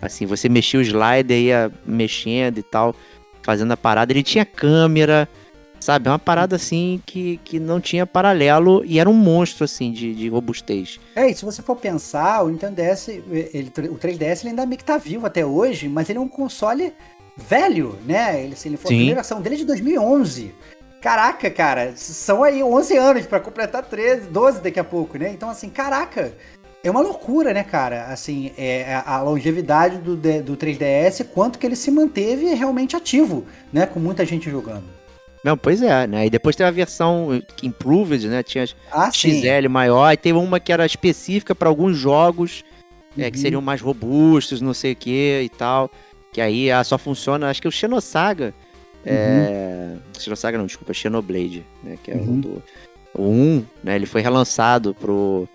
[0.00, 2.94] Assim, você mexia o slider, ia mexendo e tal,
[3.42, 4.12] fazendo a parada.
[4.12, 5.28] Ele tinha câmera,
[5.84, 6.08] sabe?
[6.08, 10.14] É uma parada assim que, que não tinha paralelo e era um monstro, assim, de,
[10.14, 10.98] de robustez.
[11.14, 14.78] É, e se você for pensar, o Nintendo DS, ele, o 3DS ele ainda meio
[14.78, 16.92] que tá vivo até hoje, mas ele é um console
[17.36, 18.42] velho, né?
[18.42, 18.96] Ele, assim, ele foi, a Sim.
[18.96, 20.54] primeira versão dele é de 2011.
[21.02, 25.30] Caraca, cara, são aí 11 anos pra completar 13, 12 daqui a pouco, né?
[25.30, 26.32] Então, assim, caraca,
[26.82, 28.06] é uma loucura, né, cara?
[28.06, 33.44] Assim, é a a longevidade do, do 3DS, quanto que ele se manteve realmente ativo,
[33.70, 33.84] né?
[33.84, 34.93] Com muita gente jogando.
[35.44, 36.26] Não, pois é, né?
[36.26, 38.42] E depois teve a versão que Improved, né?
[38.42, 39.42] Tinha Ah, sim.
[39.42, 42.64] XL maior, e teve uma que era específica para alguns jogos
[43.18, 43.42] é, que Uhum.
[43.42, 45.90] seriam mais robustos, não sei o que e tal.
[46.32, 48.52] Que aí ah, só funciona, acho que o Xenosaga.
[49.04, 49.96] É...
[50.18, 51.96] Xenosaga não, desculpa, Xenoblade, né?
[52.02, 52.22] Que é Uhum.
[52.38, 52.62] o do.
[53.16, 53.94] O 1, né?
[53.96, 55.46] Ele foi relançado pro,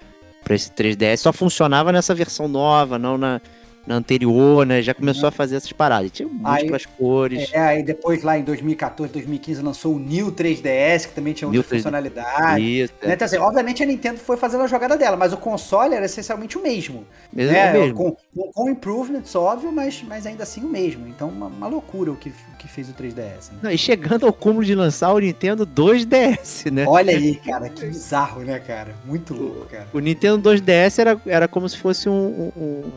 [0.43, 1.17] pra esse 3DS.
[1.17, 3.41] Só funcionava nessa versão nova, não na,
[3.86, 4.82] na anterior, né?
[4.82, 6.11] Já começou a fazer essas paradas.
[6.11, 7.49] Tinha múltiplas cores.
[7.53, 11.59] É, aí depois lá em 2014, 2015 lançou o New 3DS, que também tinha outra
[11.59, 11.75] New 3DS.
[11.77, 12.82] funcionalidade.
[12.82, 13.13] Isso, Né?
[13.13, 16.57] Então, assim, obviamente a Nintendo foi fazendo a jogada dela, mas o console era essencialmente
[16.57, 17.05] o mesmo.
[17.36, 17.59] é, né?
[17.67, 17.95] é mesmo.
[17.95, 21.07] Com, com, improvements, óbvio, mas, mas ainda assim o mesmo.
[21.07, 23.51] Então, uma, uma loucura o que, o que fez o 3DS.
[23.51, 23.59] né?
[23.63, 26.86] Não, e chegando ao cúmulo de lançar o Nintendo 2DS, né?
[26.88, 28.93] Olha aí, cara, que bizarro, né, cara?
[29.05, 29.88] Muito louco, cara.
[29.93, 32.91] O Nintendo 2DS era, era como se fosse um- um-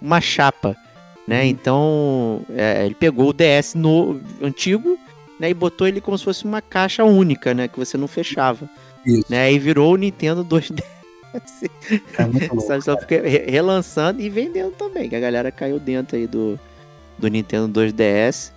[0.00, 0.76] uma chapa,
[1.26, 1.42] né?
[1.42, 1.48] Uhum.
[1.48, 4.98] Então, é, ele pegou o DS no, antigo,
[5.38, 5.50] né?
[5.50, 7.68] E botou ele como se fosse uma caixa única, né?
[7.68, 8.68] Que você não fechava.
[9.04, 9.26] Isso.
[9.28, 9.52] Né?
[9.52, 10.82] E virou o Nintendo 2DS.
[12.18, 12.60] É muito louco.
[12.60, 16.58] Sabe, só porque re- relançando e vendendo também, que a galera caiu dentro aí do,
[17.18, 18.52] do Nintendo 2DS.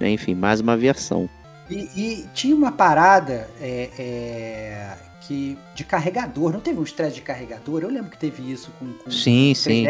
[0.00, 0.10] Né?
[0.10, 1.28] Enfim, mais uma versão.
[1.70, 7.22] E, e tinha uma parada é, é, que de carregador, não teve um estresse de
[7.22, 7.82] carregador?
[7.82, 9.86] Eu lembro que teve isso com, com Sim, o sim.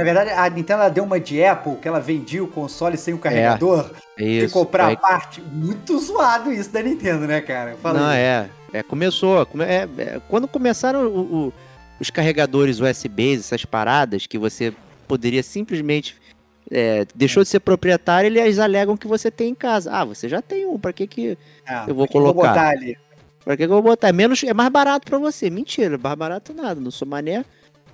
[0.00, 0.04] 3DS.
[0.04, 3.14] Na verdade, a Nintendo ela deu uma de Apple, que ela vendia o console sem
[3.14, 4.52] o carregador, É e isso.
[4.52, 5.40] comprar Aí- a parte.
[5.40, 7.76] Muito zoado isso da Nintendo, né, cara?
[7.82, 8.18] Fala Não, aí.
[8.20, 8.50] é.
[8.72, 9.44] é começou.
[9.46, 11.52] come- é, é, quando começaram o- o-
[12.00, 14.72] os carregadores USBs, essas paradas, que você
[15.08, 16.16] poderia simplesmente.
[16.72, 19.90] é, deixou de ser proprietário, eles alegam que você tem em casa.
[19.92, 21.36] Ah, você já tem um, pra que que,
[21.66, 22.48] Ah, eu vou aqui, vou colocar.
[22.50, 22.96] botar ali.
[23.44, 24.08] pra que que eu vou botar?
[24.08, 25.50] É, menos, é mais barato pra você.
[25.50, 27.44] Mentira, mais barato nada, não sou mané.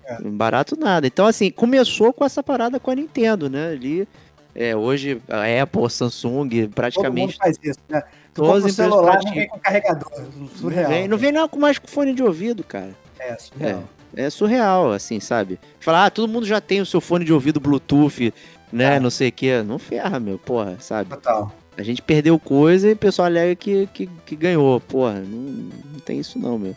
[0.06, 0.22] É.
[0.22, 1.06] Barato nada.
[1.06, 3.72] Então, assim, começou com essa parada com a Nintendo, né?
[3.72, 4.08] Ali,
[4.54, 8.02] é, hoje, a Apple, Samsung, Todo mundo praticamente faz isso, né?
[8.32, 10.12] Tu compra o celular, não vem com carregador.
[10.36, 10.88] não Surreal.
[10.90, 12.94] vem, não vem não com mais com fone de ouvido, cara.
[13.18, 13.84] É, surreal.
[14.14, 15.58] É surreal, assim, sabe?
[15.80, 18.32] Falar, ah, todo mundo já tem o seu fone de ouvido Bluetooth,
[18.72, 18.96] né?
[18.96, 19.00] É.
[19.00, 19.62] Não sei o quê.
[19.62, 21.10] Não ferra, meu, porra, sabe?
[21.10, 21.52] Total.
[21.76, 24.80] A gente perdeu coisa e o pessoal alega que, que, que ganhou.
[24.80, 26.74] Porra, não, não tem isso não, meu.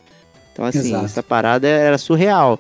[0.52, 1.06] Então, assim, Exato.
[1.06, 2.60] essa parada era surreal.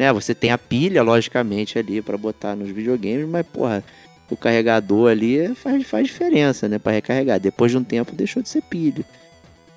[0.00, 0.10] Né?
[0.14, 3.84] Você tem a pilha, logicamente, ali pra botar nos videogames, mas, porra,
[4.30, 6.78] o carregador ali faz, faz diferença, né?
[6.78, 7.38] Pra recarregar.
[7.38, 9.04] Depois de um tempo deixou de ser pilha.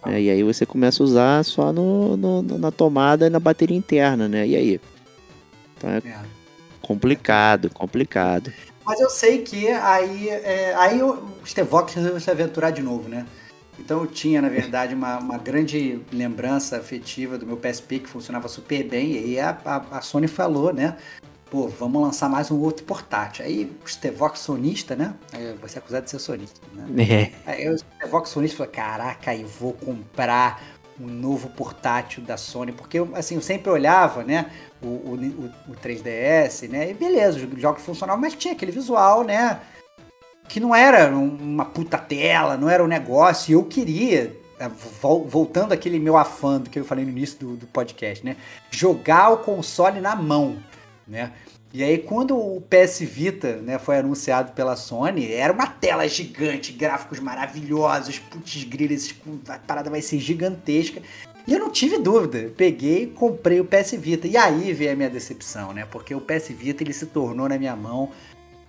[0.06, 0.22] né?
[0.22, 4.30] E aí você começa a usar só no, no- na tomada e na bateria interna,
[4.30, 4.48] né?
[4.48, 4.82] E aí?
[5.78, 6.16] Então é É.
[6.82, 8.50] complicado, complicado.
[8.86, 13.26] Mas eu sei que aí, é, aí o Stevox resolveu se aventurar de novo, né?
[13.78, 18.48] Então eu tinha, na verdade, uma, uma grande lembrança afetiva do meu PSP que funcionava
[18.48, 19.14] super bem.
[19.14, 20.98] E aí a, a- a Sony falou, né?
[21.50, 23.46] Pô, vamos lançar mais um outro portátil.
[23.46, 25.16] Aí o Stevox sonista, né?
[25.32, 26.92] Aí você é acusado de ser sonista, né?
[27.46, 30.62] É, Aí o Stevox sonista falou, caraca, eu vou comprar
[31.00, 34.52] um novo portátil da Sony, porque eu, assim, eu sempre olhava, né,
[34.82, 39.24] o, o, o- o 3DS, né, e beleza, os jogos funcionavam, mas tinha aquele visual,
[39.24, 39.60] né,
[40.48, 44.36] que não era um- uma puta tela, não era um negócio, e eu queria,
[45.02, 48.36] vol- voltando àquele meu afã do que eu falei no início do, do podcast, né,
[48.72, 50.58] jogar o console na mão,
[51.08, 51.32] né,
[51.76, 56.72] e aí, quando o PS Vita né, foi anunciado pela Sony, era uma tela gigante,
[56.72, 59.16] gráficos maravilhosos, putz grila, esses-
[59.50, 61.02] a parada vai ser gigantesca.
[61.48, 64.28] E eu não tive dúvida, peguei e comprei o PS Vita.
[64.28, 65.86] E aí veio a minha decepção, né?
[65.90, 68.12] Porque o PS Vita ele se tornou na minha mão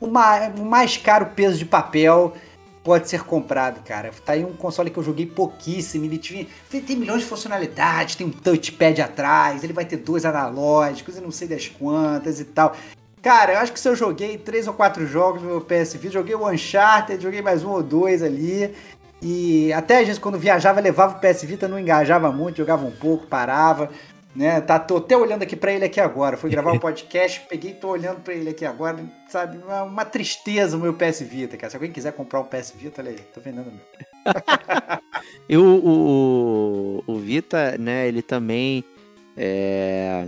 [0.01, 2.35] o ma- o mais caro peso de papel
[2.83, 4.11] pode ser comprado, cara.
[4.25, 6.05] Tá aí um console que eu joguei pouquíssimo.
[6.05, 10.25] Ele tinha, tem, tem milhões de funcionalidades, tem um touchpad atrás, ele vai ter dois
[10.27, 12.77] analógicos, eu não sei das quantas e tal.
[13.23, 16.13] Cara, eu acho que se eu joguei três ou quatro jogos no meu PS Vita,
[16.13, 18.75] joguei o Uncharted, joguei mais um ou dois ali.
[19.23, 22.91] E até às vezes quando viajava, levava o PS Vita, não engajava muito, jogava um
[22.91, 23.89] pouco, parava.
[24.35, 24.61] Né?
[24.61, 26.37] Tá, tô até olhando aqui pra ele aqui agora.
[26.37, 28.99] Fui gravar um podcast, peguei e tô olhando pra ele aqui agora.
[29.29, 31.71] Sabe, uma, uma tristeza o meu PS Vita, cara.
[31.71, 33.81] Se alguém quiser comprar um PS Vita, olha aí, tô vendendo o meu.
[35.49, 38.85] E o, o, o Vita, né, ele também
[39.37, 40.27] é,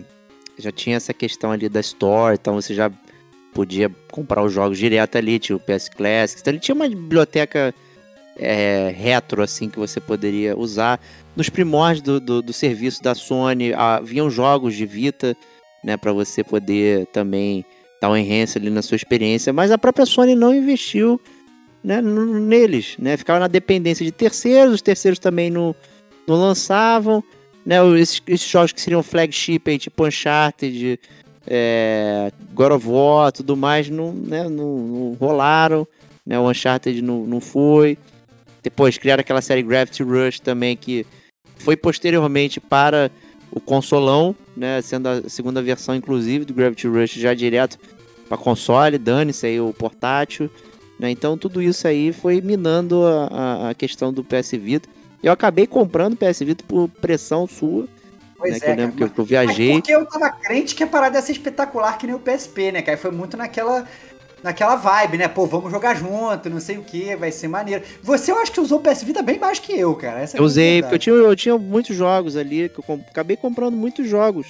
[0.59, 2.91] já tinha essa questão ali da Store, então você já
[3.53, 7.75] podia comprar os jogos direto ali, tinha o PS Classics, então ele tinha uma biblioteca
[8.37, 11.01] é, retro, assim, que você poderia usar.
[11.37, 15.37] Nos primórdios do, do, do serviço da Sony, haviam jogos de Vita,
[15.85, 17.65] né, para você poder também
[18.01, 21.21] dar um enhance ali na sua experiência, mas a própria Sony não investiu
[21.85, 23.17] né, neles, né?
[23.17, 25.75] Ficava na dependência de terceiros, os terceiros também não,
[26.27, 27.23] não lançavam,
[27.65, 27.77] né?
[27.99, 30.99] Esses, esses jogos que seriam flagship aí, tipo Uncharted,
[31.47, 35.87] é, God of War, tudo mais, não, né, não, não rolaram,
[36.27, 36.39] né?
[36.39, 37.97] O Uncharted não, não foi.
[38.63, 41.07] Depois criaram aquela série Gravity Rush também, que
[41.57, 43.11] foi posteriormente para
[43.51, 44.81] o consolão, né?
[44.83, 47.79] Sendo a segunda versão, inclusive, do Gravity Rush já direto
[48.29, 50.51] para console, dane-se aí o portátil.
[50.99, 51.11] Né?
[51.11, 54.89] Então tudo isso aí foi minando a, a, questão do PS Vita.
[55.23, 57.87] Eu acabei comprando o PS Vita por pressão sua.
[58.39, 58.59] Pois né?
[58.59, 59.73] é, que eu lembro cara, que, eu, que viajei.
[59.75, 62.83] Porque eu tava crente que a parada ia ser espetacular que nem o PSP, né,
[62.83, 62.99] cara?
[62.99, 63.87] Foi muito naquela,
[64.43, 65.29] naquela vibe, né?
[65.29, 67.83] Pô, vamos jogar junto, não sei o que, vai ser maneiro.
[68.03, 70.21] Você, eu acho que usou o PS Vita bem mais que eu, cara.
[70.21, 70.91] Essa é Eu usei, verdade.
[70.99, 74.49] porque eu tinha, eu tinha muitos jogos ali, que eu com- acabei comprando muitos jogos,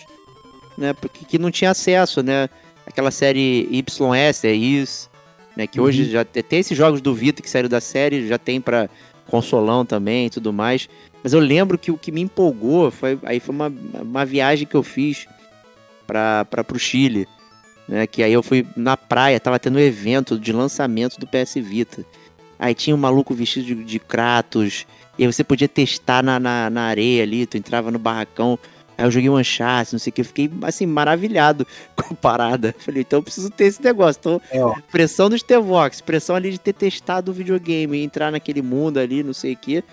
[0.76, 0.92] né?
[0.92, 2.48] Porque que não tinha acesso, né?
[2.86, 5.10] Aquela série YS, é isso,
[5.56, 5.66] né?
[5.66, 8.60] Que hoje já te- tem esses jogos do Vita que saíram da série, já tem
[8.60, 8.88] pra
[9.28, 10.88] consolão também e tudo mais.
[11.22, 14.76] Mas eu lembro que o que me empolgou foi aí foi uma, uma viagem que
[14.76, 15.26] eu fiz
[16.06, 17.26] para para pro Chile,
[17.88, 18.06] né?
[18.06, 22.04] Que aí eu fui na praia, tava tendo um evento de lançamento do PS Vita.
[22.58, 24.86] Aí tinha um maluco vestido de, de Kratos,
[25.18, 28.58] e aí você podia testar na, na, na areia ali, tu entrava no barracão.
[28.98, 32.16] Aí eu joguei um Uncharted, não sei o que, eu fiquei assim, maravilhado com a
[32.16, 32.74] parada.
[32.78, 34.18] Falei, então eu preciso ter esse negócio.
[34.18, 38.98] Então, É, pressão dos T-Vox, pressão ali de ter testado o videogame, entrar naquele mundo
[38.98, 39.84] ali, não sei o que.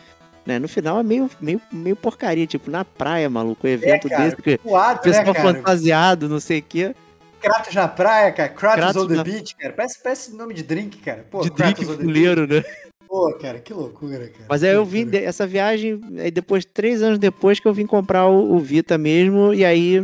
[0.45, 0.59] Né?
[0.59, 4.23] No final é meio, meio, meio porcaria, tipo, na praia, maluco, um evento É, cara,
[4.23, 5.53] desse, que Voado, né, pessoal cara?
[5.53, 6.95] fantasiado, não sei o que.
[7.43, 8.49] Kratos na praia, cara.
[8.49, 9.73] Kratos, Kratos on the na- beach, cara.
[9.73, 11.25] Parece, parece nome de drink, cara.
[11.29, 12.63] Pô, de Kratos drink fuleiro, né?
[13.07, 14.45] Pô, cara, que loucura, cara.
[14.49, 18.27] Mas aí eu vim, essa viagem, aí depois, três anos depois que eu vim comprar
[18.27, 19.97] o, o Vita mesmo, e aí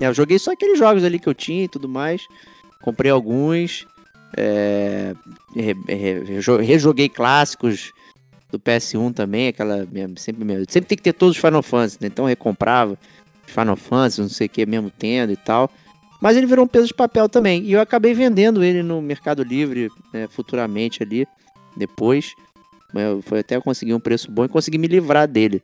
[0.00, 2.22] é, eu joguei só aqueles jogos ali que eu tinha e tudo mais.
[2.82, 3.86] Comprei alguns,
[4.36, 5.14] é,
[5.56, 7.92] re- re- rejo- rejoguei clássicos
[8.50, 12.08] do PS1 também, aquela sempre, sempre tem que ter todos os Final Fantasy, né?
[12.08, 12.98] então eu recomprava
[13.46, 15.70] os Final Fantasy, não sei o que, mesmo tendo e tal.
[16.24, 19.42] Mas ele virou um peso de papel também, e eu acabei vendendo ele no Mercado
[19.42, 21.28] Livre né, futuramente ali,
[21.76, 22.34] depois.
[22.94, 25.62] Eu foi até conseguir um preço bom e consegui me livrar dele.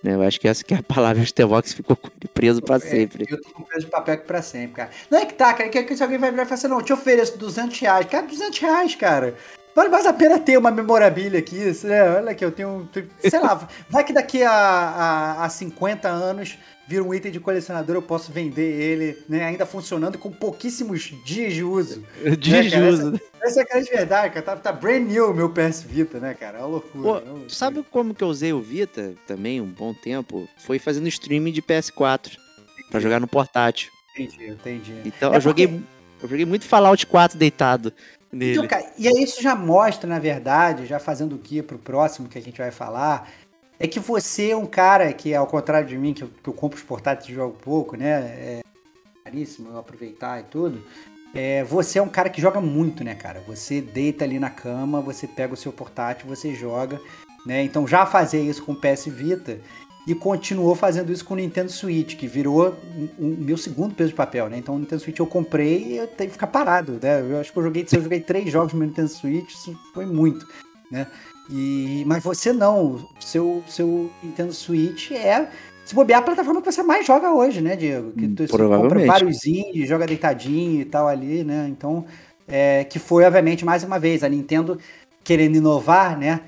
[0.00, 0.14] né?
[0.14, 2.76] Eu acho que essa que é a palavra, o Tevox ficou com ele preso pra
[2.76, 3.26] É, sempre.
[3.28, 4.90] eu tô com peso de papel aqui pra sempre, cara.
[5.10, 6.78] Não é que tá, cara, que, que se alguém vai virar e falar assim, não,
[6.78, 8.06] eu te ofereço 200 reais.
[8.06, 9.34] Cara, 200 reais, cara.
[9.74, 12.10] Vale mais a pena ter uma memorabilia aqui, né?
[12.16, 12.88] Olha aqui, eu tenho,
[13.20, 16.58] sei lá, vai que daqui a, a, a 50 anos
[16.88, 21.52] vira um item de colecionador, eu posso vender ele, né, ainda funcionando com pouquíssimos dias
[21.52, 22.02] de uso.
[22.40, 23.20] Dias de cara, uso.
[23.42, 24.46] Essa é a cara de verdade, cara.
[24.46, 26.58] Tá, tá brand new o meu PS Vita, né, cara?
[26.58, 27.02] É uma loucura.
[27.02, 27.48] Pô, é uma loucura.
[27.50, 30.48] Sabe como que eu usei o Vita também um bom tempo?
[30.64, 32.32] Foi fazendo streaming de PS4
[32.90, 33.90] pra jogar no portátil.
[34.18, 34.94] Entendi, entendi.
[35.04, 35.84] Então É eu joguei porque-
[36.22, 37.92] eu joguei muito Fallout 4 deitado
[38.32, 38.52] nele.
[38.52, 42.28] Então, cara, e aí isso já mostra, na verdade, já fazendo o guia pro próximo
[42.28, 43.30] que a gente vai falar,
[43.78, 46.52] é que você é um cara que, ao contrário de mim, que eu, que eu
[46.52, 48.10] compro os portáteis e jogo pouco, né?
[48.10, 48.60] É
[49.24, 50.82] caríssimo eu aproveitar e tudo.
[51.34, 53.40] É, você é um cara que joga muito, né, cara?
[53.46, 57.00] Você deita ali na cama, você pega o seu portátil, você joga,
[57.44, 57.62] né?
[57.62, 59.60] Então já fazia isso com o PS Vita
[60.08, 62.74] e continuou fazendo isso com o Nintendo Switch, que virou
[63.18, 64.56] o meu segundo peso de papel, né?
[64.56, 67.20] Então o Nintendo Switch eu comprei e eu tenho que ficar parado, né?
[67.20, 70.06] Eu acho que eu joguei, eu joguei três jogos no meu Nintendo Switch, isso foi
[70.06, 70.48] muito,
[70.90, 71.06] né?
[71.50, 75.46] E, mas você não, seu, seu Nintendo Switch é,
[75.84, 78.12] se bobear, a plataforma que você mais joga hoje, né, Diego?
[78.12, 81.66] Que tu você compra vários indies, joga deitadinho e tal ali, né?
[81.68, 82.06] Então,
[82.46, 84.78] é, que foi, obviamente, mais uma vez, a Nintendo
[85.22, 86.40] querendo inovar, né?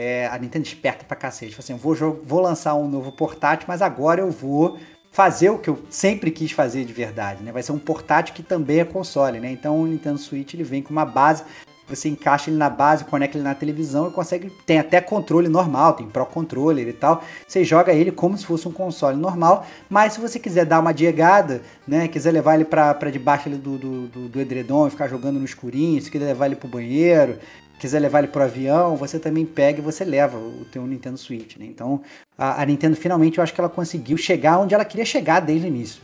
[0.00, 1.56] É, a Nintendo esperta pra cacete.
[1.58, 4.78] Assim, vou, vou lançar um novo portátil, mas agora eu vou
[5.10, 7.50] fazer o que eu sempre quis fazer de verdade, né?
[7.50, 9.50] Vai ser um portátil que também é console, né?
[9.50, 11.42] Então o Nintendo Switch ele vem com uma base,
[11.88, 15.94] você encaixa ele na base, conecta ele na televisão e consegue, tem até controle normal,
[15.94, 17.24] tem Pro Controller e tal.
[17.44, 20.92] Você joga ele como se fosse um console normal, mas se você quiser dar uma
[20.92, 22.06] diegada, né?
[22.06, 26.00] Quiser levar ele pra debaixo do, do, do, do edredom e ficar jogando no escurinho,
[26.00, 27.38] se quiser levar ele pro banheiro,
[27.78, 31.56] quiser levar ele pro avião, você também pega e você leva o teu Nintendo Switch,
[31.56, 31.66] né?
[31.66, 32.02] Então,
[32.36, 35.66] a, a Nintendo finalmente, eu acho que ela conseguiu chegar onde ela queria chegar desde
[35.66, 36.02] o início.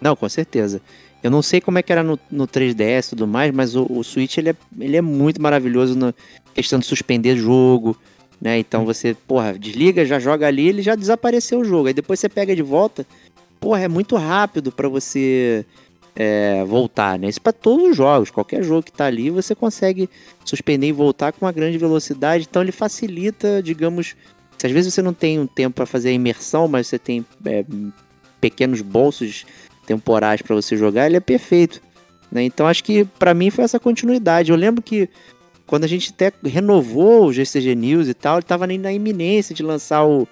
[0.00, 0.80] Não, com certeza.
[1.22, 3.86] Eu não sei como é que era no, no 3DS e tudo mais, mas o,
[3.88, 6.12] o Switch ele é, ele é muito maravilhoso na
[6.52, 7.96] questão de suspender jogo,
[8.40, 8.58] né?
[8.58, 11.86] Então você, porra, desliga, já joga ali, ele já desapareceu o jogo.
[11.86, 13.06] Aí depois você pega de volta,
[13.60, 15.64] porra, é muito rápido pra você
[16.14, 17.28] é, voltar, né?
[17.28, 20.08] Isso pra todos os jogos, qualquer jogo que tá ali, você consegue
[20.44, 22.46] suspender e voltar com uma grande velocidade.
[22.48, 24.14] Então ele facilita, digamos,
[24.58, 27.24] se às vezes você não tem um tempo pra fazer a imersão, mas você tem
[27.44, 27.64] é,
[28.40, 29.44] pequenos bolsos
[29.86, 31.80] temporais pra você jogar, ele é perfeito.
[32.30, 32.44] Né?
[32.44, 34.50] Então acho que pra mim foi essa continuidade.
[34.50, 35.08] Eu lembro que
[35.66, 39.54] quando a gente até renovou o GCG News e tal, ele tava nem na iminência
[39.54, 40.28] de lançar o,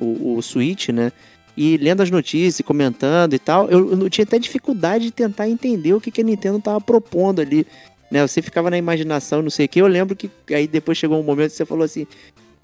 [0.00, 1.12] o, o Switch, né?
[1.60, 5.92] E lendo as notícias, comentando e tal, eu, eu tinha até dificuldade de tentar entender
[5.92, 7.66] o que, que a Nintendo tava propondo ali.
[8.12, 8.24] Né?
[8.24, 9.80] Você ficava na imaginação, não sei o que.
[9.80, 12.06] Eu lembro que aí depois chegou um momento que você falou assim: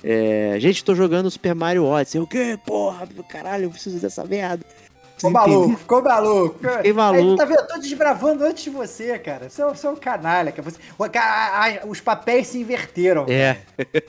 [0.00, 2.20] é, Gente, tô jogando Super Mario Odyssey.
[2.20, 2.56] O quê?
[2.64, 4.64] Porra, caralho, eu preciso dessa merda.
[5.28, 6.58] Ficou maluco, ficou maluco.
[6.60, 7.30] Fiquei maluco.
[7.32, 7.58] Aí, tá vendo?
[7.60, 9.48] Eu tô desbravando antes de você, cara.
[9.48, 10.52] Você é, você é um canalha.
[10.52, 10.62] Cara.
[10.62, 10.78] Você,
[11.88, 13.26] os papéis se inverteram.
[13.28, 13.58] É,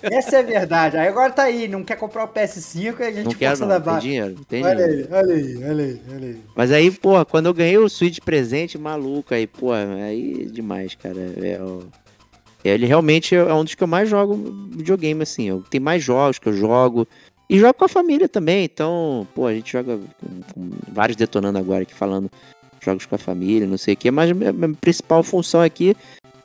[0.02, 0.98] Essa é a verdade.
[0.98, 3.66] Aí agora tá aí, não quer comprar o PS5 e a gente não quero não,
[3.66, 4.00] a não tem barra.
[4.00, 5.08] dinheiro, tem Olha dinheiro.
[5.16, 6.42] aí, olha aí, olha aí, olha aí.
[6.56, 11.20] Mas aí, porra, quando eu ganhei o Switch presente, maluco, aí, pô, aí demais, cara.
[11.42, 11.84] É, o-
[12.64, 14.36] ele realmente é um dos que eu mais jogo
[14.72, 15.48] videogame, assim.
[15.50, 17.08] Eu, tem mais jogos que eu jogo.
[17.50, 21.58] E jogo com a família também, então, pô, a gente joga com, com vários detonando
[21.60, 22.30] agora aqui, falando
[22.84, 24.10] jogos com a família, não sei o quê.
[24.12, 24.36] Mas a
[24.82, 25.96] principal função aqui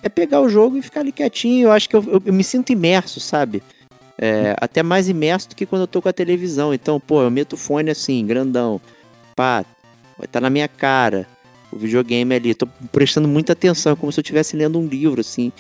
[0.02, 1.68] é pegar o jogo e ficar ali quietinho.
[1.68, 3.62] Eu acho que eu, eu- eu me sinto imerso, sabe?
[4.18, 6.74] É, até mais imerso do que quando eu tô com a televisão.
[6.74, 8.78] Então, pô, eu meto o fone assim, grandão.
[9.34, 9.64] Pá,
[10.22, 11.26] estar na minha cara.
[11.72, 15.52] O videogame ali, tô prestando muita atenção, como se eu estivesse lendo um livro, assim,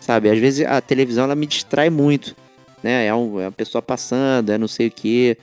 [0.00, 0.30] sabe?
[0.30, 2.34] Às vezes a televisão ela me distrai muito,
[2.82, 3.06] né?
[3.06, 5.36] É, um- é uma pessoa passando, é não sei o que,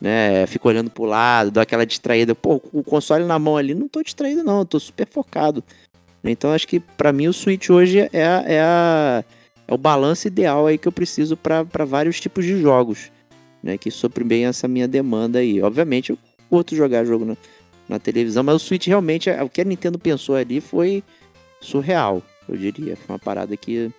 [0.00, 0.46] né?
[0.46, 2.34] Fico olhando pro lado, dou aquela distraída.
[2.34, 5.62] Pô, o console na mão ali, não tô distraído, não, tô super focado.
[6.22, 9.24] Então acho que pra mim o Switch hoje é, a- é, a,
[9.68, 13.10] é o balanço ideal aí que eu preciso pra vários tipos de jogos,
[13.62, 13.76] né?
[13.76, 15.60] Que supre bem essa minha demanda aí.
[15.62, 17.36] Obviamente eu curto jogar jogo na,
[17.88, 21.02] na televisão, mas o Switch realmente, é- o que a Nintendo pensou ali foi
[21.60, 22.96] surreal, eu diria.
[22.96, 23.90] Foi uma parada que,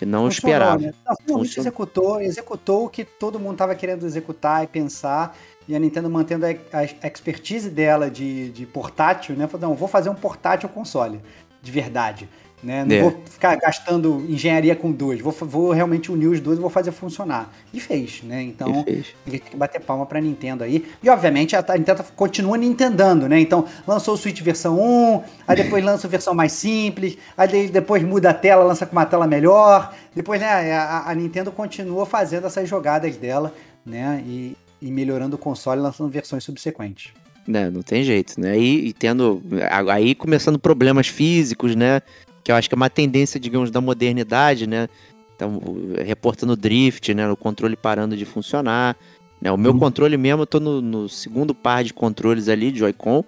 [0.00, 0.78] que não Funcionou, esperava.
[0.78, 0.94] né?
[1.06, 1.62] Não, finalmente Funcionou.
[1.68, 5.36] executou, executou o que todo mundo tava querendo executar e pensar.
[5.68, 9.46] E a Nintendo mantendo a, a expertise dela de, de portátil, né?
[9.46, 11.20] Falou, não, vou fazer um portátil console,
[11.60, 12.30] de verdade.
[12.62, 12.84] Né?
[12.84, 13.00] Não É.
[13.00, 16.92] vou ficar gastando engenharia com dois, vou, vou realmente unir os dois e vou fazer
[16.92, 17.50] funcionar.
[17.72, 18.42] E fez, né?
[18.42, 19.06] Então, fez.
[19.26, 20.84] a gente tem que bater palma pra Nintendo aí.
[21.02, 23.40] E obviamente a a Nintendo continua Nintendando, né?
[23.40, 27.68] Então lançou o Switch versão 1, aí depois lança a versão mais simples, aí de-
[27.68, 29.94] depois muda a tela, lança com uma tela melhor.
[30.14, 33.54] Depois, né, a, a Nintendo continua fazendo essas jogadas dela,
[33.86, 34.22] né?
[34.26, 37.12] E, e melhorando o console, lançando versões subsequentes.
[37.48, 38.58] Né, não tem jeito, né?
[38.58, 39.42] E, e tendo.
[39.88, 42.02] Aí começando problemas físicos, né?
[42.42, 44.88] Que eu acho que é uma tendência, digamos, da modernidade, né?
[45.36, 47.30] Então, o- reportando drift, né?
[47.30, 48.96] O controle parando de funcionar.
[49.40, 49.50] Né?
[49.50, 49.78] O meu Uhum.
[49.78, 53.24] controle mesmo, eu tô no, no segundo par de controles ali, de Joy-Con,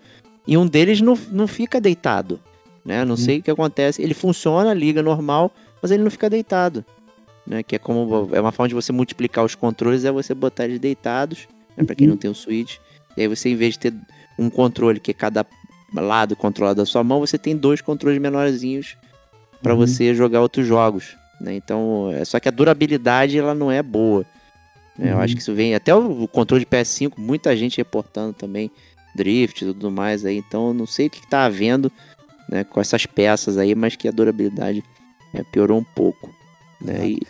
[0.46, 2.38] e um deles não, não fica deitado.
[2.84, 3.04] Né?
[3.04, 4.02] Não sei o que acontece.
[4.02, 6.84] Ele funciona, liga normal, mas ele não fica deitado.
[7.46, 7.62] Né?
[7.62, 8.28] Que é como.
[8.32, 11.84] É uma forma de você multiplicar os controles, é você botar eles deitados, né?
[11.84, 12.76] Pra quem não tem o Switch.
[13.16, 13.94] E aí você, em vez de ter
[14.38, 15.46] um controle que cada
[16.00, 18.96] lado controla da sua mão, você tem dois controles menorzinhos
[19.62, 19.80] para Uhum.
[19.86, 21.16] você jogar outros jogos.
[21.40, 21.54] Né?
[21.54, 24.24] Então, é só que a durabilidade ela não é boa.
[24.98, 25.10] né?
[25.10, 25.22] Eu Uhum.
[25.22, 28.70] acho que isso vem até o controle de PS5, muita gente reportando também
[29.14, 30.36] drift e tudo mais aí.
[30.38, 31.90] Então, eu não sei o que, que tá havendo
[32.48, 34.82] né, com essas peças aí, mas que a durabilidade
[35.34, 36.30] é, piorou um pouco.
[36.80, 37.08] Né?
[37.08, 37.22] E,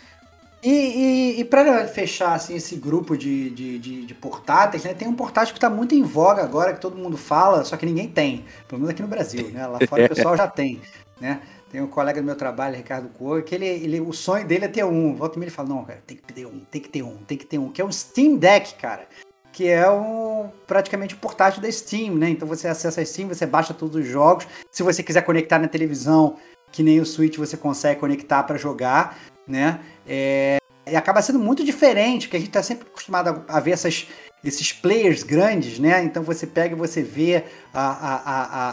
[0.63, 5.07] E, e, e para fechar assim, esse grupo de, de, de, de portáteis, né, tem
[5.07, 8.07] um portátil que está muito em voga agora, que todo mundo fala, só que ninguém
[8.07, 8.45] tem.
[8.67, 9.67] Pelo menos aqui no Brasil, né?
[9.67, 10.81] Lá fora o pessoal já tem,
[11.19, 11.41] né?
[11.69, 14.67] Tem um colega do meu trabalho, Ricardo Coa, que ele, ele, o sonho dele é
[14.67, 15.15] ter um.
[15.15, 17.17] Volta e meia ele fala, não, cara, tem que ter um, tem que ter um,
[17.17, 17.69] tem que ter um.
[17.69, 19.07] Que é um Steam Deck, cara.
[19.51, 22.29] Que é um, praticamente o portátil da Steam, né?
[22.29, 24.47] Então você acessa a Steam, você baixa todos os jogos.
[24.71, 26.37] Se você quiser conectar na televisão,
[26.71, 29.17] que nem o Switch, você consegue conectar para jogar,
[29.47, 29.79] né?
[30.07, 34.07] É, e acaba sendo muito diferente, porque a gente está sempre acostumado a, ver essas,
[34.43, 36.03] esses players grandes, né?
[36.03, 37.43] Então você pega e você vê
[37.73, 38.15] a, a,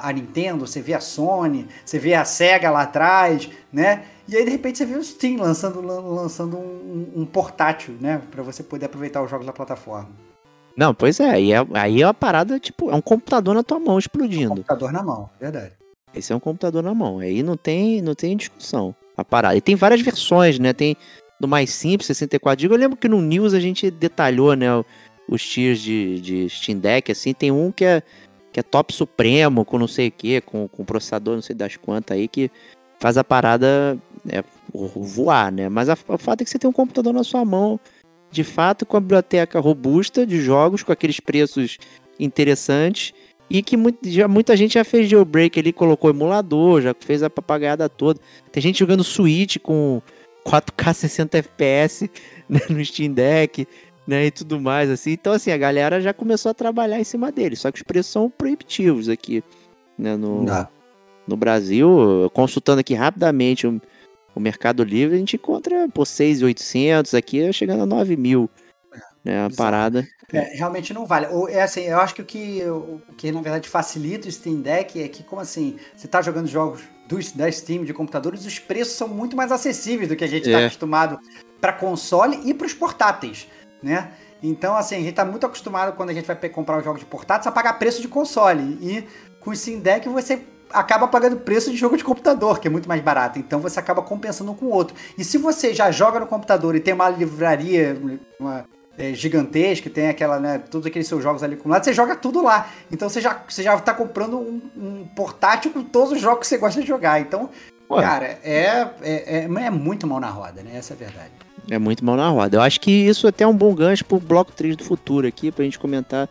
[0.06, 4.04] a, a Nintendo, você vê a Sony, você vê a Sega lá atrás, né?
[4.28, 8.20] E aí de repente você vê o Steam lançando, lan- lançando um, um portátil, né?
[8.30, 10.08] Para você poder aproveitar os jogos da plataforma.
[10.76, 13.78] não, pois é, e é, aí é uma parada, tipo, é um computador na tua
[13.78, 14.50] mão explodindo.
[14.50, 15.72] Computador na mão, verdade.
[16.14, 17.20] Esse é um computador na mão.
[17.20, 18.92] Aí não tem, não tem discussão.
[19.20, 19.56] A parada.
[19.56, 20.72] E tem várias versões, né?
[20.72, 20.96] Tem
[21.38, 22.74] do mais simples, 64 GB.
[22.74, 24.66] Eu lembro que no News a gente detalhou, né?
[25.28, 27.34] Os tiers de, de Steam Deck, assim.
[27.34, 28.02] Tem um que é,
[28.50, 31.76] que é top supremo, com não sei o que, com, com processador não sei das
[31.76, 32.50] quantas aí, que
[32.98, 33.98] faz a parada
[34.28, 34.42] é,
[34.72, 35.68] voar, né?
[35.68, 37.78] Mas a- o fato é que você tem um computador na sua mão,
[38.30, 41.78] de fato, com a biblioteca robusta de jogos, com aqueles preços
[42.18, 43.12] interessantes.
[43.50, 47.28] E que muito- já, muita gente já fez jailbreak ali, colocou emulador, já fez a
[47.28, 48.20] papagaiada toda.
[48.52, 50.00] Tem gente jogando Switch com
[50.44, 52.08] 4K 60 FPS
[52.48, 53.66] né, no Steam Deck,
[54.06, 55.10] né, e tudo mais, assim.
[55.12, 57.56] Então, assim, a galera já começou a trabalhar em cima dele.
[57.56, 59.42] Só que os preços são proibitivos aqui,
[59.98, 60.44] né, no,
[61.26, 62.30] no Brasil.
[62.32, 63.80] Consultando aqui rapidamente o,
[64.34, 68.48] o Mercado Livre, a gente encontra por 6,800 aqui, chegando a 9 mil.
[69.24, 70.06] Né, a parada.
[70.32, 71.26] É, realmente não vale.
[71.26, 74.60] Ou, é assim, eu acho que o que, o que na verdade facilita o Steam
[74.60, 78.58] Deck é que, como assim, você tá jogando jogos do, da Steam de computadores, os
[78.58, 80.66] preços são muito mais acessíveis do que a gente está É.
[80.66, 81.18] acostumado
[81.60, 83.46] para console e para os portáteis,
[83.82, 84.12] né?
[84.42, 87.06] Então, assim, a gente tá muito acostumado quando a gente vai comprar os jogos de
[87.06, 88.78] portáteis a pagar preço de console.
[88.80, 89.06] E
[89.38, 90.40] com o Steam Deck você
[90.72, 93.38] acaba pagando preço de jogo de computador, que é muito mais barato.
[93.38, 94.96] Então você acaba compensando um com o outro.
[95.18, 98.00] E se você já joga no computador e tem uma livraria
[98.38, 98.64] uma,
[99.00, 102.70] é, gigantesca, tem aquela, né, todos aqueles seus jogos ali acumulados, você joga tudo lá.
[102.92, 106.46] Então você já, você já tá comprando um, um portátil com todos os jogos que
[106.46, 107.20] você gosta de jogar.
[107.20, 107.48] Então,
[107.90, 108.02] Ué.
[108.02, 110.72] cara, é, é, é, é muito mão na roda, né?
[110.74, 111.30] Essa é a verdade.
[111.70, 112.56] É muito mal na roda.
[112.56, 115.50] Eu acho que isso até é um bom gancho pro bloco 3 do futuro aqui,
[115.52, 116.28] pra gente comentar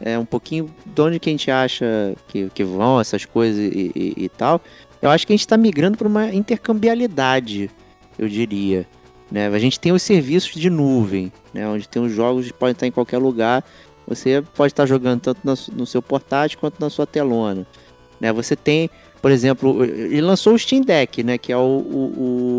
[0.00, 3.92] é, um pouquinho de onde que a gente acha que, que vão essas coisas e,
[3.94, 4.60] e- e tal.
[5.02, 7.70] Eu acho que a gente tá migrando para uma intercambiabilidade,
[8.18, 8.86] eu diria.
[9.30, 9.46] Né?
[9.48, 11.68] A gente tem os serviços de nuvem, né?
[11.68, 13.62] onde tem os jogos que podem estar em qualquer lugar.
[14.06, 15.40] Você pode estar jogando tanto
[15.72, 17.66] no seu portátil quanto na sua telona.
[18.20, 18.32] Né?
[18.32, 18.88] Você tem,
[19.20, 21.36] por exemplo, ele lançou o Steam Deck, né?
[21.36, 22.12] que é o, o,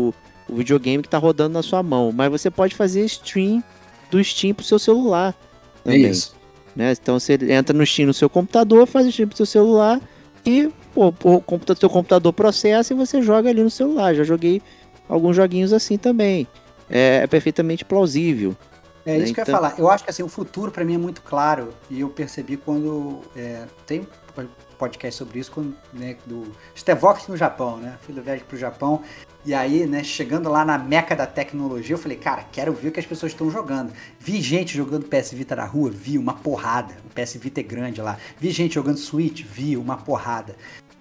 [0.08, 0.14] o-
[0.48, 2.12] o videogame que está rodando na sua mão.
[2.12, 3.62] Mas você pode fazer stream
[4.10, 5.34] do Steam pro seu celular.
[5.84, 6.02] Também,
[6.76, 6.92] né?
[6.92, 10.00] Então você entra no Steam no seu computador, faz o stream pro seu celular
[10.46, 14.14] e pô, o computa- seu computador processa e você joga ali no celular.
[14.14, 14.60] Já joguei
[15.10, 16.46] alguns joguinhos assim também.
[16.88, 18.56] É, é perfeitamente plausível.
[19.04, 19.74] É isso que eu ia Então- falar.
[19.78, 21.74] Eu acho que assim, o futuro pra mim é muito claro.
[21.90, 23.20] E eu percebi quando.
[23.36, 24.06] é, tem
[24.78, 27.96] podcast sobre isso, quando, né, do Stevox no Japão, né?
[28.00, 29.02] Fui do viagem pro Japão.
[29.44, 32.92] E aí, né, chegando lá na meca da tecnologia, eu falei, cara, quero ver o
[32.92, 33.92] que as pessoas estão jogando.
[34.18, 36.94] Vi gente jogando PS Vita na rua, vi uma porrada.
[37.04, 38.16] O PS Vita é grande lá.
[38.38, 40.56] Vi gente jogando Switch, vi uma porrada.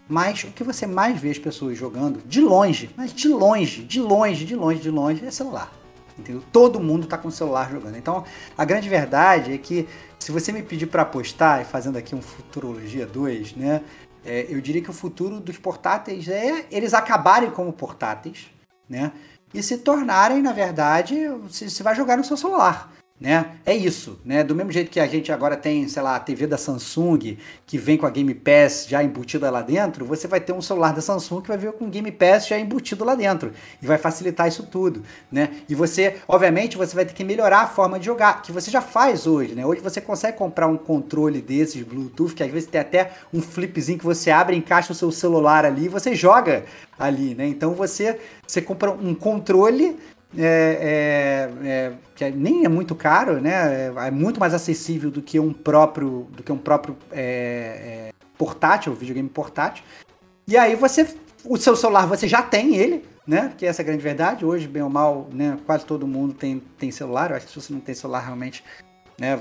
[0.10, 4.02] Mas o que você mais vê as pessoas jogando, de longe, mas de longe, de
[4.02, 5.72] longe, de longe, de longe, é celular.
[6.18, 6.44] Entendeu?
[6.52, 7.96] Todo mundo tá com o celular jogando.
[7.96, 8.26] Então,
[8.58, 9.88] a grande verdade é que
[10.18, 13.82] se você me pedir para apostar, fazendo aqui um Futurologia 2, né?
[14.26, 18.48] é, eu diria que o futuro dos portáteis é eles acabarem como portáteis,
[18.88, 19.12] né?
[19.54, 22.92] E se tornarem, na verdade, você vai jogar no seu celular.
[23.20, 23.58] Né?
[23.66, 24.46] É isso, né?
[24.46, 27.78] Do mesmo jeito que a gente agora tem, sei lá, a TV da Samsung que
[27.78, 31.02] vem com a Game Pass já embutida lá dentro, você vai ter um celular da
[31.02, 33.52] Samsung que vai vir com o Game Pass já embutido lá dentro
[33.82, 35.50] e vai facilitar isso tudo, né?
[35.68, 38.80] E você, obviamente, você vai ter que melhorar a forma de jogar, que você já
[38.80, 39.66] faz hoje, né?
[39.66, 44.00] Hoje você consegue comprar um controle desses Bluetooth, que às vezes tem até um flipzinho
[44.00, 46.64] que você abre, encaixa o seu celular ali e você joga
[46.98, 47.46] ali, né?
[47.48, 48.18] Então você,
[48.48, 49.98] você compra um controle
[50.38, 53.88] é, é, é, que é- nem é muito caro, né?
[53.88, 58.94] É, é muito mais acessível do que um próprio, do que um próprio é, portátil,
[58.94, 59.84] videogame portátil.
[60.48, 61.16] E aí você,
[61.46, 63.54] o seu celular você já tem ele, né?
[63.58, 64.46] Que essa é a grande verdade.
[64.46, 65.58] Hoje, bem ou mal, né?
[65.66, 67.32] Quase todo mundo tem, tem celular.
[67.32, 68.64] Eu acho que se você não tem celular realmente,
[69.20, 69.40] né?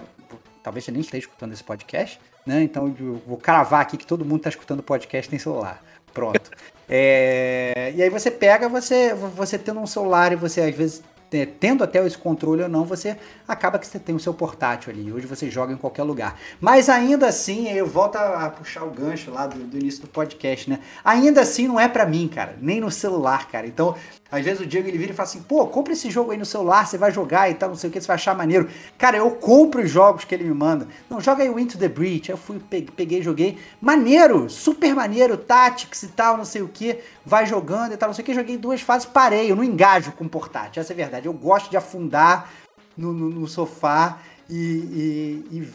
[0.62, 2.62] Talvez você nem esteja escutando esse podcast, né?
[2.62, 5.82] Então eu vou cravar aqui que todo mundo está escutando podcast tem celular.
[6.12, 6.50] Pronto.
[6.88, 11.44] É, e aí você pega, você, você tendo um celular e você às vezes é,
[11.44, 13.16] tendo até esse controle ou não, você
[13.46, 15.12] acaba que você tem o seu portátil ali.
[15.12, 16.38] Hoje você joga em qualquer lugar.
[16.60, 20.70] Mas ainda assim, eu volto a, puxar o gancho lá do, do início do podcast,
[20.70, 20.80] né?
[21.04, 22.56] Ainda assim não é pra mim, cara.
[22.60, 23.66] Nem no celular, cara.
[23.66, 23.94] Então,
[24.30, 26.44] às vezes o Diego ele vira e fala assim: pô, compra esse jogo aí no
[26.44, 28.68] celular, você vai jogar e tal, não sei o que, você vai achar maneiro.
[28.98, 30.86] Cara, eu compro os jogos que ele me manda.
[31.08, 32.30] Não, joga aí o Into the Breach.
[32.30, 33.58] Eu fui, peguei, peguei joguei.
[33.80, 36.98] Maneiro, super maneiro, Tactics e tal, não sei o que.
[37.24, 38.34] Vai jogando e tal, não sei o que.
[38.34, 39.50] Joguei duas fases, parei.
[39.50, 41.26] Eu não engajo com portátil, essa é a verdade.
[41.26, 42.50] Eu gosto de afundar
[42.96, 44.18] no, no, no sofá
[44.50, 45.68] e, e, e,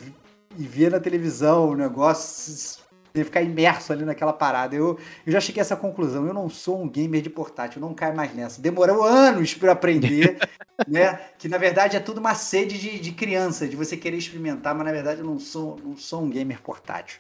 [0.59, 2.82] e ver na televisão o negócio
[3.13, 4.75] de ficar imerso ali naquela parada.
[4.75, 6.25] Eu, eu já cheguei a essa conclusão.
[6.25, 8.59] Eu não sou um gamer de portátil, não caio mais nessa.
[8.59, 10.37] Demorou anos para aprender,
[10.87, 11.19] né?
[11.37, 14.85] Que na verdade é tudo uma sede de, de criança, de você querer experimentar, mas
[14.85, 17.19] na verdade eu não sou, não sou um gamer portátil.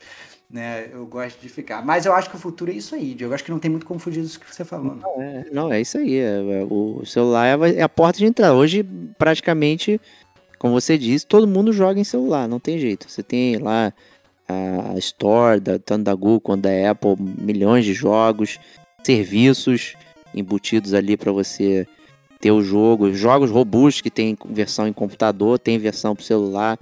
[0.49, 1.83] Né, eu gosto de ficar.
[1.83, 3.31] Mas eu acho que o futuro é isso aí, Diego.
[3.31, 4.95] Eu acho que não tem muito como fugir disso que você falou.
[4.95, 6.17] Não, é, não, é isso aí.
[6.17, 8.53] é- é- o celular é é a porta de entrada.
[8.53, 8.83] Hoje,
[9.17, 9.99] praticamente,
[10.59, 13.09] como você disse, todo mundo joga em celular, não tem jeito.
[13.09, 13.91] Você tem lá
[14.47, 18.59] a Store, da, tanto da Google quanto da Apple, milhões de jogos,
[19.03, 19.95] serviços
[20.33, 21.87] embutidos ali para você
[22.39, 23.13] ter o jogo.
[23.13, 26.79] Jogos robustos que tem versão em computador, tem versão para celular.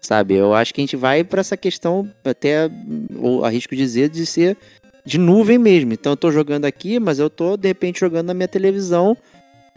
[0.00, 2.70] Sabe, eu acho que a gente vai para essa questão, até,
[3.16, 4.56] ou arrisco dizer, de ser
[5.04, 5.92] de nuvem mesmo.
[5.92, 9.16] Então eu tô jogando aqui, mas eu tô de repente jogando na minha televisão,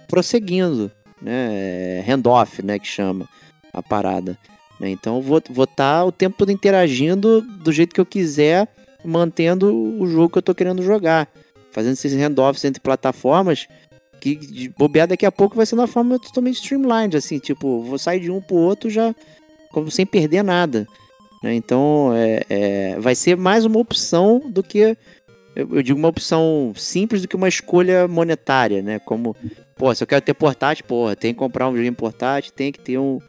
[0.08, 0.92] prosseguindo,
[1.22, 1.50] né?
[1.52, 3.28] É, Handoff, né, que chama
[3.74, 4.38] a parada.
[4.84, 4.90] Né?
[4.90, 8.68] Então vou vou estar o tempo todo interagindo do jeito que eu quiser,
[9.04, 11.30] mantendo o jogo que eu tô querendo jogar,
[11.72, 13.66] fazendo esses handoffs entre plataformas.
[14.20, 17.98] Que de bobear daqui a pouco vai ser uma forma totalmente streamlined, assim, tipo, vou
[17.98, 19.16] sair de um pro outro já
[19.72, 20.86] como sem perder nada.
[21.42, 21.54] né?
[21.56, 24.98] Então é, é, vai ser mais uma opção do que
[25.56, 29.00] eu, eu digo uma opção simples do que uma escolha monetária, né?
[29.00, 29.34] Como,
[29.76, 32.80] pô, se eu quero ter portátil, porra, tem que comprar um videogame portátil, tem que
[32.80, 33.20] ter um,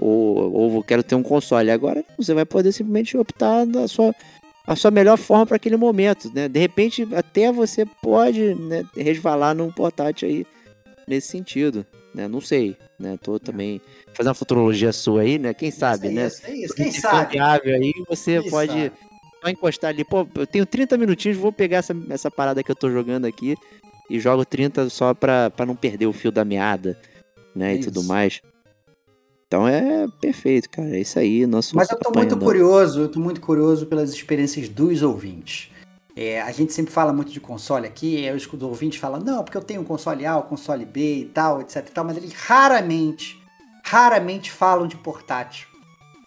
[0.00, 1.70] ou, ou eu quero ter um console.
[1.70, 4.14] Agora você vai poder simplesmente optar na sua,
[4.66, 6.48] a sua melhor forma para aquele momento, né?
[6.48, 10.46] De repente até você pode né, resvalar num portátil aí
[11.06, 12.28] nesse sentido, né?
[12.28, 13.18] Não sei, né?
[13.22, 13.80] Tô também
[14.14, 15.54] fazendo uma futurologia sua aí, né?
[15.54, 16.26] Quem sabe, isso, né?
[16.26, 16.74] Isso, isso.
[16.74, 17.38] Quem sabe?
[17.38, 18.92] aí, você Quem pode sabe?
[19.42, 20.04] só encostar ali.
[20.04, 23.56] Pô, eu tenho 30 minutinhos, vou pegar essa, essa parada que eu tô jogando aqui
[24.08, 26.98] e jogo 30 só pra, pra não perder o fio da meada,
[27.54, 27.72] né?
[27.72, 28.40] É e tudo mais.
[29.52, 30.96] Então é perfeito, cara.
[30.96, 31.46] É isso aí.
[31.46, 35.70] Nosso Mas eu tô muito curioso, eu tô muito curioso pelas experiências dos ouvintes.
[36.16, 39.26] É, a gente sempre fala muito de console aqui, aí eu escuto o ouvinte falando,
[39.26, 42.04] não, porque eu tenho um console A, o console B e tal, etc e tal,
[42.04, 43.42] mas eles raramente,
[43.84, 45.68] raramente falam de portátil.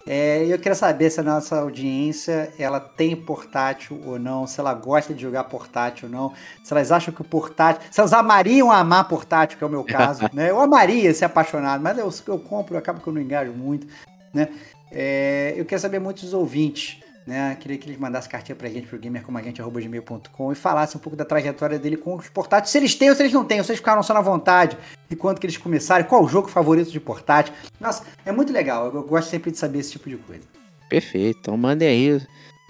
[0.08, 4.72] É, eu queria saber se a nossa audiência, ela tem portátil ou não, se ela
[4.72, 6.34] gosta de jogar portátil ou não,
[6.64, 9.84] se elas acham que o portátil, se elas amariam amar portátil, que é o meu
[9.86, 10.52] caso, né?
[10.52, 13.88] Eu amaria ser apaixonado, mas eu, eu compro, acaba que eu não engajo muito,
[14.32, 14.50] né?
[14.92, 17.56] É, eu quero saber muito dos ouvintes, né?
[17.60, 21.80] Queria que eles mandassem cartinha pra gente pro gamercomagente.gmail.com e falassem um pouco da trajetória
[21.80, 22.72] dele com os portáteis.
[22.72, 24.78] Se eles têm ou se eles não têm, ou se eles ficaram só na vontade
[25.10, 27.54] e quando que eles começaram, qual o jogo favorito de portátil.
[27.80, 28.94] Nossa, é muito legal.
[28.94, 30.44] Eu gosto sempre de saber esse tipo de coisa.
[30.90, 31.40] Perfeito.
[31.42, 32.22] Então mandem aí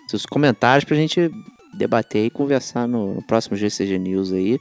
[0.08, 1.30] seus comentários pra gente
[1.74, 4.58] debater e conversar no, no próximo GCG News aí.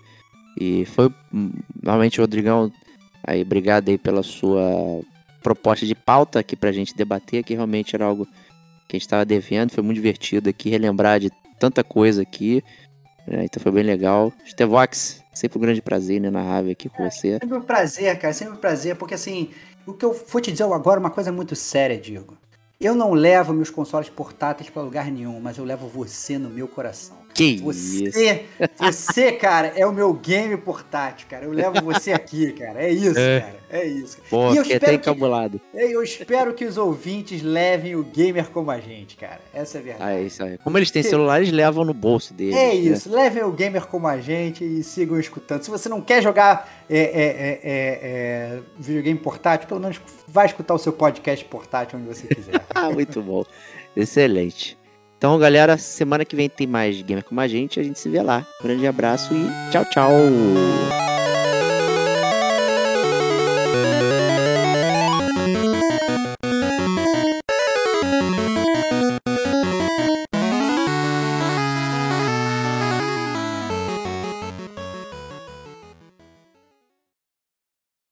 [0.60, 1.52] E foi hum,
[1.82, 2.72] realmente, Rodrigão,
[3.24, 5.00] aí, obrigado aí pela sua
[5.42, 8.26] proposta de pauta aqui pra gente debater, que realmente era algo
[8.88, 9.72] que a gente tava devendo.
[9.72, 12.62] Foi muito divertido aqui relembrar de tanta coisa aqui.
[13.26, 13.44] né?
[13.44, 14.32] Então foi bem legal.
[14.46, 17.38] Stevox, sempre um grande prazer né, narrar aqui com você.
[17.40, 18.34] Sempre um prazer, cara.
[18.34, 19.50] Sempre um prazer, porque assim,
[19.86, 22.36] o que eu vou te dizer agora é uma coisa muito séria, Diego.
[22.80, 26.68] Eu não levo meus consoles portáteis pra lugar nenhum, mas eu levo você no meu
[26.68, 27.23] coração.
[27.34, 27.64] Que isso.
[27.64, 28.44] Você,
[28.78, 31.44] você, cara, é o meu game portátil, cara.
[31.44, 32.82] Eu levo você aqui, cara.
[32.84, 33.40] É isso, É.
[33.40, 33.64] cara.
[33.70, 34.18] É isso.
[34.30, 35.60] Pô, E eu espero que- encabulado.
[35.74, 39.40] Eu espero que os ouvintes levem o gamer como a gente, cara.
[39.52, 40.12] Essa é a verdade.
[40.12, 40.58] É isso aí.
[40.58, 42.54] Como eles têm celular, eles levam no bolso deles.
[42.54, 42.74] É né?
[42.76, 45.64] isso, levem o gamer como a gente e sigam escutando.
[45.64, 50.46] Se você não quer jogar é, é, é, é, é, videogame portátil, pelo menos vai
[50.46, 52.62] escutar o seu podcast portátil onde você quiser.
[52.72, 53.44] Ah, muito bom.
[53.96, 54.76] Excelente.
[55.24, 57.80] Então, galera, semana que vem tem mais Gamer Como a Gente.
[57.80, 58.46] A gente se vê lá.
[58.62, 60.10] Grande abraço e tchau, tchau.